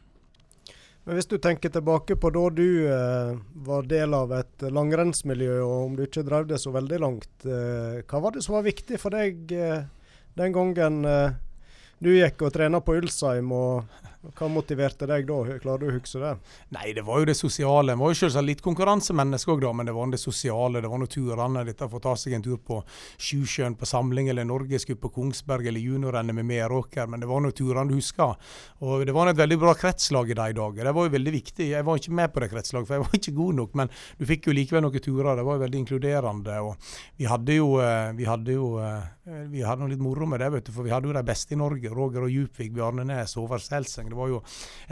Men 1.04 1.18
Hvis 1.18 1.26
du 1.26 1.34
tenker 1.42 1.72
tilbake 1.74 2.14
på 2.14 2.30
da 2.30 2.44
du 2.54 2.66
eh, 2.86 3.32
var 3.66 3.88
del 3.90 4.14
av 4.14 4.32
et 4.36 4.62
langrennsmiljø, 4.70 5.56
og 5.64 5.78
om 5.88 5.96
du 5.98 6.04
ikke 6.04 6.22
drev 6.26 6.46
det 6.50 6.60
så 6.62 6.70
veldig 6.74 7.00
langt, 7.02 7.32
eh, 7.42 8.02
hva 8.06 8.20
var 8.22 8.36
det 8.36 8.44
som 8.46 8.54
var 8.54 8.68
viktig 8.68 9.00
for 9.02 9.14
deg 9.14 9.50
eh, 9.56 9.88
den 10.38 10.54
gangen 10.54 11.02
eh, 11.08 11.34
du 12.02 12.12
gikk 12.14 12.46
og 12.46 12.54
trena 12.54 12.78
på 12.82 12.94
Ulsheim, 13.00 13.50
og 13.50 13.82
Hva 14.22 14.46
motiverte 14.46 15.06
deg 15.10 15.24
da? 15.26 15.36
Klarer 15.58 15.82
du 15.82 15.88
å 15.88 15.94
huske 15.96 16.20
det? 16.22 16.30
Nei, 16.76 16.92
det 16.94 17.02
var 17.02 17.18
jo 17.18 17.26
det 17.26 17.34
sosiale. 17.34 17.90
Det 17.90 17.98
var 17.98 18.12
jo 18.12 18.18
selvsagt 18.20 18.46
litt 18.46 18.60
konkurransemenneske 18.62 19.50
òg, 19.50 19.64
men 19.74 19.88
det 19.88 19.94
var 19.96 20.12
det 20.12 20.20
sosiale. 20.22 20.82
Det 20.84 20.90
var 20.92 21.00
noen 21.02 21.10
turene. 21.10 21.64
Dette 21.66 21.88
å 21.88 21.90
få 21.90 21.98
ta 22.04 22.12
seg 22.18 22.36
en 22.36 22.44
tur 22.44 22.60
på 22.62 22.78
Sjusjøen 23.18 23.74
på 23.78 23.88
samling, 23.88 24.30
eller 24.30 24.46
Norgescup 24.46 25.00
på 25.02 25.10
Kongsberg, 25.16 25.66
eller 25.66 25.82
juniorrennet 25.82 26.38
med 26.38 26.46
Meråker. 26.46 27.10
Men 27.10 27.24
det 27.24 27.30
var 27.30 27.42
noen 27.42 27.56
turene 27.58 27.90
du 27.90 27.96
husker. 27.98 28.38
Og 28.86 29.02
det 29.08 29.16
var 29.16 29.32
et 29.32 29.40
veldig 29.40 29.58
bra 29.64 29.74
kretslag 29.78 30.30
i 30.30 30.38
de 30.38 30.46
dager. 30.60 30.86
Det 30.86 30.94
var 31.00 31.08
jo 31.08 31.14
veldig 31.16 31.34
viktig. 31.40 31.68
Jeg 31.72 31.88
var 31.88 31.98
ikke 31.98 32.14
med 32.22 32.34
på 32.36 32.44
det 32.44 32.50
kretslaget, 32.54 32.90
for 32.92 32.98
jeg 32.98 33.06
var 33.08 33.18
ikke 33.18 33.36
god 33.40 33.58
nok. 33.58 33.74
Men 33.82 33.92
du 34.20 34.24
fikk 34.30 34.46
jo 34.46 34.54
likevel 34.54 34.86
noen 34.86 35.02
turer. 35.02 35.32
Det 35.34 35.48
var 35.50 35.58
jo 35.58 35.64
veldig 35.64 35.82
inkluderende. 35.82 36.60
Og 36.68 36.94
vi 37.18 37.26
hadde 37.26 37.58
jo, 37.58 37.74
eh, 37.82 38.14
vi 38.14 38.30
hadde 38.30 38.54
jo 38.54 38.70
eh, 38.78 39.10
vi 39.22 39.60
hadde 39.62 39.84
noe 39.84 39.90
litt 39.92 40.02
moro 40.02 40.26
med 40.26 40.40
det, 40.42 40.48
vet 40.50 40.66
du, 40.66 40.72
for 40.74 40.82
vi 40.82 40.90
hadde 40.90 41.06
jo 41.06 41.14
de 41.14 41.22
beste 41.26 41.54
i 41.54 41.58
Norge. 41.58 41.90
Roger 41.94 42.24
og 42.26 42.32
Djupvik, 42.32 42.72
Bjarne 42.74 43.04
Næs, 43.06 43.36
Håvard 43.38 43.62
Selseng 43.62 44.10
det 44.12 44.18
var 44.18 44.30
jo 44.30 44.40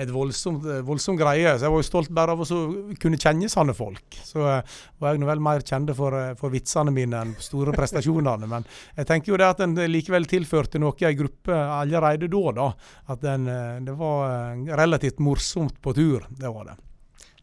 et 0.01 0.11
voldsomt, 0.13 0.67
voldsom 0.87 1.19
greie. 1.21 1.55
Så 1.57 1.69
jeg 1.69 1.75
var 1.75 1.83
jo 1.83 1.89
stolt 1.89 2.13
bare 2.17 2.35
av 2.35 2.45
å 2.45 2.61
kunne 3.01 3.21
kjenne 3.21 3.51
sånne 3.53 3.77
folk. 3.77 4.19
Så 4.27 4.43
uh, 4.43 4.77
var 5.01 5.15
jeg 5.15 5.23
nå 5.23 5.31
vel 5.31 5.45
mer 5.45 5.65
kjent 5.67 5.95
for, 5.97 6.17
uh, 6.17 6.35
for 6.41 6.53
vitsene 6.55 6.95
mine 6.95 7.25
enn 7.25 7.35
store 7.43 7.75
prestasjonene. 7.77 8.51
Men 8.51 8.69
jeg 8.97 9.11
tenker 9.11 9.35
jo 9.35 9.41
det 9.41 9.51
at 9.55 9.65
en 9.65 9.77
likevel 9.91 10.29
tilførte 10.31 10.83
noe 10.83 10.97
i 11.01 11.09
ei 11.11 11.17
gruppe 11.19 11.55
allerede 11.55 12.31
da. 12.31 12.45
da. 12.57 12.71
At 13.13 13.25
den, 13.25 13.49
uh, 13.51 13.81
det 13.85 13.97
var 14.01 14.57
relativt 14.81 15.21
morsomt 15.23 15.81
på 15.83 15.97
tur. 15.97 16.25
Det 16.31 16.51
var 16.51 16.73
det. 16.73 16.81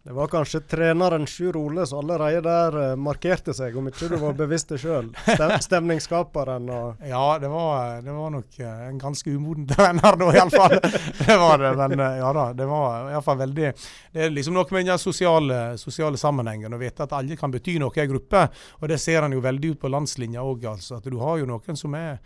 Det 0.07 0.13
var 0.13 0.27
kanskje 0.27 0.59
treneren 0.59 1.27
Sjur 1.27 1.57
Ole 1.57 1.83
som 1.87 1.99
allerede 1.99 2.41
der 2.41 2.75
uh, 2.91 2.95
markerte 2.95 3.51
seg, 3.53 3.75
om 3.75 3.89
ikke 3.89 4.07
du 4.07 4.13
var 4.21 4.37
bevisst 4.39 4.69
det 4.71 4.77
sjøl. 4.79 5.09
Stem, 5.25 5.51
stemningsskaperen 5.65 6.69
og 6.71 7.01
Ja, 7.09 7.25
det 7.41 7.49
var, 7.51 7.99
det 8.05 8.13
var 8.15 8.31
nok 8.31 8.55
uh, 8.61 8.69
en 8.87 9.01
ganske 9.01 9.33
umoden 9.35 9.65
trener 9.73 10.15
da, 10.21 10.29
iallfall. 10.31 10.77
det 11.27 11.37
var 11.41 11.59
det. 11.59 11.73
Men 11.81 12.05
ja 12.21 12.29
da, 12.39 12.45
det 12.55 12.69
var 12.69 13.11
iallfall 13.11 13.41
veldig 13.41 13.73
Det 14.13 14.23
er 14.29 14.31
liksom 14.31 14.55
noe 14.55 14.77
med 14.77 14.87
den 14.93 15.01
sosiale, 15.03 15.59
sosiale 15.81 16.15
sammenhengen 16.21 16.71
å 16.71 16.79
vite 16.79 17.03
at 17.03 17.17
alle 17.19 17.35
kan 17.35 17.51
bety 17.51 17.75
noe 17.83 17.91
i 17.99 18.05
en 18.05 18.13
gruppe. 18.13 18.45
Og 18.79 18.87
det 18.87 19.01
ser 19.03 19.27
en 19.27 19.35
jo 19.35 19.43
veldig 19.43 19.73
ut 19.75 19.81
på 19.83 19.91
landslinja 19.91 20.39
òg, 20.39 20.69
altså. 20.71 21.01
At 21.01 21.11
du 21.11 21.19
har 21.19 21.43
jo 21.43 21.51
noen 21.51 21.83
som 21.83 21.99
er 21.99 22.21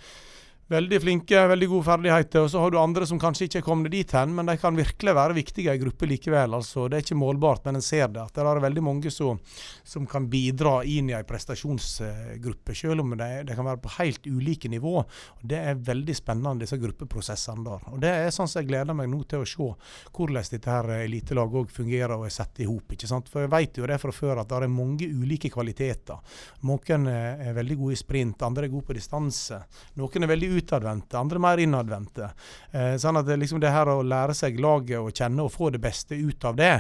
veldig 0.72 1.00
flinke, 1.04 1.42
veldig 1.52 1.68
gode 1.72 1.86
ferdigheter. 1.88 2.46
Og 2.46 2.52
så 2.52 2.62
har 2.64 2.72
du 2.72 2.78
andre 2.80 3.08
som 3.08 3.20
kanskje 3.20 3.48
ikke 3.48 3.60
er 3.62 3.66
kommet 3.66 3.94
dit 3.94 4.14
hen, 4.16 4.34
men 4.36 4.48
de 4.48 4.56
kan 4.60 4.78
virkelig 4.78 5.16
være 5.18 5.36
viktige 5.38 5.76
i 5.76 5.82
gruppe 5.82 6.08
likevel. 6.10 6.56
altså. 6.58 6.88
Det 6.88 6.98
er 6.98 7.06
ikke 7.06 7.20
målbart, 7.20 7.66
men 7.66 7.80
en 7.80 7.86
ser 7.86 8.08
det. 8.14 8.24
At 8.24 8.38
det 8.38 8.46
er 8.46 8.64
veldig 8.66 8.84
mange 8.86 9.12
som, 9.14 9.40
som 9.84 10.08
kan 10.10 10.30
bidra 10.32 10.82
inn 10.88 11.12
i 11.12 11.16
en 11.18 11.28
prestasjonsgruppe, 11.28 12.76
selv 12.78 13.04
om 13.04 13.16
de, 13.18 13.30
de, 13.48 13.58
kan 13.58 13.68
være 13.68 13.82
på 13.84 13.96
helt 13.98 14.28
ulike 14.28 14.72
nivå. 14.72 14.96
Og 15.04 15.44
Det 15.52 15.60
er 15.60 15.84
veldig 15.92 16.16
spennende, 16.16 16.64
disse 16.64 16.80
gruppeprosessene 16.80 17.66
der. 17.68 17.88
Og 17.92 18.00
Det 18.02 18.14
er 18.22 18.32
sånn 18.34 18.50
som 18.52 18.62
jeg 18.62 18.72
gleder 18.72 18.98
meg 18.98 19.12
nå 19.12 19.24
til 19.28 19.44
å 19.44 19.50
se 19.50 19.70
hvordan 20.12 20.50
dette 20.52 20.72
her 20.72 20.88
elitelaget 21.02 21.60
òg 21.62 21.72
fungerer 21.74 22.16
og 22.16 22.26
er 22.28 22.34
satt 22.34 22.62
i 22.64 22.70
hop. 22.70 22.96
For 23.32 23.44
jeg 23.44 23.52
vet 23.52 23.78
jo 23.78 23.88
det 23.88 24.00
fra 24.02 24.14
før 24.16 24.42
at 24.42 24.50
det 24.50 24.64
er 24.64 24.72
mange 24.72 25.08
ulike 25.08 25.52
kvaliteter. 25.52 26.20
Noen 26.68 27.08
er 27.12 27.54
veldig 27.56 27.78
gode 27.80 27.96
i 27.96 28.00
sprint, 28.00 28.44
andre 28.46 28.68
er 28.68 28.74
gode 28.74 28.88
på 28.88 28.96
distanse. 28.98 29.60
Noen 30.00 30.26
er 30.26 30.32
veldig 30.32 30.52
utadvendte, 30.62 31.18
andre 31.20 31.42
mer 31.44 31.62
innadvendte. 31.62 32.30
Eh, 32.72 32.94
sånn 33.02 33.20
at 33.20 33.28
det, 33.28 33.40
liksom 33.42 33.60
det 33.62 33.74
her 33.74 33.92
å 33.92 34.00
lære 34.06 34.36
seg 34.38 34.62
laget 34.62 35.02
og 35.02 35.12
kjenne 35.12 35.46
og 35.46 35.52
få 35.54 35.72
det 35.74 35.82
beste 35.84 36.16
ut 36.16 36.46
av 36.48 36.60
det, 36.60 36.74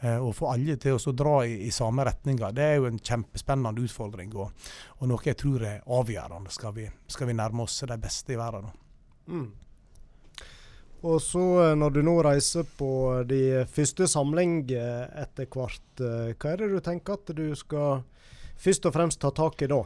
eh, 0.00 0.16
og 0.16 0.34
få 0.38 0.50
alle 0.54 0.78
til 0.82 0.98
å 0.98 1.14
dra 1.16 1.36
i, 1.46 1.60
i 1.68 1.74
samme 1.74 2.06
retninger, 2.08 2.56
det 2.56 2.70
er 2.70 2.80
jo 2.80 2.88
en 2.90 2.98
kjempespennende 2.98 3.84
utfordring. 3.86 4.34
Og, 4.34 4.72
og 4.98 5.12
noe 5.12 5.28
jeg 5.28 5.38
tror 5.42 5.68
er 5.68 5.86
avgjørende 5.86 6.54
skal 6.54 6.74
vi, 6.76 6.88
skal 7.12 7.30
vi 7.30 7.38
nærme 7.38 7.68
oss 7.68 7.78
de 7.86 8.00
beste 8.00 8.34
i 8.34 8.40
verden. 8.40 8.74
Mm. 9.26 9.46
Og 11.06 11.22
så 11.22 11.44
eh, 11.62 11.76
når 11.78 11.96
du 11.96 12.02
nå 12.06 12.16
reiser 12.24 12.66
på 12.78 12.90
de 13.28 13.64
første 13.72 14.08
samling 14.10 14.62
eh, 14.74 15.04
etter 15.22 15.48
hvert, 15.52 15.84
eh, 16.00 16.32
hva 16.34 16.52
er 16.52 16.62
det 16.62 16.70
du 16.72 16.78
tenker 16.84 17.18
at 17.18 17.34
du 17.36 17.48
skal 17.58 18.02
først 18.62 18.86
og 18.88 18.94
fremst 18.96 19.20
ta 19.22 19.32
tak 19.34 19.62
i 19.62 19.70
da? 19.70 19.80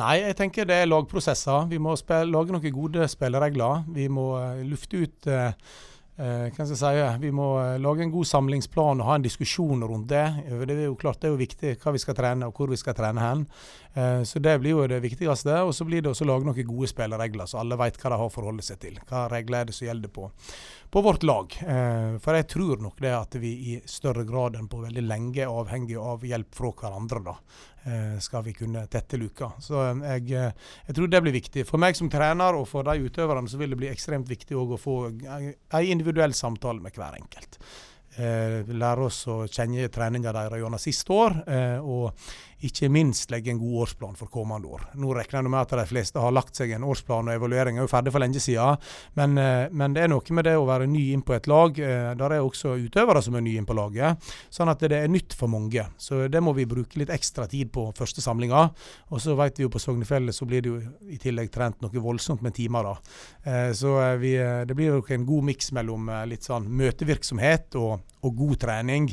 Nei, 0.00 0.18
jeg 0.24 0.36
tenker 0.38 0.68
det 0.68 0.80
er 0.82 0.90
lagprosesser. 0.90 1.68
Vi 1.70 1.80
må 1.82 1.94
lage 1.94 2.54
noen 2.54 2.74
gode 2.74 3.08
spilleregler. 3.10 3.84
Vi 3.94 4.08
må 4.12 4.32
uh, 4.38 4.62
lufte 4.66 5.04
ut 5.04 5.34
skal 6.14 6.68
jeg 6.70 6.78
si, 6.78 6.90
Vi 7.24 7.30
må 7.34 7.46
lage 7.82 8.04
en 8.04 8.12
god 8.14 8.28
samlingsplan 8.30 9.00
og 9.02 9.08
ha 9.08 9.16
en 9.18 9.24
diskusjon 9.24 9.80
rundt 9.82 10.12
det. 10.12 10.22
Det 10.46 10.76
er 10.76 10.84
jo 10.84 10.94
klart 10.94 11.18
det 11.18 11.26
er 11.26 11.32
jo 11.32 11.40
viktig 11.40 11.72
hva 11.82 11.90
vi 11.90 11.98
skal 11.98 12.14
trene 12.14 12.46
og 12.46 12.54
hvor 12.54 12.70
vi 12.70 12.78
skal 12.78 12.94
trene 12.94 13.18
hen. 13.18 13.42
så 14.22 14.38
Det 14.38 14.52
blir 14.62 14.76
jo 14.76 14.86
det 14.86 15.00
viktigste. 15.02 15.56
Og 15.66 15.74
så 15.74 15.82
blir 15.82 16.06
det 16.06 16.12
også 16.12 16.22
å 16.22 16.28
lage 16.30 16.46
noen 16.46 16.68
gode 16.70 16.92
spilleregler, 16.92 17.50
så 17.50 17.58
alle 17.64 17.74
vet 17.82 17.98
hva 17.98 18.14
de 18.14 18.20
har 18.20 18.30
å 18.30 18.36
forholde 18.36 18.62
seg 18.62 18.78
til. 18.86 19.02
Hva 19.10 19.24
regler 19.32 19.64
er 19.64 19.72
det 19.72 19.74
som 19.74 19.88
gjelder 19.88 20.14
på 20.14 20.30
på 20.94 21.00
vårt 21.00 21.22
lag. 21.22 21.56
Eh, 21.66 22.18
for 22.22 22.36
jeg 22.38 22.46
tror 22.46 22.78
nok 22.78 23.00
det 23.02 23.10
at 23.10 23.34
vi 23.42 23.48
i 23.72 23.78
større 23.90 24.22
grad 24.28 24.54
enn 24.54 24.68
på 24.70 24.78
veldig 24.78 25.02
lenge 25.02 25.40
er 25.42 25.50
avhengig 25.50 25.96
av 25.98 26.22
hjelp 26.22 26.54
fra 26.54 26.70
hverandre. 26.70 27.18
da, 27.24 27.34
eh, 27.34 27.73
Skal 28.20 28.44
vi 28.46 28.52
kunne 28.56 28.86
tette 28.88 29.18
luka. 29.20 29.50
Så 29.60 29.80
eh, 29.82 30.04
jeg, 30.14 30.28
eh, 30.32 30.68
jeg, 30.86 30.96
tror 30.96 31.10
det 31.12 31.22
blir 31.24 31.36
viktig. 31.36 31.66
For 31.68 31.80
meg 31.82 31.98
som 31.98 32.10
trener 32.12 32.56
og 32.56 32.68
for 32.70 32.86
de 32.86 33.08
utøverne 33.08 33.50
så 33.50 33.60
vil 33.60 33.74
det 33.74 33.80
bli 33.82 33.90
ekstremt 33.90 34.30
viktig 34.30 34.56
å 34.56 34.78
få 34.80 34.98
en 35.10 35.50
individuell 35.82 36.36
samtale 36.36 36.80
med 36.84 36.96
hver 36.96 37.18
enkelt. 37.20 37.60
Eh, 38.14 38.60
lære 38.70 39.08
oss 39.08 39.24
å 39.26 39.40
kjenne 39.50 39.88
treninga 39.90 40.32
deres 40.34 40.60
gjennom 40.60 40.82
siste 40.82 41.14
år. 41.14 41.40
Eh, 41.50 41.78
og 41.82 42.12
ikke 42.64 42.88
minst 42.92 43.32
legge 43.32 43.52
en 43.52 43.60
god 43.60 43.84
årsplan 43.84 44.16
for 44.18 44.30
kommende 44.32 44.70
år. 44.72 44.86
Nå 45.00 45.12
regner 45.16 45.42
jeg 45.42 45.52
med 45.52 45.60
at 45.60 45.74
de 45.78 45.84
fleste 45.88 46.20
har 46.22 46.32
lagt 46.34 46.56
seg 46.56 46.72
en 46.74 46.86
årsplan, 46.88 47.28
og 47.28 47.36
evalueringen 47.36 47.82
er 47.82 47.86
jo 47.86 47.92
ferdig 47.92 48.12
for 48.14 48.24
lenge 48.24 48.40
siden. 48.42 48.80
Men, 49.18 49.36
eh, 49.38 49.68
men, 49.70 49.94
det 49.94 50.04
er 50.04 50.12
noe 50.12 50.36
med 50.36 50.48
det 50.48 50.56
å 50.56 50.66
være 50.68 50.88
ny 50.90 51.04
inn 51.12 51.24
på 51.26 51.36
et 51.36 51.48
lag. 51.50 51.78
Eh, 51.78 52.14
der 52.18 52.36
er 52.36 52.44
også 52.44 52.76
utøvere 52.80 53.22
som 53.22 53.36
er 53.36 53.44
nye 53.44 53.60
inn 53.60 53.68
på 53.68 53.76
laget. 53.76 54.18
Sånn 54.50 54.72
at 54.72 54.80
det 54.80 54.96
er 54.96 55.12
nytt 55.12 55.36
for 55.36 55.52
mange. 55.52 55.86
Så 55.98 56.26
det 56.28 56.42
må 56.42 56.54
vi 56.56 56.68
bruke 56.68 56.98
litt 57.00 57.12
ekstra 57.12 57.46
tid 57.50 57.72
på 57.74 57.90
første 57.96 58.24
samlinga. 58.24 58.66
Og 59.10 59.20
så 59.20 59.36
vet 59.38 59.58
vi 59.58 59.68
jo 59.68 59.72
på 59.72 59.82
Sognefjellet 59.82 60.34
så 60.34 60.48
blir 60.48 60.64
det 60.64 60.72
jo 60.72 60.80
i 61.12 61.20
tillegg 61.20 61.52
trent 61.52 61.80
noe 61.84 62.04
voldsomt 62.04 62.42
med 62.42 62.54
timer. 62.56 62.90
da. 62.90 62.96
Eh, 63.44 63.72
så 63.72 63.96
vi, 64.18 64.36
det 64.66 64.74
blir 64.74 64.96
nok 64.96 65.10
en 65.10 65.26
god 65.26 65.50
miks 65.52 65.72
mellom 65.76 66.10
litt 66.30 66.46
sånn 66.46 66.68
møtevirksomhet 66.68 67.76
og, 67.80 67.98
og 68.24 68.36
god 68.36 68.60
trening. 68.64 69.10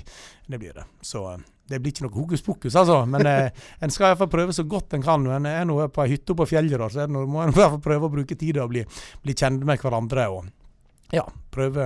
Det 0.47 0.59
blir 0.59 0.73
det. 0.73 0.87
Så 1.01 1.27
det 1.69 1.79
blir 1.79 1.93
ikke 1.93 2.07
noe 2.07 2.15
hokus 2.15 2.43
pokus, 2.45 2.75
altså. 2.75 3.01
Men 3.09 3.27
eh, 3.29 3.67
en 3.83 3.93
skal 3.93 4.11
iallfall 4.11 4.31
prøve 4.31 4.55
så 4.55 4.65
godt 4.67 4.97
en 4.97 5.05
kan. 5.05 5.27
En 5.37 5.49
er 5.49 5.67
nå 5.67 5.77
på 5.93 6.05
ei 6.05 6.15
hytte 6.15 6.35
på 6.37 6.47
fjellet, 6.49 6.79
da, 6.81 6.89
så 6.91 7.05
noe, 7.07 7.29
må 7.29 7.43
en 7.43 7.53
i 7.53 7.57
hvert 7.57 7.77
fall 7.77 7.85
prøve 7.85 8.09
å 8.09 8.15
bruke 8.17 8.39
tida 8.39 8.65
og 8.65 8.73
bli, 8.73 8.83
bli 9.23 9.37
kjent 9.37 9.63
med 9.67 9.79
hverandre. 9.79 10.27
og 10.31 10.49
ja, 11.11 11.25
prøve, 11.51 11.85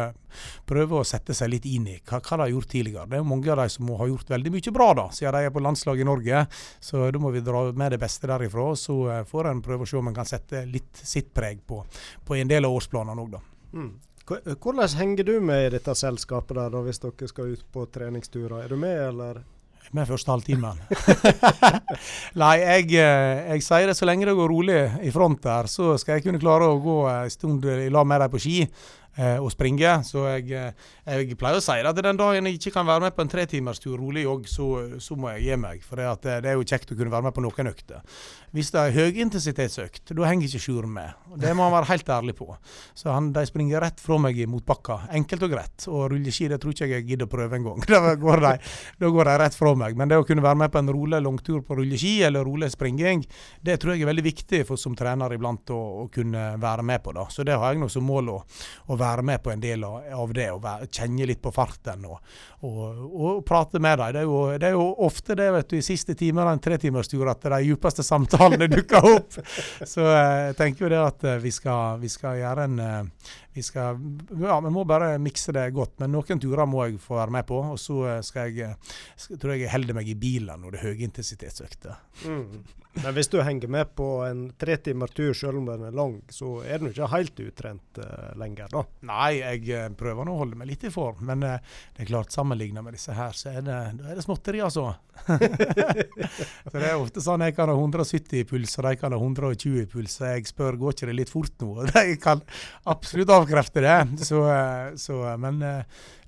prøve, 0.69 0.99
å 0.99 1.07
sette 1.07 1.33
seg 1.33 1.49
litt 1.49 1.65
inn 1.65 1.87
i 1.89 1.95
hva, 1.97 2.19
hva 2.19 2.37
de 2.37 2.43
har 2.43 2.51
gjort 2.51 2.69
tidligere. 2.69 3.07
Det 3.09 3.17
er 3.17 3.23
jo 3.23 3.29
mange 3.31 3.51
av 3.51 3.61
de 3.63 3.65
som 3.73 3.89
har 3.97 4.11
gjort 4.11 4.33
veldig 4.35 4.51
mye 4.53 4.73
bra, 4.75 4.89
da, 4.99 5.05
siden 5.17 5.33
de 5.33 5.49
er 5.49 5.55
på 5.55 5.63
landslaget 5.65 6.05
i 6.05 6.09
Norge. 6.09 6.43
Så 6.87 7.07
da 7.11 7.21
må 7.21 7.31
vi 7.33 7.41
dra 7.45 7.63
med 7.73 7.95
det 7.95 8.01
beste 8.01 8.29
derifra. 8.29 8.67
Så 8.77 8.99
uh, 9.09 9.23
får 9.25 9.49
en 9.49 9.63
prøve 9.65 9.87
å 9.87 9.89
se 9.89 9.97
om 9.97 10.11
en 10.11 10.17
kan 10.17 10.29
sette 10.29 10.61
litt 10.69 11.01
sitt 11.01 11.33
preg 11.33 11.63
på, 11.65 11.81
på 12.25 12.37
en 12.37 12.51
del 12.51 12.69
av 12.69 12.77
årsplanene 12.77 13.25
òg, 13.25 13.33
da. 13.33 13.41
Mm. 13.75 13.93
Hvordan 14.25 14.93
henger 14.97 15.25
du 15.25 15.35
med 15.41 15.67
i 15.67 15.73
dette 15.75 15.93
selskapet 15.97 16.57
der, 16.57 16.71
da, 16.73 16.85
hvis 16.85 17.01
dere 17.01 17.29
skal 17.29 17.51
ut 17.53 17.65
på 17.73 17.89
treningsturer? 17.93 18.63
Er 18.63 18.73
du 18.73 18.77
med, 18.81 18.97
eller? 19.09 19.41
Med 19.95 20.09
første 20.09 20.31
halvtimen. 20.33 20.81
Nei, 22.41 22.55
jeg, 22.61 22.91
eh, 22.99 23.45
jeg, 23.53 23.63
sier 23.65 23.89
det 23.89 23.97
så 23.97 24.07
lenge 24.09 24.27
det 24.27 24.35
går 24.37 24.51
rolig 24.51 24.81
i 25.05 25.13
front 25.15 25.41
der, 25.45 25.71
så 25.71 25.95
skal 26.01 26.17
jeg 26.17 26.27
kunne 26.27 26.41
klare 26.41 26.67
å 26.69 26.81
gå 26.83 26.99
en 27.11 27.33
stund 27.33 27.65
i 27.65 27.89
lag 27.93 28.07
med 28.07 28.23
dem 28.25 28.35
på 28.35 28.43
ski 28.43 28.59
eh, 29.17 29.37
og 29.39 29.51
springe. 29.53 29.93
Så 30.07 30.25
jeg, 30.33 30.49
eh, 30.51 30.87
jeg, 31.05 31.37
pleier 31.39 31.59
å 31.59 31.63
si 31.63 31.77
at 31.79 32.01
den 32.01 32.19
dagen 32.19 32.49
jeg 32.49 32.59
ikke 32.59 32.75
kan 32.79 32.89
være 32.89 33.07
med 33.07 33.15
på 33.15 33.25
en 33.25 33.31
tretimerstur 33.31 33.95
rolig 33.99 34.25
jogg, 34.25 34.49
så, 34.51 34.69
så, 35.03 35.17
må 35.19 35.31
jeg 35.35 35.47
gi 35.47 35.59
meg. 35.61 35.85
For 35.85 36.01
det, 36.01 36.09
det, 36.43 36.51
er 36.51 36.59
jo 36.59 36.67
kjekt 36.67 36.91
å 36.91 36.99
kunne 36.99 37.13
være 37.13 37.29
med 37.29 37.37
på 37.37 37.45
noen 37.45 37.71
økter. 37.71 38.03
Hvis 38.55 38.71
det 38.71 38.81
er 38.81 38.95
høyintensitetsøkt, 38.95 40.13
da 40.15 40.27
henger 40.29 40.49
ikke 40.49 40.63
Sjur 40.65 40.87
med. 40.89 41.13
Det 41.37 41.51
må 41.53 41.65
han 41.67 41.73
være 41.75 41.91
helt 41.91 42.09
ærlig 42.09 42.37
på. 42.37 42.47
Så 42.97 43.11
han, 43.11 43.31
De 43.35 43.43
springer 43.45 43.83
rett 43.83 43.99
fra 44.01 44.17
meg 44.21 44.37
i 44.39 44.47
motbakka. 44.49 45.03
Enkelt 45.15 45.43
og 45.45 45.51
greit. 45.53 45.87
Og 45.91 46.07
rulleski 46.13 46.47
det 46.49 46.61
tror 46.63 46.73
ikke 46.73 46.87
jeg 46.87 46.95
jeg 46.95 47.09
gidder 47.11 47.29
å 47.29 47.31
prøve 47.31 47.59
engang. 47.59 47.83
Da, 47.95 48.51
da 48.99 49.09
går 49.09 49.29
de 49.29 49.35
rett 49.39 49.55
fra 49.55 49.71
meg. 49.77 49.95
Men 49.97 50.11
det 50.11 50.17
å 50.19 50.25
kunne 50.27 50.43
være 50.43 50.59
med 50.59 50.71
på 50.73 50.81
en 50.81 50.91
rolig 50.91 51.19
langtur 51.23 51.61
på 51.65 51.77
rulleski 51.79 52.17
eller 52.27 52.45
rolig 52.45 52.69
springing, 52.73 53.23
det 53.65 53.77
tror 53.81 53.93
jeg 53.93 54.03
er 54.03 54.09
veldig 54.09 54.25
viktig 54.25 54.61
for 54.67 54.79
som 54.79 54.95
trener 54.97 55.33
iblant 55.35 55.71
å, 55.73 55.79
å 56.03 56.07
kunne 56.13 56.43
være 56.61 56.85
med 56.85 57.03
på. 57.05 57.13
da. 57.15 57.27
Så 57.31 57.45
det 57.47 57.55
har 57.57 57.73
jeg 57.73 57.81
nå 57.81 57.89
som 57.91 58.05
mål 58.05 58.33
å, 58.33 58.37
å, 58.89 58.97
være 58.99 59.04
med 59.25 59.43
på 59.43 59.51
en 59.51 59.61
del 59.61 59.83
av, 59.83 60.01
av 60.13 60.33
det. 60.35 60.49
og 60.53 60.61
være, 60.63 60.89
Kjenne 60.91 61.27
litt 61.29 61.41
på 61.43 61.51
farten 61.55 62.05
og, 62.09 62.19
og, 62.65 62.81
og 63.15 63.39
prate 63.47 63.81
med 63.83 63.99
dem. 63.99 64.13
Det 64.15 64.21
er, 64.21 64.27
jo, 64.27 64.41
det 64.61 64.69
er 64.69 64.77
jo 64.77 64.87
ofte 65.07 65.37
det 65.37 65.49
vet 65.55 65.71
du, 65.71 65.77
i 65.79 65.85
siste 65.85 66.15
time 66.17 66.43
av 66.43 66.51
en 66.53 66.61
tretimerstur 66.61 67.29
at 67.31 67.47
de 67.55 67.61
djupeste 67.67 68.05
samtalene 68.05 68.69
dukker 68.75 69.09
opp. 69.11 69.39
Så 69.83 70.05
eh, 70.05 70.49
jeg 70.49 70.59
tenker 70.59 70.85
jo 70.85 70.93
det 70.93 71.01
at 71.01 71.27
eh, 71.27 71.41
vi 71.43 71.53
skal, 71.55 71.99
vi 72.01 72.11
skal 72.11 72.39
gjøre 72.41 72.69
en 72.69 72.79
eh, 72.85 73.33
vi 73.55 73.63
skal, 73.63 73.99
ja, 74.41 74.57
Vi 74.59 74.71
må 74.73 74.83
bare 74.83 75.13
mikse 75.23 75.53
det 75.55 75.69
godt. 75.71 75.93
Men 76.03 76.11
noen 76.11 76.41
turer 76.43 76.67
må 76.67 76.89
jeg 76.89 76.99
få 76.99 77.15
være 77.21 77.31
med 77.37 77.45
på. 77.47 77.61
Og 77.71 77.79
så 77.79 78.17
skal 78.27 78.51
jeg, 78.51 78.73
skal, 79.15 79.39
tror 79.39 79.53
jeg 79.53 79.63
jeg 79.63 79.71
holder 79.71 79.95
meg 79.95 80.09
i 80.11 80.17
bilen 80.19 80.59
når 80.59 80.75
det 80.75 80.81
er 80.81 80.89
høyintensitetsøkter. 80.89 82.01
Mm. 82.27 82.65
Men 83.03 83.15
hvis 83.15 83.27
du 83.31 83.39
henger 83.43 83.67
med 83.71 83.91
på 83.95 84.07
en 84.23 84.45
tre 84.59 84.77
timer 84.77 85.11
tur 85.11 85.33
selv 85.35 85.59
om 85.59 85.67
den 85.67 85.83
er 85.87 85.95
lang, 85.95 86.15
så 86.31 86.61
er 86.63 86.79
du 86.79 86.87
ikke 86.89 87.09
helt 87.11 87.39
utrent 87.43 87.99
uh, 87.99 88.31
lenger, 88.39 88.69
da? 88.71 88.83
Nei, 89.09 89.31
jeg 89.41 89.63
uh, 89.75 89.89
prøver 89.99 90.27
nå 90.27 90.35
å 90.35 90.41
holde 90.43 90.59
meg 90.59 90.69
litt 90.69 90.85
i 90.87 90.93
form. 90.93 91.19
Men 91.27 91.43
uh, 91.43 91.75
det 91.95 92.05
er 92.05 92.09
klart, 92.13 92.31
sammenligna 92.35 92.83
med 92.85 92.95
disse 92.95 93.15
her, 93.15 93.35
så 93.35 93.51
er 93.51 93.65
det, 93.67 93.79
er 93.99 94.15
det 94.15 94.25
småtteri, 94.25 94.63
altså. 94.63 94.87
så 95.27 96.75
det 96.75 96.87
er 96.87 96.95
ofte 96.95 97.23
sånn 97.23 97.43
jeg 97.45 97.55
kan 97.57 97.71
ha 97.71 97.75
170 97.75 98.39
i 98.39 98.47
puls, 98.47 98.77
og 98.79 98.87
de 98.87 98.95
kan 99.01 99.15
ha 99.15 99.19
120 99.19 99.81
i 99.83 99.87
puls. 99.91 100.17
Så 100.19 100.31
jeg 100.31 100.47
spør 100.51 100.79
går 100.79 100.95
ikke 100.95 101.11
det 101.11 101.19
litt 101.19 101.33
fort 101.33 101.55
nå. 101.65 101.73
Og 101.75 101.91
de 101.95 102.19
kan 102.21 102.43
absolutt 102.95 103.33
avkrefte 103.35 103.83
det. 103.83 103.97
Så, 104.23 104.39
så 105.01 105.23
men 105.41 105.59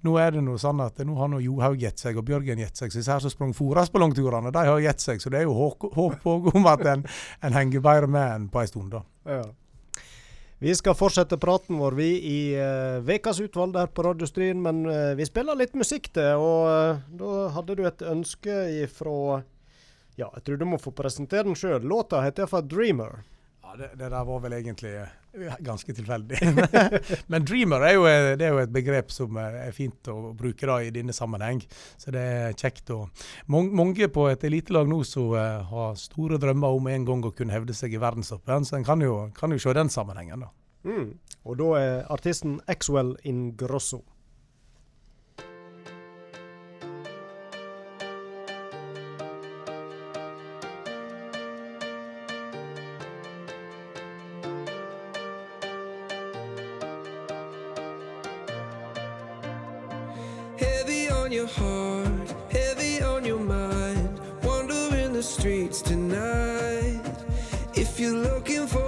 nå 0.07 0.15
er 0.21 0.33
det 0.37 0.41
noe 0.45 0.59
sånn 0.61 0.81
at 0.83 0.99
nå 1.05 1.15
har 1.19 1.29
nå 1.31 1.41
Johaug 1.43 1.77
gitt 1.81 2.01
seg, 2.01 2.17
og 2.19 2.25
Bjørgen 2.27 2.63
gitt 2.63 2.79
seg. 2.79 2.91
Så 2.91 3.01
disse 3.01 3.13
her 3.13 3.23
som 3.23 3.33
sprang 3.33 3.53
Foras 3.57 3.91
på 3.91 4.01
langturene, 4.01 4.53
de 4.55 4.65
har 4.69 4.83
gitt 4.83 5.03
seg. 5.03 5.21
Så 5.21 5.31
det 5.33 5.41
er 5.43 5.47
jo 5.47 5.55
håp 5.57 6.27
om 6.55 6.67
at 6.71 6.83
en, 6.87 7.05
en, 7.41 7.55
henger 7.57 7.83
bedre 7.83 8.11
med 8.11 8.35
enn 8.35 8.51
på 8.53 8.63
en 8.63 8.71
stund, 8.71 8.95
da. 8.95 9.03
Ja. 9.27 9.45
Vi 10.57 10.73
skal 10.73 10.95
fortsette 10.97 11.37
praten 11.37 11.77
vår 11.77 11.93
vi 11.99 12.07
i 12.25 12.39
uh, 12.57 13.43
utvalg 13.43 13.75
der 13.75 13.91
på 13.93 14.07
Radiostrien, 14.07 14.57
men 14.57 14.87
uh, 14.89 15.13
vi 15.13 15.25
spiller 15.27 15.53
litt 15.53 15.75
musikk 15.77 16.09
til. 16.17 16.33
Og 16.41 16.65
uh, 16.65 17.03
da 17.19 17.33
hadde 17.53 17.75
du 17.77 17.85
et 17.85 18.01
ønske 18.01 18.55
ifra 18.81 19.43
Ja, 20.17 20.31
jeg 20.33 20.43
tror 20.45 20.57
du 20.57 20.65
må 20.65 20.79
få 20.81 20.91
presentere 20.97 21.45
den 21.45 21.55
sjøl. 21.55 21.85
Låta 21.85 22.23
heter 22.25 22.47
iallfall 22.47 22.65
'Dreamer'. 22.65 23.21
Ja, 23.61 23.75
det, 23.77 23.91
det, 23.99 24.09
der 24.09 24.23
var 24.25 24.39
vel 24.41 24.53
egentlig 24.57 24.95
ganske 25.59 25.93
tilfeldig. 25.93 26.39
Men 27.31 27.45
dreamer 27.47 27.85
er 27.87 27.95
jo, 27.95 28.05
er 28.09 28.43
jo, 28.43 28.59
et 28.61 28.73
begrep 28.73 29.11
som 29.13 29.37
er 29.41 29.71
fint 29.75 30.09
å 30.11 30.33
bruke 30.37 30.69
da 30.69 30.79
i 30.83 30.91
denne 30.93 31.15
sammenheng. 31.15 31.61
Så 31.99 32.13
det 32.15 32.23
er 32.23 32.57
kjekt. 32.57 32.91
å... 32.95 33.07
mange 33.47 34.09
på 34.13 34.27
et 34.31 34.43
elitelag 34.47 34.89
nå 34.89 35.01
som 35.07 35.33
uh, 35.35 35.63
har 35.69 35.95
store 35.99 36.39
drømmer 36.41 36.77
om 36.79 36.91
en 36.91 37.07
gang 37.07 37.25
å 37.25 37.33
kunne 37.35 37.55
hevde 37.55 37.75
seg 37.77 37.95
i 37.95 38.01
verdenstoppen, 38.01 38.65
så 38.67 38.77
en 38.77 38.87
kan 38.87 39.01
jo, 39.03 39.27
kan 39.37 39.53
jo 39.53 39.61
se 39.61 39.73
den 39.77 39.91
sammenhengen. 39.93 40.47
da. 40.47 40.53
Mm. 40.87 41.09
Og 41.47 41.57
da 41.59 41.71
er 41.79 42.13
artisten 42.13 42.59
Axwell 42.67 43.15
Ingrosso. 43.27 44.03
the 65.17 65.23
streets 65.23 65.81
tonight. 65.81 67.01
If 67.73 67.99
you're 67.99 68.13
looking 68.13 68.67
for 68.67 68.86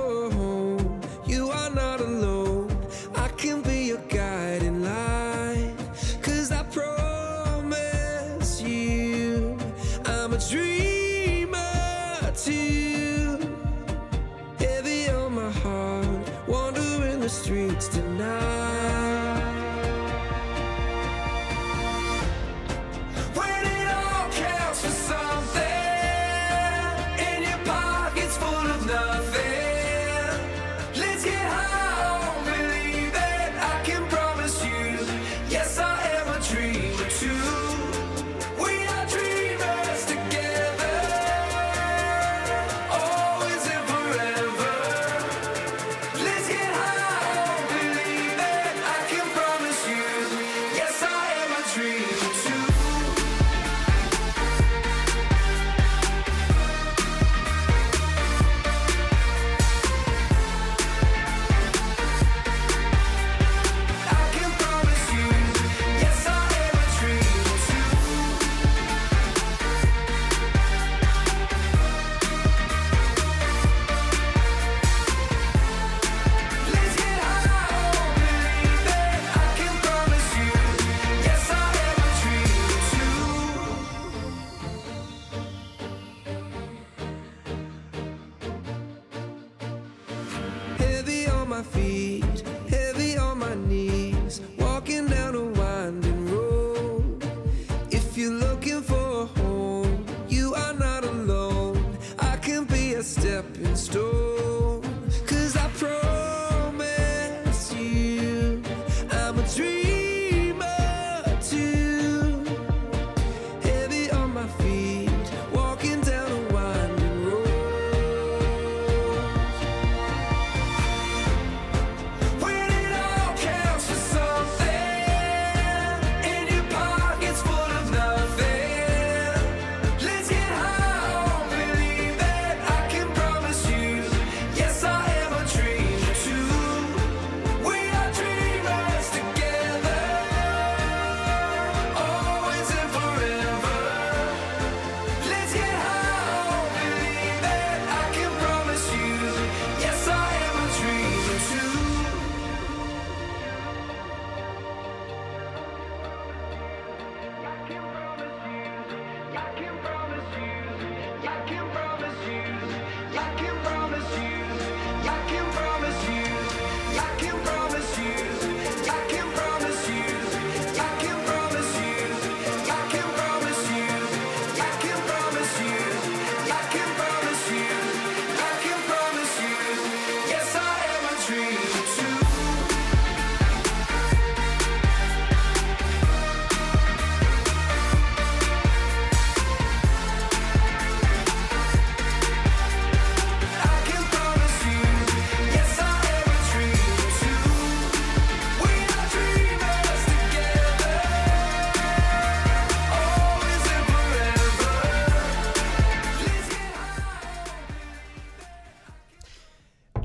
step 103.09 103.45
in 103.57 103.75
stone. 103.75 104.58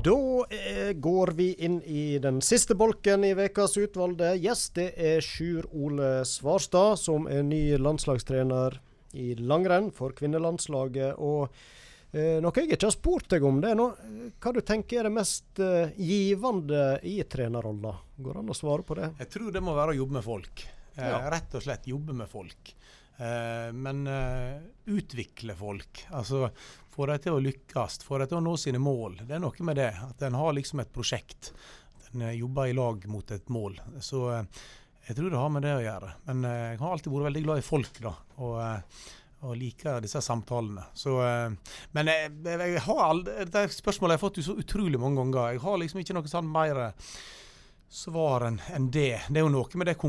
Da 0.05 0.45
eh, 0.49 0.93
går 0.93 1.27
vi 1.27 1.53
inn 1.65 1.79
i 1.81 2.17
den 2.21 2.41
siste 2.41 2.75
bolken 2.77 3.23
i 3.25 3.31
ukas 3.33 3.73
utvalgte 3.77 4.35
gjest. 4.37 4.75
Det 4.77 4.91
er 5.01 5.23
Sjur 5.25 5.65
Ole 5.73 6.19
Svarstad, 6.29 6.99
som 7.01 7.25
er 7.25 7.41
ny 7.47 7.77
landslagstrener 7.81 8.77
i 9.17 9.31
langrenn 9.39 9.89
for 9.95 10.13
kvinnelandslaget. 10.13 11.17
Og 11.17 11.49
eh, 12.13 12.37
noe 12.43 12.53
jeg 12.53 12.75
ikke 12.75 12.85
har 12.85 12.93
spurt 12.93 13.31
deg 13.33 13.47
om, 13.49 13.57
det 13.63 13.71
er 13.73 13.79
noe, 13.79 13.97
hva 14.37 14.53
du 14.53 14.61
tenker 14.61 15.01
er 15.01 15.09
det 15.09 15.15
mest 15.17 15.63
eh, 15.65 15.95
givende 15.97 16.85
i 17.01 17.17
trenerrolla? 17.25 17.95
Går 18.19 18.37
det 18.37 18.43
an 18.45 18.53
å 18.53 18.59
svare 18.61 18.85
på 18.85 18.99
det? 19.01 19.09
Jeg 19.25 19.33
tror 19.33 19.49
det 19.57 19.65
må 19.65 19.73
være 19.73 19.95
å 19.95 20.01
jobbe 20.03 20.19
med 20.19 20.27
folk. 20.29 20.67
Eh, 20.93 21.01
Ja. 21.09 21.23
Rett 21.33 21.57
og 21.57 21.65
slett 21.65 21.89
jobbe 21.89 22.13
med 22.13 22.29
folk. 22.29 22.75
Eh, 23.17 23.73
men 23.73 24.07
eh, 24.07 24.61
utvikle 24.85 25.55
folk. 25.55 26.05
Altså 26.09 26.49
få 26.95 27.05
dem 27.05 27.19
til 27.19 27.35
å 27.35 27.43
lykkes, 27.43 27.99
få 28.03 28.19
dem 28.19 28.31
til 28.31 28.39
å 28.39 28.43
nå 28.43 28.55
sine 28.59 28.79
mål. 28.81 29.21
Det 29.23 29.37
er 29.37 29.43
noe 29.43 29.67
med 29.67 29.79
det. 29.79 29.91
At 30.09 30.23
en 30.27 30.39
har 30.39 30.55
liksom 30.55 30.83
et 30.83 30.93
prosjekt. 30.93 31.53
At 31.99 32.13
en 32.13 32.27
eh, 32.27 32.39
jobber 32.39 32.71
i 32.71 32.77
lag 32.77 33.05
mot 33.11 33.35
et 33.35 33.51
mål. 33.51 33.77
Så 34.03 34.25
jeg 35.05 35.17
tror 35.17 35.29
det 35.29 35.43
har 35.43 35.53
med 35.53 35.63
det 35.67 35.75
å 35.77 35.85
gjøre. 35.85 36.15
Men 36.31 36.49
jeg 36.49 36.81
har 36.81 36.95
alltid 36.95 37.13
vært 37.13 37.29
veldig 37.29 37.45
glad 37.45 37.61
i 37.61 37.69
folk, 37.69 38.01
da. 38.01 38.15
Og, 38.41 38.91
og 39.45 39.57
liker 39.59 40.01
disse 40.01 40.19
samtalene. 40.25 40.87
Så, 40.97 41.13
men 41.93 42.09
jeg, 42.09 42.31
jeg, 42.49 42.79
har 42.87 43.01
aldri, 43.05 43.45
det 43.53 43.67
spørsmålet 43.75 44.15
har 44.15 44.17
jeg 44.17 44.23
fått 44.23 44.39
så 44.47 44.55
utrolig 44.57 44.99
mange 44.99 45.21
ganger. 45.21 45.53
Jeg 45.53 45.61
har 45.67 45.77
liksom 45.77 46.01
ikke 46.01 46.17
noe 46.17 46.31
sånn 46.31 46.49
mer 46.49 46.81
svar 47.95 48.47
enn 48.49 48.89
det. 48.89 49.21
Det 49.29 49.37
er 49.37 49.45
jo 49.45 49.53
noe 49.53 49.77
med 49.77 49.91
det 49.91 49.99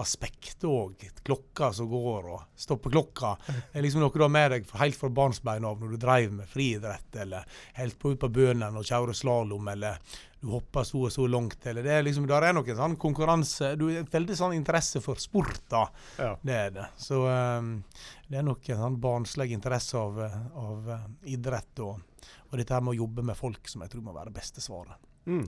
konkurranseaspektet 0.00 0.64
òg. 0.64 1.10
Klokka 1.22 1.72
som 1.72 1.88
går, 1.88 2.30
og 2.32 2.40
stoppeklokka. 2.56 3.36
Det 3.46 3.78
er 3.78 3.82
liksom 3.82 4.00
noe 4.00 4.10
du 4.14 4.22
har 4.22 4.32
med 4.32 4.50
deg 4.50 4.66
helt 4.80 4.96
fra 4.96 5.08
barnsbein 5.08 5.64
av 5.64 5.80
når 5.80 5.90
du 5.90 5.96
drev 5.96 6.32
med 6.32 6.48
friidrett, 6.48 7.16
eller 7.16 7.44
helt 7.74 7.98
på 7.98 8.12
ut 8.12 8.20
på 8.20 8.28
bønnen 8.28 8.76
og 8.76 8.84
kjører 8.84 9.12
slalåm, 9.12 9.68
eller 9.68 9.98
du 10.40 10.48
hopper 10.48 10.84
så 10.84 11.04
og 11.04 11.12
så 11.12 11.26
langt. 11.26 11.66
Eller 11.66 11.82
det 11.82 11.92
er 11.92 12.02
liksom, 12.02 12.26
der 12.26 12.42
er 12.42 12.54
noen 12.54 12.76
sånn 12.76 12.96
konkurranse 12.96 13.74
Du 13.76 13.90
har 13.90 14.08
veldig 14.10 14.36
sånn 14.36 14.56
interesse 14.56 15.00
for 15.00 15.16
sport, 15.20 15.60
da. 15.68 15.86
Ja. 16.18 16.36
Det 16.42 16.54
er 16.54 16.70
det. 16.70 16.86
Så 16.96 17.26
um, 17.26 17.82
det 18.28 18.40
er 18.40 18.46
nok 18.46 18.68
en 18.68 18.84
sånn 18.84 19.00
barnslig 19.00 19.52
interesse 19.52 19.98
av, 19.98 20.20
eh, 20.24 20.38
av 20.56 20.88
uh, 20.88 21.08
idrett 21.28 21.82
og, 21.84 22.00
og 22.48 22.56
dette 22.56 22.74
her 22.74 22.80
med 22.80 22.94
å 22.94 23.02
jobbe 23.02 23.26
med 23.26 23.36
folk 23.36 23.68
som 23.68 23.84
jeg 23.84 23.92
tror 23.92 24.06
må 24.06 24.16
være 24.16 24.32
det 24.32 24.38
beste 24.40 24.64
svaret. 24.64 24.96
Mm. 25.26 25.44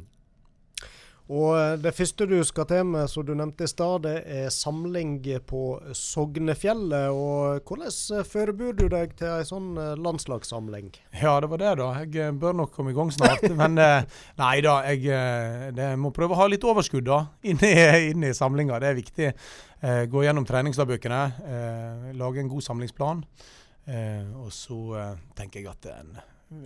Og 1.30 1.52
eh, 1.54 1.76
det 1.78 1.92
første 1.94 2.26
du 2.26 2.34
skal 2.44 2.66
til 2.70 2.86
med, 2.88 3.06
som 3.10 3.24
du 3.26 3.32
nevnte 3.38 3.66
i 3.66 3.70
stad, 3.70 4.02
det 4.06 4.14
er 4.26 4.50
samling 4.52 5.20
på 5.46 5.78
Sognefjellet. 5.94 7.14
Og 7.14 7.62
hvordan 7.68 7.92
eh, 8.18 8.26
forbereder 8.26 8.82
du 8.82 8.92
deg 8.92 9.14
til 9.18 9.30
en 9.30 9.46
sånn 9.46 9.68
eh, 9.78 9.94
landslagssamling? 10.02 10.90
Ja, 11.22 11.36
det 11.42 11.50
var 11.52 11.62
det, 11.62 11.72
da. 11.78 11.88
Jeg 12.02 12.36
bør 12.42 12.58
nok 12.58 12.74
komme 12.74 12.92
i 12.92 12.98
gang 12.98 13.12
snart. 13.14 13.44
Men 13.60 13.78
nei 13.78 14.54
da, 14.64 14.76
jeg 14.90 15.74
det 15.76 15.92
må 16.00 16.12
prøve 16.14 16.34
å 16.34 16.42
ha 16.42 16.48
litt 16.50 16.66
overskudd 16.66 17.06
da, 17.06 17.24
inni, 17.50 17.72
inni 18.10 18.34
samlinga. 18.36 18.80
Det 18.82 18.90
er 18.90 18.98
viktig. 18.98 19.32
Gå 19.82 20.20
gjennom 20.22 20.44
treningsdagbøkene, 20.46 21.22
lage 22.14 22.38
en 22.38 22.50
god 22.50 22.62
samlingsplan. 22.62 23.24
Og 24.38 24.52
så 24.54 24.78
tenker 25.34 25.58
jeg 25.58 25.72
at 25.72 25.88
en, 25.90 26.12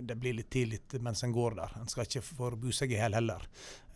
det 0.07 0.15
blir 0.19 0.35
litt 0.37 0.49
tidlig 0.53 1.01
mens 1.03 1.23
en 1.23 1.33
går 1.35 1.57
der. 1.57 1.75
En 1.79 1.89
skal 1.91 2.07
ikke 2.07 2.23
forbu 2.25 2.71
seg 2.75 2.93
i 2.93 2.99
hæl 2.99 3.15
heller. 3.17 3.43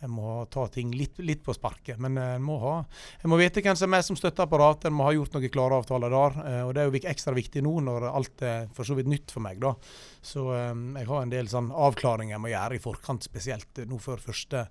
En 0.02 0.10
må 0.10 0.42
ta 0.50 0.64
ting 0.72 0.90
litt, 0.98 1.20
litt 1.22 1.44
på 1.46 1.54
sparket. 1.54 2.00
Men 2.02 2.18
eh, 2.18 2.34
en 2.36 2.42
må, 2.44 2.56
ha, 2.62 2.74
en 3.22 3.30
må 3.30 3.38
vite 3.38 3.62
hvem 3.62 3.78
som 3.78 3.94
er 3.94 4.02
som 4.06 4.18
støtteapparat. 4.18 4.88
En 4.88 4.96
må 4.98 5.06
ha 5.06 5.12
gjort 5.14 5.36
noen 5.36 5.52
klare 5.54 5.78
avtaler 5.78 6.12
der. 6.12 6.38
Eh, 6.42 6.62
og 6.66 6.72
det 6.74 6.82
er 6.82 6.90
jo 6.90 7.02
ekstra 7.12 7.36
viktig 7.36 7.62
nå 7.62 7.76
når 7.86 8.08
alt 8.10 8.44
er 8.46 8.66
for 8.74 8.88
så 8.88 8.98
vidt 8.98 9.10
nytt 9.12 9.34
for 9.34 9.44
meg. 9.44 9.60
da. 9.62 9.76
Så 10.24 10.48
eh, 10.56 10.72
jeg 10.98 11.10
har 11.12 11.22
en 11.22 11.34
del 11.34 11.50
sånn 11.52 11.70
avklaringer 11.70 12.36
jeg 12.36 12.44
må 12.46 12.50
gjøre 12.50 12.78
i 12.78 12.82
forkant, 12.82 13.28
spesielt 13.30 13.84
nå 13.86 14.00
før 14.02 14.22
første, 14.26 14.66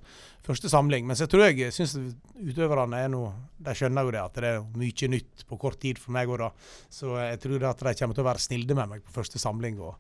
første 0.45 0.69
samling. 0.71 1.05
Men 1.07 1.17
så 1.19 1.27
tror 1.29 1.47
jeg 1.47 1.59
jeg 1.61 1.75
syns 1.75 1.95
utøverne 2.41 2.99
er 3.03 3.09
noe 3.13 3.31
De 3.61 3.73
skjønner 3.77 4.07
jo 4.07 4.13
det 4.15 4.21
at 4.21 4.37
det 4.41 4.49
er 4.49 4.63
mye 4.77 5.09
nytt 5.13 5.43
på 5.47 5.57
kort 5.61 5.77
tid 5.81 5.99
for 6.01 6.15
meg 6.15 6.29
òg, 6.31 6.41
da. 6.41 6.49
Så 6.89 7.13
jeg 7.21 7.41
tror 7.43 7.65
at 7.69 7.83
de 7.85 7.95
kommer 7.99 8.17
til 8.17 8.23
å 8.23 8.29
være 8.29 8.41
snilde 8.41 8.77
med 8.77 8.89
meg 8.89 9.03
på 9.05 9.13
første 9.13 9.41
samling 9.41 9.77
og 9.81 9.99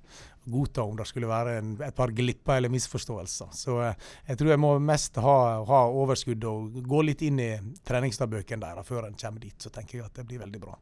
godta 0.49 0.81
om 0.81 0.95
det 0.97 1.05
skulle 1.05 1.29
være 1.29 1.57
en, 1.59 1.75
et 1.85 1.97
par 1.97 2.13
glipper 2.17 2.57
eller 2.57 2.73
misforståelser. 2.73 3.51
Så 3.53 3.77
eh, 3.85 4.07
jeg 4.31 4.39
tror 4.39 4.55
jeg 4.55 4.63
må 4.63 4.71
mest 4.81 5.19
ha, 5.21 5.37
ha 5.67 5.83
overskudd 6.01 6.47
og 6.49 6.81
gå 6.89 7.03
litt 7.05 7.21
inn 7.27 7.41
i 7.43 7.51
treningsdagbøkene 7.87 8.65
deres 8.65 8.89
før 8.89 9.09
en 9.09 9.19
kommer 9.21 9.45
dit. 9.45 9.57
Så 9.61 9.69
tenker 9.73 9.99
jeg 9.99 10.07
at 10.07 10.17
det 10.17 10.25
blir 10.29 10.41
veldig 10.41 10.63
bra. 10.63 10.79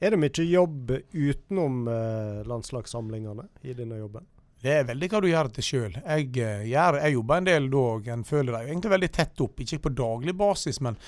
Er 0.00 0.14
det 0.14 0.18
mye 0.18 0.46
jobb 0.46 0.94
utenom 1.12 1.88
eh, 1.90 2.46
landslagssamlingene 2.46 3.50
i 3.66 3.74
denne 3.74 4.00
jobben? 4.00 4.26
Det 4.60 4.72
er 4.74 4.88
veldig 4.90 5.08
hva 5.08 5.20
du 5.24 5.28
gjør 5.30 5.48
det 5.56 5.62
sjøl. 5.64 5.94
Jeg, 5.96 6.26
eh, 6.36 6.64
jeg 6.68 7.14
jobber 7.14 7.40
en 7.40 7.46
del 7.48 7.68
da, 7.72 7.84
og 7.94 8.08
en 8.12 8.24
føler 8.28 8.52
deg 8.52 8.68
egentlig 8.68 8.92
veldig 8.92 9.10
tett 9.16 9.40
opp. 9.40 9.62
Ikke 9.64 9.78
på 9.86 9.92
daglig 9.96 10.34
basis, 10.36 10.82
men 10.84 10.98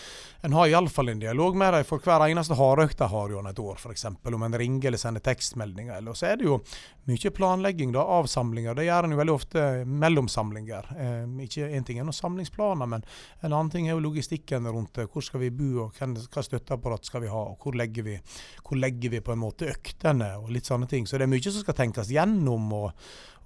en 0.40 0.57
har 0.57 0.70
iallfall 0.70 1.12
en 1.12 1.20
dialog 1.20 1.59
med 1.61 1.76
dem 1.76 1.84
for 1.84 2.00
hver 2.00 2.24
eneste 2.30 2.57
hardøkt 2.57 3.03
de 3.03 3.11
har 3.12 3.34
gjennom 3.34 3.50
et 3.53 3.61
år, 3.61 3.76
f.eks. 3.76 4.07
Om 4.09 4.46
en 4.48 4.59
ringer 4.62 4.88
eller 4.88 5.03
sender 5.03 5.24
tekstmeldinger. 5.26 5.98
Eller 6.00 6.16
så 6.16 6.30
er 6.30 6.40
det 6.40 6.48
jo 6.48 6.62
mye 7.11 7.30
planlegging 7.34 7.92
da, 7.92 8.05
av 8.05 8.28
samlinger. 8.30 8.76
Det 8.78 8.86
gjør 8.86 9.07
en 9.07 9.14
jo 9.14 9.18
veldig 9.18 9.34
ofte 9.34 9.64
mellom 9.86 10.28
samlinger. 10.30 10.90
Eh, 10.94 11.24
ikke 11.46 11.70
Én 11.72 11.86
ting 11.86 11.98
er 11.98 12.07
noen 12.07 12.16
samlingsplaner, 12.16 12.88
men 12.88 13.03
en 13.40 13.50
annen 13.50 13.72
ting 13.72 13.88
er 13.88 13.96
jo 13.96 14.05
logistikken 14.05 14.68
rundt 14.70 14.94
det. 14.98 15.09
Hvor 15.11 15.24
skal 15.26 15.42
vi 15.42 15.50
bo, 15.55 15.72
og 15.86 15.98
hvem, 15.98 16.14
hva 16.22 16.46
støtteapparat 16.46 17.11
skal 17.11 17.24
vi 17.24 17.32
ha, 17.32 17.42
og 17.53 17.62
hvor 17.62 17.78
legger 17.78 18.07
vi, 18.07 18.16
hvor 18.62 18.78
legger 18.78 19.16
vi 19.16 19.24
på 19.24 19.34
en 19.34 19.42
måte 19.42 19.70
øktene, 19.72 20.34
og 20.38 20.55
litt 20.55 20.70
sånne 20.70 20.90
ting. 20.90 21.09
Så 21.09 21.18
det 21.18 21.26
er 21.26 21.34
mye 21.34 21.50
som 21.50 21.64
skal 21.64 21.78
tenkes 21.82 22.12
gjennom. 22.14 22.72
og 22.78 22.90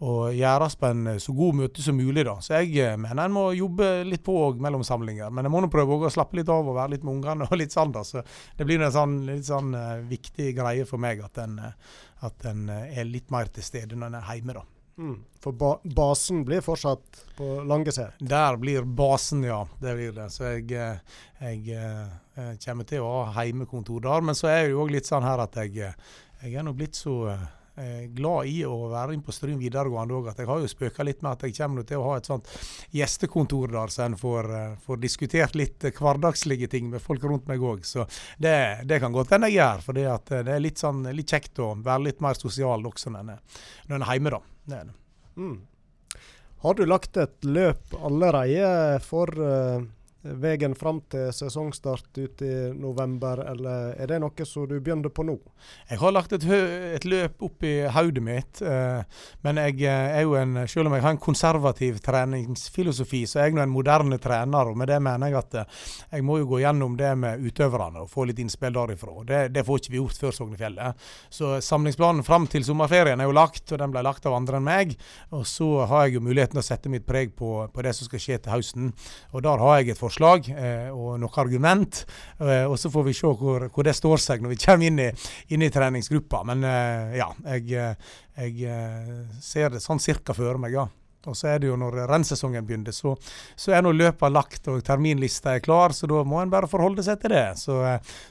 og 0.04 0.34
gjøres 0.36 0.74
på 0.76 0.90
en 0.90 1.06
eh, 1.14 1.20
så 1.22 1.32
god 1.36 1.56
møte 1.62 1.82
som 1.82 1.96
mulig. 1.96 2.24
da. 2.28 2.36
Så 2.44 2.58
jeg 2.58 2.74
eh, 2.84 2.96
mener 3.00 3.24
en 3.24 3.32
må 3.32 3.46
jobbe 3.56 4.04
litt 4.04 4.24
på 4.26 4.34
òg 4.44 4.60
mellom 4.60 4.84
samlinger. 4.84 5.32
Men 5.32 5.48
en 5.48 5.54
må 5.54 5.62
nå 5.64 5.70
prøve 5.72 5.96
å 5.96 6.12
slappe 6.12 6.36
litt 6.36 6.50
av 6.52 6.68
og 6.68 6.76
være 6.76 6.96
litt 6.96 7.06
med 7.06 7.16
ungene. 7.16 7.48
og 7.48 7.56
litt 7.56 7.72
sånn 7.72 7.94
da. 7.94 8.04
Så 8.04 8.24
det 8.58 8.66
blir 8.68 8.82
en 8.82 8.92
sånn, 8.92 9.18
litt 9.28 9.48
sånn 9.48 9.72
uh, 9.76 10.02
viktig 10.04 10.52
greie 10.58 10.84
for 10.88 11.00
meg 11.00 11.22
at 11.24 11.40
en, 11.40 11.58
eh, 11.64 11.96
at 12.24 12.48
en 12.48 12.68
eh, 12.72 12.98
er 13.00 13.08
litt 13.08 13.30
mer 13.34 13.50
til 13.52 13.66
stede 13.66 13.98
når 13.98 14.12
en 14.12 14.18
er 14.20 14.32
hjemme. 14.32 14.56
da. 14.56 14.64
Mm. 14.96 15.16
For 15.44 15.52
ba 15.52 15.74
basen 15.84 16.40
blir 16.44 16.62
fortsatt 16.64 17.18
på 17.36 17.46
Langeset? 17.68 18.16
Der 18.18 18.56
blir 18.56 18.82
basen, 18.82 19.44
ja. 19.44 19.66
Det 19.80 19.94
blir 19.94 20.12
det. 20.16 20.30
Så 20.32 20.44
jeg, 20.44 20.70
jeg, 20.72 21.66
jeg 21.68 21.76
eh, 21.76 22.54
kommer 22.64 22.88
til 22.88 23.04
å 23.04 23.10
ha 23.18 23.34
heimekontor 23.42 24.00
der. 24.08 24.24
Men 24.24 24.38
så 24.38 24.48
er 24.48 24.64
det 24.64 24.72
jo 24.72 24.86
òg 24.86 24.94
litt 24.96 25.08
sånn 25.08 25.26
her 25.26 25.44
at 25.44 25.58
jeg, 25.60 25.76
eh, 25.90 26.16
jeg 26.42 26.56
er 26.56 26.64
nå 26.64 26.72
blitt 26.76 26.96
så 26.96 27.18
eh, 27.34 27.44
glad 28.16 28.48
i 28.48 28.62
å 28.64 28.88
være 28.88 29.12
inn 29.12 29.22
på 29.24 29.34
Stryn 29.34 29.58
videregående 29.60 30.16
òg, 30.16 30.30
jeg 30.32 30.48
har 30.48 30.62
jo 30.62 30.70
spøka 30.70 31.04
litt 31.04 31.22
med 31.24 31.34
at 31.34 31.44
jeg 31.46 31.56
kommer 31.58 31.84
til 31.86 32.00
å 32.00 32.06
ha 32.08 32.16
et 32.18 32.28
sånt 32.28 32.48
gjestekontor 32.96 33.72
der, 33.74 33.92
så 33.92 34.06
en 34.06 34.16
får, 34.18 34.50
eh, 34.56 34.74
får 34.86 35.00
diskutert 35.02 35.56
litt 35.58 35.84
eh, 35.84 35.94
hverdagslige 35.96 36.70
ting 36.72 36.90
med 36.90 37.02
folk 37.02 37.24
rundt 37.24 37.48
meg 37.50 37.62
òg. 37.62 37.84
Så 37.84 38.06
det, 38.38 38.56
det 38.88 39.00
kan 39.02 39.14
godt 39.14 39.34
hende 39.34 39.50
jeg 39.50 39.60
gjør, 39.60 39.84
for 39.84 39.98
det, 39.98 40.06
eh, 40.08 40.52
er 40.56 40.62
litt, 40.62 40.82
sånn, 40.82 41.04
litt 41.16 41.32
kjekt 41.32 41.62
å 41.62 41.74
være 41.76 42.08
litt 42.08 42.22
mer 42.24 42.38
sosial 42.38 42.86
også 42.86 43.12
når 43.12 43.36
en 43.96 44.02
er 44.02 44.12
hjemme, 44.14 44.32
da. 44.32 44.40
Det 44.66 44.78
er 44.80 44.88
det. 44.88 44.96
Mm. 45.36 45.56
Har 46.64 46.74
du 46.74 46.86
lagt 46.86 47.18
et 47.20 47.44
løp 47.44 47.92
allerede 48.00 48.98
for 49.04 49.30
uh, 49.38 49.84
veien 50.40 50.74
fram 50.74 51.00
til 51.10 51.30
sesongstart 51.34 52.18
ut 52.18 52.42
i 52.44 52.52
november, 52.76 53.40
eller 53.52 53.94
er 54.00 54.10
det 54.10 54.18
noe 54.22 54.46
som 54.48 54.66
du 54.68 54.76
begynner 54.80 55.12
på 55.14 55.24
nå? 55.26 55.36
Jeg 55.90 56.00
har 56.00 56.14
lagt 56.14 56.34
et, 56.36 56.44
et 56.46 57.06
løp 57.06 57.42
opp 57.46 57.66
i 57.66 57.74
hodet 57.92 58.22
mitt, 58.24 58.62
eh, 58.62 59.22
men 59.46 59.60
jeg 59.62 59.78
eh, 59.86 60.18
er 60.18 60.26
jo 60.26 60.36
en, 60.38 60.58
selv 60.68 60.90
om 60.90 60.96
jeg 60.96 61.04
har 61.04 61.14
en 61.14 61.22
konservativ 61.22 62.00
treningsfilosofi, 62.04 63.22
så 63.30 63.40
er 63.40 63.50
jeg 63.50 63.58
nå 63.58 63.64
en 63.64 63.72
moderne 63.72 64.18
trener. 64.22 64.70
og 64.70 64.78
Med 64.78 64.90
det 64.90 64.98
mener 65.04 65.32
jeg 65.32 65.38
at 65.40 65.58
eh, 65.62 65.86
jeg 66.16 66.26
må 66.26 66.40
jo 66.42 66.50
gå 66.52 66.62
gjennom 66.64 66.98
det 66.98 67.12
med 67.22 67.46
utøverne 67.46 68.04
og 68.04 68.10
få 68.12 68.26
litt 68.28 68.42
innspill 68.42 68.74
derifra. 68.76 69.16
Det, 69.28 69.42
det 69.54 69.64
får 69.66 69.82
ikke 69.82 69.94
vi 69.94 70.00
gjort 70.02 70.22
før 70.24 70.36
Sognefjellet. 70.40 71.06
Så 71.32 71.56
samlingsplanen 71.64 72.26
fram 72.26 72.48
til 72.50 72.66
sommerferien 72.66 73.20
er 73.22 73.30
jo 73.30 73.36
lagt, 73.36 73.70
og 73.70 73.80
den 73.82 73.94
ble 73.94 74.04
lagt 74.06 74.26
av 74.26 74.36
andre 74.36 74.60
enn 74.60 74.66
meg. 74.66 74.96
Og 75.36 75.46
så 75.48 75.70
har 75.86 76.06
jeg 76.06 76.18
jo 76.18 76.26
muligheten 76.26 76.60
å 76.60 76.66
sette 76.66 76.92
mitt 76.92 77.06
preg 77.08 77.36
på, 77.38 77.52
på 77.72 77.86
det 77.86 77.94
som 77.96 78.10
skal 78.10 78.22
skje 78.22 78.40
til 78.42 78.56
høsten. 78.56 78.92
Og 79.32 79.46
der 79.46 79.62
har 79.62 79.80
jeg 79.80 79.94
et 79.94 80.00
forslag 80.00 80.15
eh, 80.22 80.90
og 80.90 81.18
noe 81.20 81.40
argument, 81.42 82.04
eh, 82.40 82.64
og 82.64 82.78
så 82.80 82.90
får 82.92 83.06
vi 83.08 83.16
se 83.16 83.32
hvor, 83.40 83.68
hvor 83.72 83.86
det 83.86 83.96
står 83.96 84.22
seg 84.22 84.42
når 84.42 84.54
vi 84.54 84.60
kommer 84.64 84.86
inn 84.90 85.02
i, 85.02 85.10
inn 85.54 85.62
i 85.66 85.72
treningsgruppa. 85.72 86.42
Men 86.48 86.64
eh, 86.64 87.18
ja, 87.20 87.30
jeg, 87.56 87.96
jeg 88.36 88.76
ser 89.42 89.76
det 89.76 89.84
sånn 89.84 90.02
cirka 90.02 90.36
før 90.36 90.60
meg, 90.62 90.76
ja. 90.76 90.86
Og 91.26 91.36
så 91.36 91.50
er 91.52 91.62
det 91.62 91.70
jo 91.70 91.78
når 91.80 91.98
rennsesongen 92.10 92.66
begynner, 92.66 92.94
så, 92.94 93.14
så 93.58 93.74
er 93.74 93.84
nå 93.84 93.92
løpet 93.94 94.32
lagt 94.32 94.68
og 94.70 94.82
terminlista 94.86 95.56
er 95.56 95.64
klar, 95.64 95.94
så 95.96 96.08
da 96.10 96.22
må 96.26 96.40
en 96.42 96.52
bare 96.52 96.70
forholde 96.70 97.04
seg 97.06 97.20
til 97.22 97.34
det. 97.34 97.46
Så, 97.60 97.80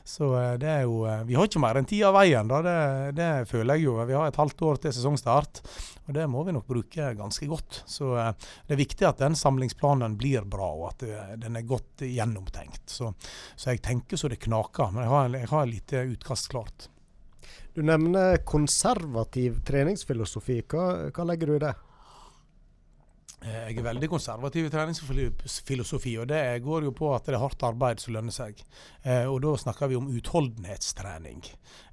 så 0.07 0.31
eh, 0.39 0.53
det 0.61 0.71
er 0.71 0.85
jo 0.85 1.03
eh, 1.09 1.25
Vi 1.27 1.37
har 1.37 1.49
ikke 1.49 1.63
mer 1.63 1.79
enn 1.79 1.89
tid 1.89 2.05
av 2.07 2.15
veien, 2.17 2.51
da. 2.51 2.61
Det, 2.65 2.77
det 3.17 3.29
føler 3.51 3.75
jeg 3.75 3.87
jo. 3.89 3.97
Vi 4.05 4.17
har 4.17 4.31
et 4.31 4.41
halvt 4.41 4.65
år 4.69 4.81
til 4.83 4.95
sesongstart, 4.95 5.61
og 6.05 6.15
det 6.17 6.27
må 6.31 6.45
vi 6.47 6.55
nok 6.55 6.67
bruke 6.69 7.11
ganske 7.19 7.51
godt. 7.51 7.83
Så 7.89 8.15
eh, 8.21 8.33
det 8.65 8.77
er 8.77 8.83
viktig 8.83 9.09
at 9.09 9.21
den 9.23 9.37
samlingsplanen 9.39 10.17
blir 10.19 10.47
bra, 10.47 10.71
og 10.75 10.89
at 10.93 11.07
den 11.41 11.59
er 11.59 11.67
godt 11.67 12.05
gjennomtenkt. 12.05 12.87
Så, 12.91 13.13
så 13.55 13.73
jeg 13.73 13.83
tenker 13.85 14.19
så 14.19 14.31
det 14.31 14.43
knaker, 14.45 14.91
men 14.93 15.05
jeg 15.05 15.13
har, 15.13 15.39
jeg 15.43 15.51
har 15.51 15.65
et 15.65 15.75
lite 15.75 16.05
utkast 16.15 16.51
klart. 16.53 16.89
Du 17.75 17.81
nevner 17.83 18.37
konservativ 18.47 19.57
treningsfilosofi. 19.67 20.61
Hva, 20.71 21.09
hva 21.11 21.25
legger 21.27 21.49
du 21.51 21.57
i 21.57 21.63
det? 21.65 21.73
Eh, 23.45 23.69
jeg 23.69 23.77
er 23.77 23.85
veldig 23.85 24.07
konservativ 24.09 24.65
i 24.65 24.71
treningsfilosofi, 24.73 26.15
og 26.21 26.29
det 26.31 26.41
går 26.65 26.87
jo 26.87 26.93
på 26.97 27.11
at 27.13 27.27
det 27.27 27.35
er 27.35 27.43
hardt 27.43 27.65
arbeid 27.67 28.01
som 28.01 28.15
lønner 28.15 28.33
seg. 28.33 28.57
Eh, 29.03 29.25
og 29.29 29.43
da 29.43 29.53
snakker 29.61 29.91
vi 29.91 29.99
om 29.99 30.09
utholdenhetstrening. 30.09 31.43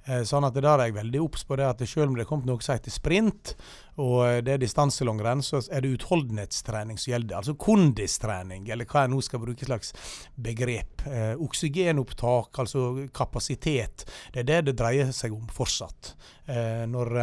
Eh, 0.07 0.23
sånn 0.27 0.47
at 0.47 0.57
det 0.57 0.65
der 0.65 0.81
er 0.81 0.89
jeg 0.89 0.97
veldig 0.97 1.21
obs 1.21 1.45
på 1.45 1.59
det 1.59 1.69
at 1.69 1.85
selv 1.85 2.09
om 2.09 2.17
det 2.17 2.25
er 2.25 2.31
kommet 2.31 2.49
noe 2.49 2.65
som 2.65 2.73
heter 2.73 2.93
sprint, 2.93 3.53
og 4.01 4.41
det 4.41 4.55
er 4.55 4.61
distanselangrenn, 4.63 5.43
så 5.45 5.61
er 5.69 5.85
det 5.85 5.93
utholdenhetstrening 5.99 6.97
som 6.97 7.13
gjelder. 7.13 7.37
Altså 7.37 7.53
kondistrening, 7.61 8.65
eller 8.73 8.89
hva 8.89 9.05
jeg 9.05 9.13
nå 9.13 9.21
skal 9.21 9.43
bruke 9.43 9.67
slags 9.69 9.93
begrep. 10.33 11.05
oksygenopptak, 11.37 12.57
altså 12.63 13.05
kapasitet. 13.13 14.07
Det 14.33 14.41
er 14.41 14.49
det 14.49 14.61
det 14.71 14.79
dreier 14.81 15.13
seg 15.13 15.35
om 15.37 15.45
fortsatt. 15.45 16.15
når 16.89 17.13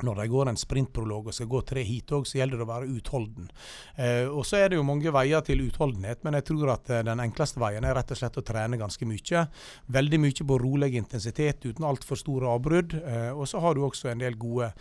når 0.00 0.22
de 0.22 0.26
går 0.32 0.50
en 0.50 0.58
sprintprolog 0.58 1.28
og 1.28 1.36
skal 1.36 1.50
gå 1.52 1.60
tre 1.68 1.84
heat 1.86 2.12
òg, 2.16 2.26
så 2.28 2.38
gjelder 2.40 2.60
det 2.60 2.66
å 2.66 2.70
være 2.70 2.90
utholden. 2.96 3.50
Eh, 3.96 4.26
og 4.26 4.46
Så 4.48 4.58
er 4.58 4.70
det 4.70 4.78
jo 4.78 4.86
mange 4.86 5.12
veier 5.12 5.44
til 5.44 5.64
utholdenhet, 5.66 6.24
men 6.24 6.38
jeg 6.38 6.48
tror 6.48 6.74
at 6.74 6.90
eh, 6.90 7.04
den 7.06 7.20
enkleste 7.20 7.60
veien 7.62 7.84
er 7.84 7.96
rett 7.98 8.14
og 8.14 8.20
slett 8.20 8.40
å 8.40 8.46
trene 8.46 8.80
ganske 8.80 9.08
mye. 9.08 9.46
Veldig 9.92 10.22
mye 10.22 10.48
på 10.48 10.60
rolig 10.62 10.94
intensitet 10.98 11.66
uten 11.68 11.86
altfor 11.86 12.18
store 12.20 12.50
avbrudd. 12.56 12.96
Eh, 13.02 13.30
og 13.32 13.44
så 13.48 13.60
har 13.62 13.76
du 13.76 13.84
også 13.84 14.12
en 14.12 14.24
del 14.24 14.38
gode 14.40 14.72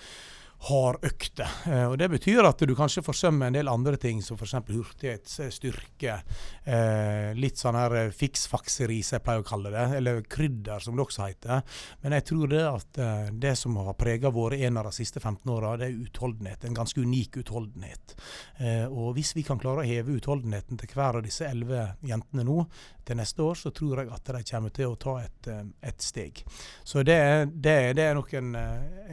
hardøkte. 0.67 1.47
Eh, 1.71 1.85
og 1.89 1.97
Det 1.97 2.09
betyr 2.11 2.45
at 2.45 2.61
du 2.67 2.73
kanskje 2.77 3.03
forsømmer 3.05 3.49
en 3.49 3.57
del 3.57 3.69
andre 3.71 3.97
ting, 3.97 4.21
som 4.21 4.37
f.eks. 4.37 4.53
hurtighet, 4.69 5.31
styrke. 5.53 6.19
Eh, 6.63 7.31
litt 7.37 7.57
sånn 7.57 7.77
her 7.79 7.95
eh, 7.97 8.13
fiksfakseri, 8.13 8.99
som 9.05 9.17
jeg 9.17 9.25
pleier 9.25 9.41
å 9.41 9.47
kalle 9.47 9.73
det. 9.73 9.87
Eller 9.97 10.21
krydder, 10.21 10.83
som 10.83 10.97
det 10.97 11.05
også 11.05 11.25
heter. 11.25 11.65
Men 12.03 12.17
jeg 12.17 12.27
tror 12.29 12.51
det 12.53 12.61
at 12.67 13.01
eh, 13.01 13.31
det 13.33 13.55
som 13.59 13.79
har 13.81 13.97
prega 13.97 14.29
våre 14.33 14.61
en 14.67 14.77
av 14.77 14.89
de 14.89 14.95
siste 14.95 15.19
15 15.23 15.49
åra, 15.53 15.75
det 15.81 15.89
er 15.89 16.05
utholdenhet. 16.05 16.65
En 16.67 16.77
ganske 16.77 17.01
unik 17.01 17.41
utholdenhet. 17.41 18.15
Eh, 18.59 18.85
og 18.85 19.15
hvis 19.17 19.33
vi 19.37 19.45
kan 19.47 19.61
klare 19.61 19.81
å 19.81 19.87
heve 19.87 20.17
utholdenheten 20.19 20.77
til 20.77 20.93
hver 20.93 21.21
av 21.21 21.25
disse 21.25 21.47
elleve 21.49 21.95
jentene 22.05 22.45
nå, 22.45 22.65
til 23.01 23.17
neste 23.17 23.41
år, 23.41 23.57
så 23.57 23.71
tror 23.73 24.03
jeg 24.03 24.11
at 24.13 24.29
de 24.29 24.43
kommer 24.45 24.73
til 24.75 24.91
å 24.91 24.97
ta 25.01 25.15
et, 25.23 25.47
et 25.89 26.03
steg. 26.05 26.43
Så 26.85 27.01
det, 27.01 27.17
det, 27.49 27.95
det 27.97 28.05
er 28.05 28.13
nok 28.13 28.29
en, 28.37 28.51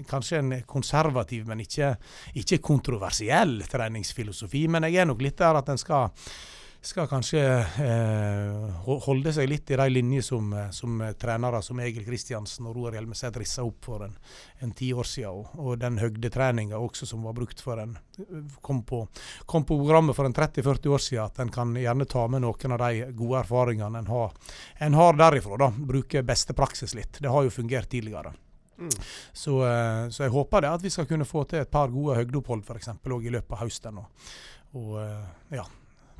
kanskje 0.09 0.43
en 0.43 0.53
konservativ 0.69 1.38
konservativ, 1.39 1.47
men 1.47 1.61
ikke, 1.61 1.97
ikke 2.35 2.63
kontroversiell 2.63 3.63
treningsfilosofi. 3.69 4.69
Men 4.69 4.85
jeg 4.89 5.03
er 5.03 5.07
nok 5.07 5.23
litt 5.23 5.39
der 5.39 5.59
at 5.59 5.69
en 5.69 5.79
skal 5.79 6.11
skal 6.81 7.09
kanskje 7.11 7.41
eh, 7.83 8.85
holde 9.03 9.33
seg 9.35 9.49
litt 9.51 9.71
i 9.71 9.77
de 9.77 9.87
linjer 9.91 10.23
som, 10.23 10.53
som 10.71 11.01
trenere 11.19 11.59
som 11.61 11.81
Egil 11.83 12.05
Kristiansen 12.07 12.69
og 12.71 12.77
Roar 12.77 12.95
Hjelmeset 12.95 13.37
rissa 13.37 13.65
opp 13.67 13.83
for 13.85 14.05
en, 14.07 14.15
en 14.63 14.71
ti 14.71 14.93
år 14.95 15.05
siden. 15.05 15.43
Og, 15.43 15.59
og 15.59 15.81
den 15.83 15.99
høgdetreninga 15.99 16.79
også 16.79 17.05
som 17.11 17.27
var 17.27 17.35
brukt 17.35 17.61
for 17.61 17.83
en 17.83 17.99
kom 18.63 18.85
på, 18.87 19.03
kom 19.45 19.67
på 19.67 19.75
programmet 19.75 20.17
for 20.17 20.31
en 20.31 20.39
30-40 20.39 20.95
år 20.95 21.03
siden. 21.03 21.27
At 21.27 21.43
en 21.43 21.51
kan 21.51 21.75
gjerne 21.75 22.07
ta 22.07 22.29
med 22.31 22.47
noen 22.47 22.79
av 22.79 22.85
de 22.87 23.11
gode 23.11 23.43
erfaringene 23.43 23.99
en 23.99 24.13
har, 24.15 24.57
en 24.79 25.03
har 25.03 25.19
derifra. 25.19 25.59
da, 25.67 25.73
Bruke 25.75 26.23
beste 26.23 26.55
praksis 26.55 26.95
litt. 26.95 27.19
Det 27.19 27.35
har 27.35 27.43
jo 27.43 27.59
fungert 27.59 27.91
tidligere. 27.91 28.39
Så, 29.33 29.59
eh, 29.67 30.09
så, 30.09 30.23
jeg 30.25 30.35
håper 30.35 30.63
det 30.63 30.71
at 30.77 30.85
vi 30.85 30.93
skal 30.93 31.09
kunne 31.11 31.27
få 31.29 31.45
til 31.51 31.63
et 31.63 31.71
par 31.71 31.91
gode 31.93 32.19
høydeopphold 32.21 32.63
f.eks. 32.65 32.95
i 32.95 33.35
løpet 33.35 33.57
av 33.57 33.65
høsten. 33.65 33.99
Og, 33.99 34.31
og 34.79 34.97
eh, 35.03 35.59
ja, 35.59 35.65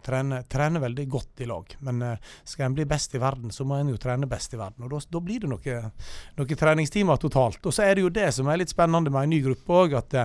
trene, 0.05 0.43
trene, 0.51 0.83
veldig 0.83 1.07
godt 1.11 1.45
i 1.45 1.49
lag. 1.51 1.77
Men 1.87 2.03
uh, 2.03 2.35
skal 2.47 2.69
en 2.69 2.77
bli 2.79 2.87
best 2.89 3.15
i 3.15 3.23
verden, 3.23 3.53
så 3.55 3.67
må 3.69 3.79
en 3.79 3.93
jo 3.93 4.01
trene 4.01 4.29
best 4.31 4.55
i 4.55 4.61
verden. 4.61 4.87
Og 4.87 4.95
da 5.11 5.23
blir 5.23 5.45
det 5.45 5.51
noen 5.53 5.91
noe 6.39 6.61
treningstimer 6.63 7.21
totalt. 7.21 7.61
Og 7.67 7.75
så 7.75 7.87
er 7.87 7.95
det 7.95 8.07
jo 8.07 8.15
det 8.15 8.31
som 8.35 8.49
er 8.49 8.63
litt 8.63 8.75
spennende 8.75 9.13
med 9.13 9.27
en 9.27 9.35
ny 9.37 9.43
gruppe 9.45 9.83
òg, 9.83 9.99
at 9.99 10.19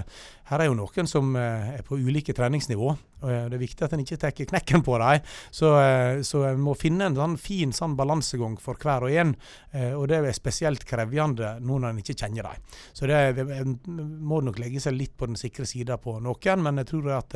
her 0.49 0.63
er 0.63 0.69
jo 0.71 0.77
noen 0.77 1.09
som 1.09 1.35
er 1.37 1.83
på 1.85 1.99
ulike 1.99 2.35
treningsnivå. 2.37 2.95
Og 3.23 3.31
Det 3.31 3.57
er 3.57 3.63
viktig 3.63 3.87
at 3.87 3.95
en 3.95 4.03
ikke 4.03 4.19
tar 4.19 4.35
knekken 4.35 4.83
på 4.85 4.97
dem. 4.99 5.23
Så, 5.49 5.71
så 6.27 6.43
en 6.49 6.61
må 6.63 6.75
finne 6.75 7.07
en 7.07 7.17
sånn 7.17 7.37
fin 7.39 7.71
sånn 7.75 7.95
balansegang 7.99 8.57
for 8.61 8.79
hver 8.79 9.07
og 9.07 9.15
en. 9.15 9.33
Og 9.95 10.05
det 10.11 10.19
er 10.19 10.35
spesielt 10.35 10.83
krevende 10.87 11.55
nå 11.63 11.79
når 11.79 11.93
en 11.93 12.01
ikke 12.03 12.17
kjenner 12.19 12.49
dem. 12.49 12.67
Så 12.91 13.07
det 13.07 13.21
en 13.55 13.77
må 14.23 14.41
nok 14.43 14.59
legge 14.61 14.81
seg 14.83 14.97
litt 14.97 15.15
på 15.17 15.29
den 15.29 15.39
sikre 15.39 15.65
sida 15.69 15.97
på 16.01 16.17
noen, 16.23 16.63
men 16.65 16.81
jeg 16.81 16.91
tror 16.93 17.09
at, 17.17 17.35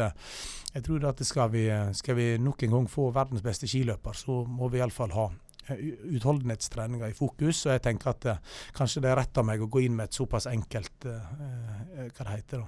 jeg 0.73 0.85
tror 0.85 1.09
at 1.09 1.23
skal, 1.27 1.51
vi, 1.53 1.65
skal 1.97 2.17
vi 2.19 2.29
nok 2.41 2.63
en 2.67 2.77
gang 2.77 2.87
få 2.91 3.09
verdens 3.15 3.45
beste 3.45 3.69
skiløper, 3.69 4.17
så 4.17 4.41
må 4.47 4.69
vi 4.73 4.81
iallfall 4.81 5.13
ha 5.15 5.27
eh, 5.69 5.83
utholdenhetstreninga 6.17 7.09
i 7.11 7.17
fokus. 7.17 7.65
Og 7.67 7.75
jeg 7.75 7.85
tenker 7.87 8.13
at 8.13 8.29
kanskje 8.77 9.03
det 9.05 9.11
er 9.11 9.21
rett 9.21 9.39
av 9.41 9.47
meg 9.47 9.63
å 9.63 9.69
gå 9.71 9.85
inn 9.85 9.97
med 9.97 10.09
et 10.09 10.19
såpass 10.19 10.49
enkelt 10.51 11.07
hva 11.07 12.23
det 12.23 12.31
heter 12.33 12.65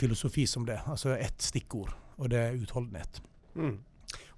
filosofi 0.00 0.46
som 0.48 0.64
det. 0.66 0.80
Altså 0.88 1.16
ett 1.16 1.42
stikkord, 1.44 1.92
og 2.18 2.30
det 2.30 2.40
er 2.40 2.60
utholdenhet. 2.60 3.20
Mm. 3.54 3.78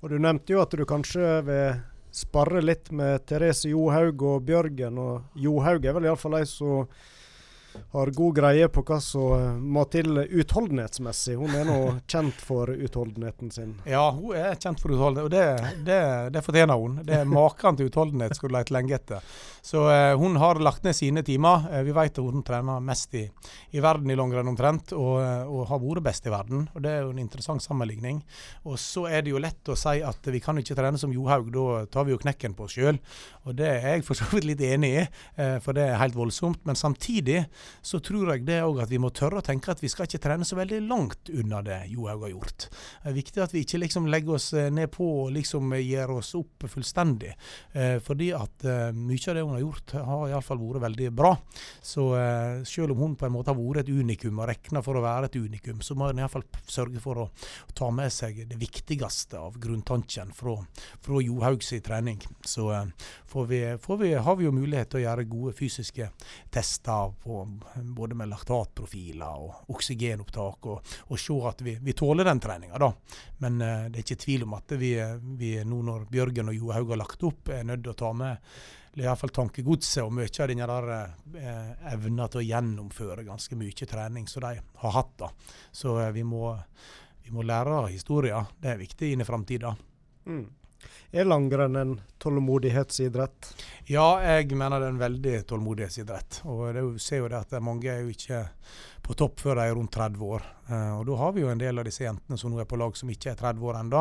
Og 0.01 0.11
Du 0.11 0.19
nevnte 0.19 0.53
jo 0.53 0.63
at 0.63 0.75
du 0.77 0.85
kanskje 0.89 1.41
vil 1.47 1.79
sparre 2.17 2.63
litt 2.65 2.91
med 2.97 3.27
Therese 3.29 3.69
Johaug 3.69 4.23
og 4.25 4.45
Bjørgen. 4.49 4.99
Og 4.99 5.37
Johaug 5.37 5.85
er 5.85 5.97
vel 5.97 6.09
iallfall 6.09 6.39
ei 6.41 6.47
som 6.49 6.87
har 7.93 8.13
god 8.17 8.37
greie 8.37 8.69
på 8.73 8.85
hva 8.87 8.99
som 9.03 9.35
eh, 9.37 9.59
må 9.77 9.85
til 9.93 10.23
utholdenhetsmessig. 10.25 11.37
Hun 11.41 11.55
er 11.57 11.69
nå 11.69 11.79
kjent 12.07 12.41
for 12.43 12.71
utholdenheten 12.73 13.53
sin. 13.55 13.75
Ja, 13.89 14.09
hun 14.15 14.37
er 14.37 14.59
kjent 14.61 14.83
for 14.83 14.95
utholdenhet, 14.95 15.27
og 15.27 15.35
det, 15.35 15.83
det, 15.87 16.01
det 16.35 16.45
fortjener 16.47 16.81
hun. 16.81 17.01
Det 17.07 17.21
er 17.21 17.29
Maken 17.37 17.77
til 17.79 17.91
utholdenhet 17.91 18.37
skulle 18.39 18.59
lete 18.59 18.75
lenge 18.77 18.97
etter. 18.97 19.25
Så 19.67 19.91
eh, 19.91 20.19
hun 20.19 20.37
har 20.37 20.61
lagt 20.63 20.85
ned 20.87 20.95
sine 20.95 21.23
timer. 21.27 21.65
Eh, 21.73 21.83
vi 21.83 21.95
vet 21.95 22.15
at 22.15 22.23
hun 22.23 22.45
trener 22.47 22.83
mest 22.87 23.15
i, 23.19 23.25
i 23.75 23.81
verden 23.83 24.13
i 24.13 24.17
langrenn 24.19 24.47
omtrent, 24.53 24.93
og, 24.95 25.17
eh, 25.25 25.43
og, 25.43 25.65
har 25.67 25.81
vært 25.83 26.05
best 26.07 26.29
i 26.29 26.31
verden. 26.31 26.69
og 26.75 26.85
Det 26.85 26.93
er 26.93 27.01
jo 27.03 27.11
en 27.11 27.19
interessant 27.19 27.65
sammenligning. 27.65 28.21
Og 28.63 28.79
så 28.79 29.09
er 29.11 29.25
det 29.27 29.33
jo 29.35 29.43
lett 29.43 29.73
å 29.73 29.75
si 29.75 29.97
at 30.07 30.31
vi 30.31 30.43
kan 30.45 30.61
ikke 30.63 30.77
trene 30.79 31.01
som 31.03 31.11
Johaug, 31.11 31.51
da 31.51 31.83
tar 31.91 32.07
vi 32.07 32.15
jo 32.15 32.21
knekken 32.23 32.55
på 32.55 32.69
oss 32.69 32.77
sjøl. 32.77 33.01
Og 33.43 33.59
det 33.59 33.67
er 33.73 33.89
jeg 33.97 34.07
for 34.07 34.19
så 34.19 34.29
vidt 34.31 34.47
litt 34.53 34.63
enig 34.63 34.93
i, 35.01 35.05
for 35.65 35.75
det 35.75 35.89
er 35.89 35.99
helt 35.99 36.15
voldsomt. 36.15 36.63
Men 36.69 36.79
samtidig 36.79 37.43
så 37.83 38.01
tror 38.05 38.33
jeg 38.33 38.47
det 38.49 38.61
òg 38.65 38.83
at 38.85 38.93
vi 38.93 39.01
må 39.03 39.11
tørre 39.15 39.41
å 39.41 39.47
tenke 39.47 39.73
at 39.73 39.83
vi 39.83 39.91
skal 39.93 40.09
ikke 40.09 40.23
trene 40.23 40.47
så 40.47 40.59
veldig 40.59 40.81
langt 40.87 41.31
unna 41.33 41.63
det 41.67 41.83
Johaug 41.93 42.27
har 42.27 42.35
gjort. 42.35 42.69
Det 43.03 43.11
er 43.11 43.17
viktig 43.17 43.45
at 43.45 43.55
vi 43.55 43.65
ikke 43.67 43.81
liksom 43.83 44.09
legger 44.13 44.39
oss 44.39 44.53
eh, 44.57 44.71
ned 44.73 44.91
på 44.95 45.07
og 45.23 45.33
liksom 45.37 45.75
gir 45.81 46.13
oss 46.13 46.35
opp 46.39 46.67
fullstendig. 46.71 47.33
Eh, 47.73 47.97
fordi 48.05 48.31
at 48.37 48.67
eh, 48.67 48.91
mye 48.97 49.31
av 49.31 49.39
det 49.39 49.45
hun 49.45 49.55
har 49.57 49.65
gjort, 49.65 49.97
har 50.09 50.27
iallfall 50.31 50.63
vært 50.63 50.85
veldig 50.87 51.11
bra. 51.17 51.33
Så 51.83 52.09
eh, 52.19 52.63
selv 52.69 52.95
om 52.95 53.05
hun 53.05 53.17
på 53.19 53.29
en 53.29 53.35
måte 53.37 53.53
har 53.53 53.59
vært 53.59 53.85
et 53.85 53.93
unikum 53.93 54.41
og 54.43 54.51
regna 54.51 54.83
for 54.85 54.99
å 54.99 55.05
være 55.05 55.31
et 55.31 55.39
unikum, 55.41 55.83
så 55.85 55.97
må 55.99 56.11
en 56.11 56.23
iallfall 56.23 56.47
sørge 56.67 57.03
for 57.03 57.27
å, 57.27 57.31
ta 57.77 57.91
med 57.93 58.13
seg 58.13 58.39
det 58.49 58.57
viktigste 58.57 59.39
av 59.41 59.59
grunntanken 59.61 60.31
fra, 60.37 60.55
fra 61.05 61.21
Johaugs 61.21 61.75
trening. 61.85 62.23
Så 62.47 62.71
eh, 62.73 63.11
får 63.27 63.47
vi, 63.47 63.61
får 63.83 64.01
vi, 64.03 64.13
har 64.15 64.37
vi 64.37 64.47
jo 64.47 64.55
mulighet 64.55 64.93
til 64.93 65.03
å 65.03 65.05
gjøre 65.07 65.29
gode 65.31 65.55
fysiske 65.57 66.11
tester 66.55 67.13
på 67.23 67.43
både 67.97 68.17
med 68.19 68.31
laktatprofiler 68.31 69.43
og 69.43 69.73
oksygenopptak, 69.75 70.71
og, 70.73 70.95
og 71.11 71.21
se 71.21 71.37
at 71.51 71.63
vi, 71.67 71.77
vi 71.83 71.97
tåler 71.97 72.29
den 72.29 72.41
treninga, 72.43 72.81
da. 72.81 72.93
Men 73.45 73.61
uh, 73.61 73.87
det 73.91 74.01
er 74.01 74.07
ikke 74.07 74.25
tvil 74.25 74.47
om 74.49 74.57
at 74.59 74.77
vi, 74.81 74.95
vi 75.39 75.53
nå 75.65 75.83
når 75.87 76.09
Bjørgen 76.13 76.53
og 76.53 76.59
Johaug 76.59 76.95
har 76.95 77.03
lagt 77.05 77.29
opp, 77.29 77.53
er 77.53 77.67
nødt 77.69 77.85
til 77.87 77.95
å 77.95 78.01
ta 78.07 78.13
med 78.17 78.51
i 78.97 79.05
hvert 79.05 79.21
fall 79.21 79.33
tankegodset 79.35 80.05
og 80.07 80.15
mye 80.17 80.31
av 80.41 80.49
denne 80.49 80.67
der, 80.71 80.87
eh, 81.37 81.73
evna 81.93 82.29
til 82.33 82.41
å 82.41 82.47
gjennomføre 82.47 83.27
ganske 83.27 83.57
mye 83.59 83.89
trening 83.89 84.27
som 84.27 84.41
de 84.47 84.61
har 84.81 84.93
hatt. 84.93 85.13
da. 85.19 85.29
Så 85.71 85.99
eh, 86.01 86.13
vi, 86.13 86.25
må, 86.25 86.57
vi, 87.23 87.31
må, 87.31 87.43
lære 87.43 87.75
av 87.83 87.89
historien. 87.93 88.49
Det 88.59 88.73
er 88.73 88.81
viktig 88.81 89.13
inn 89.13 89.21
i 89.21 89.29
framtida. 89.29 89.75
Mm. 90.25 90.47
Er 91.11 91.25
langrenn 91.25 91.77
en 91.77 91.95
tålmodighetsidrett? 92.19 93.55
Ja, 93.87 94.19
jeg 94.21 94.57
mener 94.59 94.83
det 94.83 94.89
er 94.89 94.95
en 94.95 95.01
veldig 95.01 95.37
tålmodighetsidrett. 95.49 96.43
Og 96.51 96.67
det 96.75 96.85
ser 97.01 97.23
jo 97.23 97.31
det 97.31 97.39
at 97.39 97.57
mange 97.63 97.89
er 97.93 98.03
jo 98.03 98.13
ikke 98.13 98.43
på 99.07 99.15
topp 99.15 99.41
før 99.41 99.61
de 99.61 99.69
er 99.69 99.77
rundt 99.79 99.95
30 99.95 100.23
år. 100.27 100.45
Uh, 100.67 100.99
og 100.99 101.05
da 101.07 101.17
har 101.21 101.35
vi 101.37 101.45
jo 101.45 101.51
en 101.53 101.61
del 101.61 101.79
av 101.79 101.87
disse 101.87 102.03
jentene 102.03 102.39
som 102.41 102.51
nå 102.51 102.59
er 102.59 102.67
på 102.67 102.79
lag 102.81 102.97
som 102.99 103.11
ikke 103.13 103.31
er 103.31 103.39
30 103.39 103.67
år 103.71 103.79
ennå. 103.79 104.01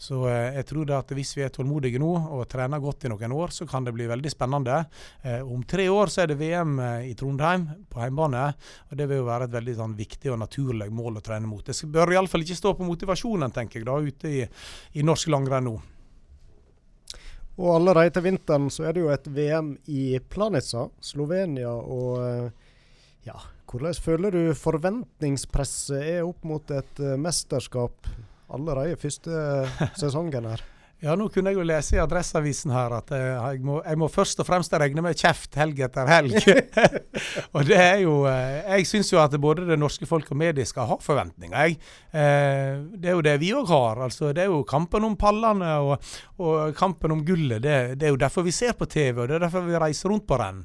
Så 0.00 0.22
uh, 0.24 0.32
jeg 0.56 0.64
tror 0.70 0.88
det 0.88 0.96
at 0.96 1.12
hvis 1.18 1.34
vi 1.36 1.44
er 1.44 1.52
tålmodige 1.52 2.00
nå 2.00 2.12
og 2.38 2.46
trener 2.48 2.80
godt 2.80 3.04
i 3.04 3.10
noen 3.12 3.34
år, 3.36 3.52
så 3.52 3.66
kan 3.68 3.84
det 3.84 3.92
bli 3.96 4.08
veldig 4.08 4.32
spennende. 4.32 4.78
Uh, 5.26 5.42
om 5.44 5.60
tre 5.68 5.84
år 5.92 6.12
så 6.12 6.24
er 6.24 6.32
det 6.32 6.38
VM 6.40 6.78
i 7.04 7.12
Trondheim 7.18 7.66
på 7.92 8.00
hjemmebane. 8.00 8.46
Og 8.88 8.96
det 8.96 9.10
vil 9.10 9.20
jo 9.20 9.28
være 9.28 9.50
et 9.50 9.58
veldig 9.58 9.76
sånn, 9.82 9.98
viktig 9.98 10.32
og 10.32 10.40
naturlig 10.46 10.88
mål 10.88 11.20
å 11.20 11.26
trene 11.26 11.50
mot. 11.50 11.66
Det 11.66 11.92
bør 11.92 12.16
iallfall 12.16 12.46
ikke 12.46 12.56
stå 12.62 12.72
på 12.78 12.88
motivasjonen, 12.88 13.52
tenker 13.52 13.82
jeg, 13.82 13.90
da, 13.90 14.00
ute 14.00 14.32
i, 14.32 14.40
i 14.96 15.04
norsk 15.04 15.28
langrenn 15.36 15.68
nå. 15.68 15.76
Og 17.56 17.72
allerede 17.78 18.12
til 18.12 18.26
vinteren 18.26 18.68
så 18.72 18.84
er 18.88 18.96
det 18.96 19.04
jo 19.04 19.12
et 19.12 19.28
VM 19.32 19.74
i 19.88 20.18
Planica, 20.32 20.86
Slovenia. 21.00 21.72
Og 21.72 22.20
eh, 22.20 22.50
ja, 23.28 23.38
hvordan 23.66 23.96
føler 23.98 24.34
du 24.34 24.54
forventningspresset 24.56 25.98
er 26.02 26.28
opp 26.28 26.44
mot 26.46 26.70
et 26.70 27.02
uh, 27.02 27.16
mesterskap 27.18 28.06
allerede 28.52 29.00
første 29.00 29.66
sesongen 29.98 30.46
her? 30.52 30.62
Ja, 31.04 31.12
nå 31.12 31.26
kunne 31.28 31.52
jeg 31.52 31.58
jo 31.58 31.64
lese 31.68 31.98
i 31.98 32.00
Adresseavisen 32.00 32.70
her 32.72 32.94
at 32.96 33.10
eh, 33.12 33.34
jeg 33.36 33.60
må, 33.68 33.82
jeg 33.84 33.98
må 34.00 34.06
først 34.08 34.40
og 34.40 34.46
fremst 34.48 34.72
regne 34.80 35.02
med 35.04 35.18
kjeft 35.20 35.58
helg 35.60 35.82
etter 35.84 36.08
helg. 36.08 36.38
og 37.54 37.66
det 37.68 37.76
er 37.76 37.98
jo 38.00 38.14
eh, 38.30 38.62
Jeg 38.64 38.86
syns 38.88 39.12
jo 39.12 39.20
at 39.20 39.36
både 39.36 39.66
det 39.68 39.76
norske 39.76 40.08
folk 40.08 40.30
og 40.32 40.40
medier 40.40 40.64
skal 40.64 40.88
ha 40.88 40.96
forventninger, 41.04 41.52
jeg. 41.52 41.76
Eh, 42.16 42.80
det 42.96 43.10
er 43.10 43.18
jo 43.18 43.24
det 43.26 43.34
vi 43.42 43.50
òg 43.52 43.68
har. 43.68 44.00
Altså, 44.06 44.30
det 44.32 44.46
er 44.46 44.48
jo 44.48 44.62
kampen 44.64 45.04
om 45.04 45.18
pallene 45.20 45.74
og, 45.84 46.08
og 46.40 46.72
kampen 46.80 47.12
om 47.12 47.20
gullet. 47.28 47.60
Det, 47.60 47.76
det, 48.00 48.08
er 48.08 48.16
jo 48.16 48.22
derfor 48.24 48.48
vi 48.48 48.56
ser 48.56 48.72
på 48.72 48.88
TV, 48.88 49.20
og 49.20 49.28
det 49.28 49.36
er 49.36 49.44
derfor 49.44 49.68
vi 49.68 49.76
reiser 49.76 50.08
rundt 50.08 50.24
på 50.24 50.40
renn. 50.40 50.64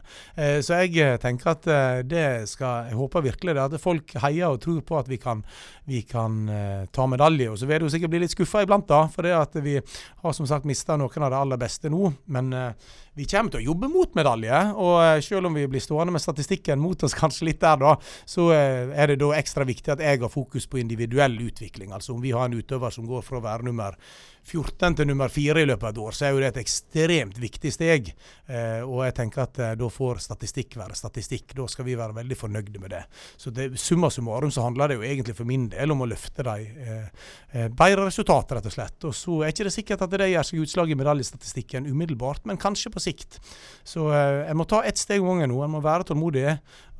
så 0.64 0.80
jeg 0.80 1.20
tenker 1.20 1.52
at 1.52 1.68
det 2.08 2.26
skal 2.50 2.88
Jeg 2.90 2.98
håper 3.00 3.24
virkelig 3.26 3.56
det, 3.56 3.68
at 3.68 3.84
folk 3.84 4.16
heier 4.24 4.48
og 4.48 4.62
tror 4.64 4.80
på 4.88 4.98
at 5.00 5.12
vi 5.12 5.20
kan, 5.20 5.44
vi 5.88 6.02
kan 6.08 6.48
ta 6.92 7.08
medalje. 7.12 7.52
Og 7.52 7.60
så 7.60 7.68
vil 7.68 7.82
det 7.82 7.90
jo 7.90 7.94
sikkert 7.98 8.16
bli 8.16 8.24
litt 8.24 8.36
skuffa 8.36 8.64
iblant, 8.64 8.88
da. 8.88 9.04
For 9.12 9.28
det 9.28 9.36
at 9.36 9.60
vi 9.64 9.78
har 10.22 10.34
som 10.34 10.48
sagt 10.48 10.68
mista 10.70 10.98
noen 11.00 11.24
av 11.26 11.32
det 11.34 11.38
aller 11.38 11.62
beste 11.62 11.90
nå. 11.90 12.12
Men 12.26 12.54
uh, 12.54 12.72
vi 13.18 13.28
kommer 13.28 13.52
til 13.52 13.62
å 13.62 13.68
jobbe 13.72 13.90
mot 13.92 14.16
medalje. 14.18 14.60
Og 14.80 14.96
uh, 15.02 15.18
selv 15.24 15.50
om 15.50 15.58
vi 15.58 15.68
blir 15.72 15.84
stående 15.84 16.16
med 16.16 16.24
statistikken 16.24 16.80
mot 16.82 17.04
oss 17.04 17.18
kanskje 17.18 17.50
litt 17.50 17.62
der, 17.64 17.80
da, 17.82 17.96
så 18.30 18.50
uh, 18.52 18.94
er 18.96 19.12
det 19.12 19.20
da 19.24 19.34
ekstra 19.38 19.68
viktig 19.68 19.96
at 19.96 20.04
jeg 20.04 20.24
har 20.24 20.32
fokus 20.32 20.70
på 20.72 20.82
individuell 20.82 21.36
utvikling. 21.44 21.92
Altså 21.96 22.16
om 22.16 22.22
vi 22.24 22.36
har 22.36 22.48
en 22.48 22.60
utøver 22.60 22.94
som 22.94 23.10
går 23.10 23.26
fra 23.28 23.42
å 23.42 23.46
være 23.46 23.68
nummer 23.68 24.00
14 24.44 24.96
til 24.98 25.08
nummer 25.08 25.30
4 25.30 25.62
i 25.62 25.68
løpet 25.70 25.86
av 25.86 25.92
et 25.94 26.00
år, 26.02 26.16
så 26.18 26.26
er 26.26 26.32
jo 26.34 26.40
det 26.42 26.50
et 26.52 26.60
ekstremt 26.64 27.38
viktig 27.40 27.72
steg. 27.74 28.10
Eh, 28.50 28.82
og 28.82 29.04
jeg 29.06 29.16
tenker 29.20 29.44
at 29.44 29.60
eh, 29.62 29.74
da 29.78 29.90
får 29.92 30.22
statistikk 30.26 30.78
være 30.80 30.98
statistikk. 30.98 31.54
Da 31.58 31.68
skal 31.70 31.86
vi 31.88 31.98
være 32.00 32.18
veldig 32.18 32.38
fornøyde 32.40 32.82
med 32.82 32.94
det. 32.96 33.04
Så 33.38 33.54
det, 33.54 33.70
summa 33.80 34.10
summarum 34.12 34.52
så 34.54 34.66
handler 34.66 34.92
det 34.92 34.98
jo 34.98 35.06
egentlig 35.06 35.38
for 35.38 35.50
min 35.50 35.68
del 35.72 35.94
om 35.94 36.02
å 36.04 36.10
løfte 36.10 36.46
de 36.48 36.66
eh, 36.66 37.68
bedre 37.70 38.08
resultater, 38.08 38.58
rett 38.58 38.72
og 38.72 38.76
slett. 38.76 39.08
Og 39.08 39.16
så 39.18 39.38
er 39.42 39.54
ikke 39.54 39.68
det 39.70 39.76
sikkert 39.78 40.06
at 40.08 40.18
det 40.18 40.32
gjør 40.32 40.50
seg 40.50 40.66
utslag 40.66 40.92
i 40.92 41.00
medaljestatistikken 41.00 41.90
umiddelbart, 41.92 42.48
men 42.50 42.60
kanskje 42.62 42.94
på 42.94 43.01
sikt. 43.02 43.40
Så 43.84 44.08
eh, 44.14 44.46
jeg 44.48 44.58
må 44.58 44.66
ta 44.70 44.82
ett 44.88 45.00
steg 45.00 45.24
om 45.24 45.32
gangen 45.34 45.52
nå. 45.52 45.60
Jeg 45.64 45.74
må 45.74 45.82
være 45.84 46.08
tålmodig. 46.12 46.46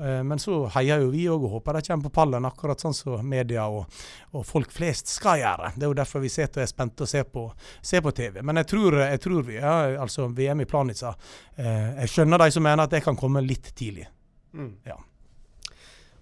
Eh, 0.02 0.22
men 0.28 0.42
så 0.42 0.64
heier 0.76 1.04
jo 1.04 1.12
vi 1.14 1.28
òg 1.32 1.46
og 1.46 1.58
håper 1.58 1.78
de 1.78 1.84
kommer 1.88 2.10
på 2.10 2.14
pallen, 2.18 2.48
akkurat 2.50 2.82
sånn 2.82 2.96
som 2.98 3.28
media 3.28 3.68
og, 3.70 3.86
og, 4.32 4.46
folk 4.48 4.74
flest 4.74 5.12
skal 5.14 5.42
gjøre. 5.44 5.74
Det 5.76 5.86
er 5.86 5.94
jo 5.94 6.00
derfor 6.02 6.26
vi 6.26 6.34
sitter 6.34 6.64
og 6.64 6.66
er 6.66 6.72
spente 6.74 7.06
og 7.06 7.12
ser 7.12 7.28
på, 7.30 7.46
ser 7.86 8.04
på 8.06 8.16
TV. 8.18 8.42
Men 8.42 8.64
jeg 8.64 8.72
tror, 8.74 9.00
jeg 9.06 9.22
tror 9.22 9.46
vi, 9.48 9.60
ja, 9.60 9.76
altså 10.02 10.28
VM 10.32 10.66
i 10.66 10.70
Planica 10.70 11.14
eh, 11.56 12.02
Jeg 12.02 12.16
skjønner 12.16 12.42
de 12.42 12.52
som 12.58 12.66
mener 12.66 12.86
at 12.86 12.98
det 12.98 13.06
kan 13.06 13.20
komme 13.20 13.44
litt 13.46 13.74
tidlig. 13.78 14.10
Mm. 14.58 14.74
Ja. 14.88 14.98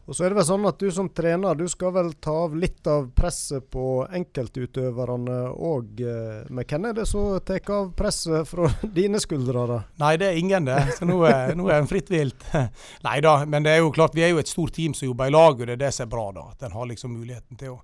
Og 0.10 0.16
så 0.18 0.26
er 0.26 0.34
det 0.34 0.40
vel 0.40 0.46
sånn 0.48 0.64
at 0.66 0.80
du 0.82 0.88
som 0.90 1.08
trener, 1.14 1.54
du 1.54 1.68
skal 1.70 1.92
vel 1.94 2.08
ta 2.18 2.34
av 2.48 2.56
litt 2.58 2.88
av 2.90 3.12
presset 3.14 3.68
på 3.70 4.08
enkeltutøverne 4.18 5.36
òg. 5.54 6.02
Eh, 6.02 6.48
men 6.50 6.66
hvem 6.66 6.88
er 6.90 6.96
det 6.98 7.06
som 7.06 7.36
tar 7.46 7.70
av 7.76 7.92
presset 7.94 8.50
fra 8.50 8.72
dine 8.98 9.22
skuldre, 9.22 9.68
da? 9.70 9.78
Nei, 10.02 10.16
det 10.18 10.32
er 10.32 10.40
ingen 10.42 10.66
det. 10.66 10.80
Så 10.98 11.06
nå 11.06 11.20
er, 11.30 11.54
nå 11.60 11.70
er 11.70 11.84
en 11.84 11.92
fritt 11.92 12.10
vilt. 12.10 12.42
Nei 13.06 13.20
da, 13.22 13.36
men 13.46 13.68
det 13.68 13.76
er 13.76 13.84
jo 13.84 13.94
klart 13.94 14.18
vi 14.18 14.26
er 14.26 14.34
jo 14.34 14.42
et 14.42 14.50
stort 14.50 14.74
team 14.80 14.98
som 14.98 15.12
jobber 15.12 15.30
i 15.30 15.36
lag, 15.36 15.62
og 15.62 15.70
det 15.70 15.78
er 15.78 15.84
det 15.86 15.94
som 15.94 16.08
er 16.08 16.12
bra. 16.18 16.26
da. 16.40 16.50
At 16.56 16.66
en 16.66 16.78
har 16.80 16.90
liksom 16.90 17.14
muligheten 17.14 17.62
til 17.62 17.78
å 17.78 17.80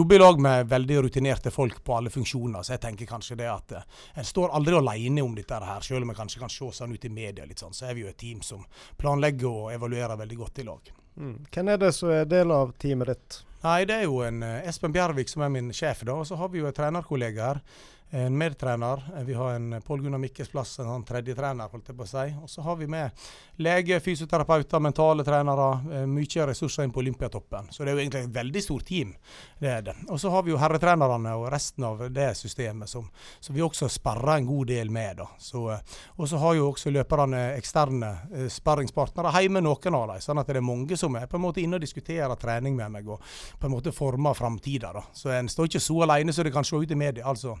jobbe 0.00 0.18
i 0.18 0.22
lag 0.26 0.44
med 0.50 0.74
veldig 0.74 1.00
rutinerte 1.06 1.54
folk 1.54 1.78
på 1.86 1.94
alle 1.94 2.10
funksjoner. 2.10 2.66
Så 2.66 2.74
jeg 2.74 2.86
tenker 2.88 3.14
kanskje 3.14 3.38
det 3.38 3.52
at 3.54 3.78
eh, 3.78 3.90
en 4.18 4.26
står 4.26 4.50
aldri 4.58 4.80
alene 4.82 5.22
om 5.22 5.38
dette 5.38 5.62
her, 5.62 5.78
selv 5.86 6.02
om 6.02 6.10
en 6.10 6.22
kanskje 6.24 6.42
kan 6.42 6.50
se 6.58 6.74
sånn 6.82 6.98
ut 6.98 7.06
i 7.06 7.16
media 7.22 7.46
litt 7.46 7.62
sånn. 7.62 7.76
Så 7.76 7.86
er 7.86 7.94
vi 7.94 8.02
jo 8.02 8.10
et 8.10 8.18
team 8.18 8.42
som 8.42 8.66
planlegger 8.98 9.52
og 9.52 9.76
evaluerer 9.78 10.18
veldig 10.18 10.42
godt 10.42 10.66
i 10.66 10.72
lag. 10.74 10.96
Mm. 11.18 11.36
Hvem 11.54 11.68
er 11.72 11.78
det 11.82 11.92
som 11.96 12.12
er 12.14 12.28
del 12.30 12.52
av 12.54 12.72
teamet 12.78 13.12
ditt? 13.12 13.38
Nei, 13.64 13.84
Det 13.90 13.94
er 13.96 14.04
jo 14.06 14.20
en 14.22 14.42
uh, 14.46 14.68
Espen 14.68 14.94
Bjervik 14.94 15.30
som 15.30 15.42
er 15.42 15.50
min 15.50 15.72
sjef. 15.74 16.04
da, 16.06 16.14
og 16.14 16.26
Så 16.26 16.38
har 16.38 16.48
vi 16.52 16.62
jo 16.62 16.68
en 16.70 16.76
trenerkollega 16.76 17.48
her 17.52 17.62
en 18.10 18.38
medtrener. 18.38 19.02
Vi 19.24 19.34
har 19.34 19.52
en 19.52 19.82
Pål 19.82 20.02
Gunnar 20.02 20.18
Mikkelsplass, 20.18 20.78
en 20.78 20.88
sånn 20.88 21.04
tredjetrener, 21.04 21.68
holdt 21.68 21.90
jeg 21.90 21.96
på 21.96 22.06
å 22.06 22.08
si. 22.08 22.24
Og 22.40 22.48
så 22.48 22.62
har 22.64 22.78
vi 22.80 22.86
med 22.88 23.26
lege, 23.60 23.98
fysioterapeuter, 24.00 24.80
mentale 24.80 25.24
trenere. 25.26 25.66
Eh, 25.92 26.06
mye 26.08 26.46
ressurser 26.48 26.86
inn 26.86 26.92
på 26.94 27.02
Olympiatoppen. 27.02 27.68
Så 27.70 27.84
det 27.84 27.92
er 27.92 27.98
jo 27.98 28.02
egentlig 28.04 28.22
et 28.24 28.34
veldig 28.38 28.62
stort 28.64 28.86
team. 28.88 29.14
det 29.58 29.68
er 29.68 29.82
det. 29.82 29.94
Og 30.08 30.20
så 30.20 30.30
har 30.30 30.42
vi 30.42 30.50
jo 30.50 30.56
herretrenerne 30.56 31.34
og 31.36 31.50
resten 31.52 31.84
av 31.84 32.06
det 32.12 32.30
systemet 32.36 32.88
som, 32.88 33.10
som 33.40 33.54
vi 33.54 33.62
også 33.62 33.88
sperrer 33.88 34.38
en 34.38 34.46
god 34.46 34.66
del 34.66 34.90
med. 34.90 35.16
da. 35.16 35.26
Så, 35.38 35.70
eh, 35.70 35.98
og 36.16 36.28
så 36.28 36.40
har 36.40 36.54
jo 36.54 36.70
også 36.70 36.90
løperne 36.90 37.42
eksterne 37.58 38.48
sparringspartnere 38.48 39.34
hjemme, 39.42 39.60
noen 39.60 39.94
av 39.94 40.08
dem. 40.14 40.22
Sånn 40.24 40.40
at 40.40 40.46
det 40.46 40.56
er 40.56 40.64
mange 40.64 40.96
som 40.96 41.16
er 41.16 41.26
på 41.26 41.36
en 41.36 41.44
måte 41.44 41.60
inne 41.60 41.76
og 41.76 41.84
diskuterer 41.84 42.40
trening 42.40 42.76
med 42.76 42.90
meg 42.90 43.08
og 43.08 43.20
på 43.58 43.68
en 43.68 43.74
måte 43.74 43.92
former 43.92 44.32
framtida. 44.34 44.94
Så 45.12 45.28
en 45.34 45.48
står 45.48 45.68
ikke 45.68 45.84
så 45.84 46.00
alene 46.06 46.32
som 46.32 46.44
det 46.44 46.54
kan 46.54 46.64
se 46.64 46.76
ut 46.76 46.90
i 46.90 46.96
media. 46.96 47.26
altså. 47.26 47.58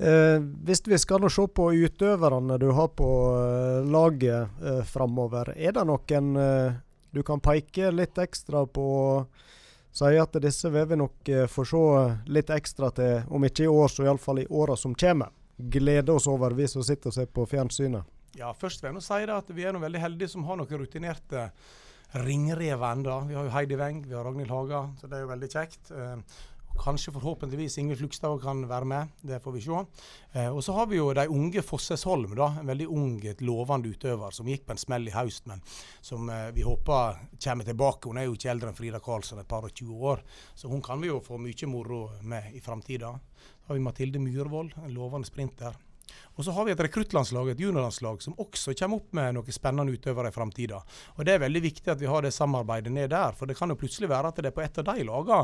Eh, 0.00 0.40
hvis 0.64 0.80
vi 0.86 0.96
skal 0.98 1.26
se 1.28 1.44
på 1.52 1.72
utøverne 1.76 2.56
du 2.58 2.70
har 2.72 2.88
på 2.96 3.08
eh, 3.36 3.84
laget 3.84 4.62
eh, 4.64 4.80
framover, 4.88 5.52
er 5.56 5.74
det 5.76 5.84
noen 5.84 6.30
eh, 6.40 6.78
du 7.12 7.20
kan 7.26 7.42
peke 7.42 7.90
litt 7.92 8.16
ekstra 8.22 8.62
på 8.64 8.86
og 9.10 9.42
si 9.92 10.16
at 10.22 10.38
disse 10.40 10.70
vil 10.70 10.86
vi 10.88 10.96
nok 11.02 11.28
eh, 11.28 11.44
få 11.50 11.66
se 11.68 11.82
litt 12.32 12.52
ekstra 12.54 12.88
til, 12.96 13.26
om 13.28 13.44
ikke 13.44 13.66
i 13.66 13.68
år, 13.68 13.92
så 13.92 14.06
iallfall 14.06 14.40
i 14.40 14.46
åra 14.48 14.78
som 14.78 14.94
kommer? 14.94 15.34
Glede 15.56 16.14
oss 16.16 16.30
over, 16.30 16.56
vi 16.56 16.68
som 16.70 16.84
sitter 16.86 17.10
og 17.10 17.18
ser 17.18 17.28
på 17.28 17.44
fjernsynet. 17.50 18.16
Ja, 18.38 18.54
først 18.56 18.80
vil 18.80 18.94
jeg 18.94 19.04
si 19.04 19.20
at 19.34 19.52
vi 19.52 19.66
er 19.66 19.76
veldig 19.76 20.00
heldige 20.00 20.32
som 20.32 20.46
har 20.48 20.56
noen 20.56 20.80
rutinerte 20.80 21.50
ringrever 22.24 22.94
ennå. 22.94 23.18
Vi 23.28 23.36
har 23.36 23.46
jo 23.46 23.52
Heidi 23.52 23.76
Weng, 23.78 24.00
vi 24.06 24.16
har 24.16 24.24
Ragnhild 24.24 24.50
Haga, 24.50 24.86
så 24.98 25.10
det 25.10 25.18
er 25.18 25.26
jo 25.26 25.32
veldig 25.34 25.50
kjekt. 25.50 25.92
Kanskje 26.80 27.12
forhåpentligvis 27.12 27.78
Ingvild 27.78 27.98
Flugstad 27.98 28.38
kan 28.42 28.62
være 28.68 28.88
med, 28.88 29.08
det 29.20 29.40
får 29.44 29.52
vi 29.52 29.60
se. 29.64 29.80
Eh, 30.32 30.48
og 30.48 30.62
så 30.64 30.72
har 30.78 30.86
vi 30.88 30.96
jo 30.96 31.10
de 31.16 31.26
unge 31.28 31.62
Fossesholm, 31.62 32.32
da, 32.38 32.48
en 32.60 32.70
veldig 32.70 32.86
ung, 32.88 33.18
lovende 33.44 33.92
utøver 33.92 34.32
som 34.32 34.48
gikk 34.48 34.64
på 34.66 34.76
en 34.76 34.80
smell 34.80 35.10
i 35.10 35.14
høst, 35.14 35.44
men 35.50 35.60
som 36.00 36.30
eh, 36.32 36.48
vi 36.56 36.64
håper 36.64 37.20
kommer 37.36 37.68
tilbake. 37.68 38.08
Hun 38.08 38.22
er 38.22 38.28
jo 38.28 38.38
ikke 38.38 38.52
eldre 38.54 38.72
enn 38.72 38.80
Frida 38.80 39.02
Karlsson, 39.04 39.42
et 39.42 39.50
par 39.50 39.68
og 39.68 39.74
20 39.76 40.08
år, 40.14 40.24
så 40.56 40.72
hun 40.72 40.80
kan 40.84 41.02
vi 41.02 41.12
jo 41.12 41.20
få 41.24 41.40
mye 41.40 41.68
moro 41.68 42.02
med 42.22 42.56
i 42.56 42.64
framtida. 42.64 43.12
Så 43.60 43.72
har 43.72 43.76
vi 43.76 43.84
Mathilde 43.84 44.22
Myhrvold, 44.22 44.72
en 44.80 44.96
lovende 44.96 45.28
sprinter. 45.28 45.76
Og 46.38 46.44
så 46.46 46.54
har 46.56 46.64
vi 46.64 46.72
et 46.72 46.80
rekruttlandslag, 46.80 47.50
et 47.52 47.60
juniorlandslag, 47.60 48.22
som 48.24 48.36
også 48.40 48.72
kommer 48.78 49.00
opp 49.00 49.16
med 49.16 49.34
noen 49.36 49.52
spennende 49.52 49.92
utøvere 49.92 50.30
i 50.30 50.34
framtida. 50.34 50.78
Og 51.18 51.26
det 51.26 51.34
er 51.34 51.42
veldig 51.42 51.62
viktig 51.66 51.92
at 51.92 52.00
vi 52.00 52.08
har 52.08 52.24
det 52.24 52.32
samarbeidet 52.32 52.92
ned 52.94 53.10
der, 53.12 53.34
for 53.36 53.50
det 53.50 53.58
kan 53.58 53.68
jo 53.68 53.76
plutselig 53.80 54.08
være 54.08 54.30
at 54.30 54.40
det 54.40 54.48
er 54.48 54.56
på 54.56 54.64
et 54.64 54.80
av 54.80 54.86
de 54.88 55.04
lagene 55.04 55.40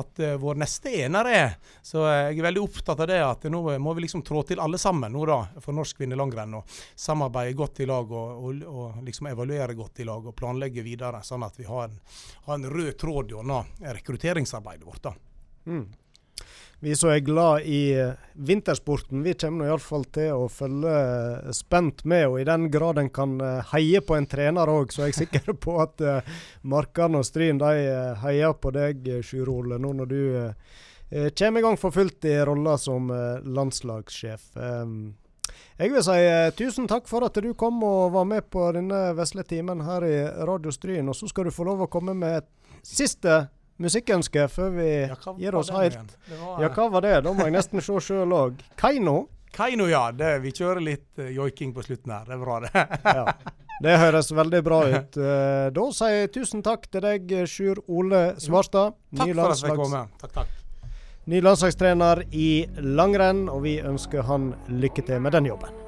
at 0.00 0.22
uh, 0.24 0.36
vår 0.40 0.62
neste 0.62 0.94
ener 1.04 1.28
er. 1.32 1.52
Så 1.84 2.00
uh, 2.06 2.30
jeg 2.30 2.38
er 2.38 2.48
veldig 2.48 2.64
opptatt 2.64 3.04
av 3.04 3.10
det 3.10 3.20
at 3.26 3.44
nå 3.52 3.62
må 3.82 3.94
vi 3.98 4.06
liksom 4.06 4.24
trå 4.24 4.42
til 4.48 4.62
alle 4.64 4.80
sammen 4.80 5.12
nå 5.12 5.26
da, 5.28 5.38
for 5.64 5.76
norsk 5.76 6.00
kvinnelangrenn. 6.00 6.56
Og 6.60 6.80
samarbeide 6.96 7.58
godt 7.58 7.84
i 7.84 7.90
lag 7.90 8.08
og, 8.08 8.48
og, 8.48 8.66
og, 8.72 8.98
liksom 9.04 9.28
evaluere 9.34 9.76
godt 9.76 10.00
i 10.00 10.08
lag 10.08 10.32
og 10.32 10.36
planlegge 10.38 10.86
videre, 10.86 11.20
sånn 11.26 11.44
at 11.44 11.60
vi 11.60 11.68
har 11.68 11.90
en, 11.90 12.00
har 12.48 12.56
en 12.56 12.68
rød 12.72 12.92
tråd 13.00 13.36
gjennom 13.36 13.76
rekrutteringsarbeidet 13.84 14.88
vårt. 14.88 15.10
da. 15.10 15.16
Mm. 15.68 15.88
Vi 16.80 16.96
som 16.96 17.10
er 17.10 17.18
glad 17.18 17.64
i 17.66 17.90
eh, 17.98 18.12
vintersporten, 18.34 19.22
vi 19.22 19.32
kommer 19.34 19.66
iallfall 19.66 20.04
til 20.14 20.30
å 20.30 20.44
følge 20.46 20.92
eh, 20.94 21.48
spent 21.56 22.04
med. 22.06 22.28
Og 22.30 22.38
i 22.38 22.46
den 22.46 22.68
grad 22.70 23.00
en 23.02 23.10
kan 23.10 23.34
eh, 23.42 23.72
heie 23.72 23.98
på 23.98 24.14
en 24.14 24.28
trener 24.30 24.70
òg, 24.70 24.94
så 24.94 25.02
er 25.02 25.10
jeg 25.10 25.24
sikker 25.24 25.56
på 25.58 25.74
at 25.82 25.98
Markan 26.62 27.18
og 27.18 27.26
Stryn 27.26 27.58
de 27.58 27.88
heier 28.22 28.54
på 28.54 28.70
deg, 28.76 29.10
Sjur 29.26 29.50
Ole, 29.56 29.80
nå 29.82 29.90
når 29.98 30.12
du 30.12 30.22
kommer 31.34 31.58
i 31.58 31.64
gang 31.64 31.78
for 31.80 31.90
fullt 31.90 32.26
i 32.28 32.36
rolla 32.44 32.74
som 32.78 33.08
landslagssjef. 33.08 34.50
Jeg 35.78 35.92
vil 35.94 36.04
si 36.04 36.18
tusen 36.58 36.88
takk 36.90 37.08
for 37.08 37.24
at 37.24 37.38
du 37.40 37.48
kom 37.58 37.80
og 37.86 38.12
var 38.12 38.26
med 38.28 38.50
på 38.52 38.66
denne 38.76 39.14
vesle 39.16 39.42
timen 39.48 39.80
her 39.86 40.04
i 40.04 40.18
Radio 40.46 40.74
Stryn. 40.74 41.08
Og 41.08 41.16
så 41.16 41.30
skal 41.32 41.48
du 41.48 41.54
få 41.54 41.64
lov 41.66 41.86
å 41.86 41.90
komme 41.90 42.12
med 42.18 42.42
et 42.42 42.50
siste 42.84 43.46
musikkønske 43.82 44.46
før 44.52 44.74
vi 44.76 44.88
ja, 45.06 45.16
gir 45.38 45.58
oss 45.58 45.72
helt. 45.74 46.14
Var, 46.30 46.62
ja, 46.64 46.70
hva 46.74 46.88
var 46.92 47.06
det? 47.06 47.16
Da 47.26 47.34
må 47.34 47.46
jeg 47.48 47.56
nesten 47.56 47.84
se 47.84 48.00
sjøl 48.04 48.34
òg. 48.34 48.62
Kaino? 48.80 49.20
Kaino, 49.54 49.88
ja. 49.90 50.08
Det, 50.12 50.34
vi 50.44 50.52
kjører 50.54 50.82
litt 50.84 51.22
uh, 51.22 51.30
joiking 51.32 51.72
på 51.76 51.86
slutten 51.86 52.14
her. 52.14 52.28
Det 52.28 52.36
er 52.36 52.44
bra, 52.44 52.60
det. 52.66 52.84
ja. 53.20 53.56
Det 53.78 53.98
høres 54.02 54.32
veldig 54.34 54.62
bra 54.66 54.82
ut. 54.90 55.18
Uh, 55.18 55.66
da 55.74 55.88
sier 55.94 56.22
jeg 56.22 56.32
tusen 56.34 56.64
takk 56.66 56.88
til 56.90 57.04
deg, 57.06 57.34
Sjur 57.50 57.82
Ole 57.86 58.22
Svarstad. 58.42 58.98
Takk 59.16 59.34
for 59.34 59.54
at 59.54 59.66
jeg 59.66 59.82
kom. 59.82 59.98
Takk, 60.22 60.38
takk. 60.40 60.56
Ny 61.28 61.42
landslagstrener 61.44 62.24
i 62.32 62.64
langrenn, 62.80 63.50
og 63.52 63.66
vi 63.66 63.78
ønsker 63.84 64.24
han 64.24 64.54
lykke 64.72 65.04
til 65.04 65.20
med 65.20 65.36
den 65.36 65.52
jobben. 65.52 65.87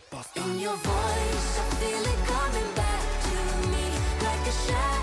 Muji 0.00 0.44
In 0.44 0.60
your 0.60 0.76
voice, 0.76 1.58
I 1.58 1.74
feel 1.80 2.02
it 2.02 2.26
coming 2.26 2.74
back 2.74 3.04
to 3.28 3.68
me 3.68 3.86
like 4.22 4.46
a 4.46 4.52
shadow 4.52 4.95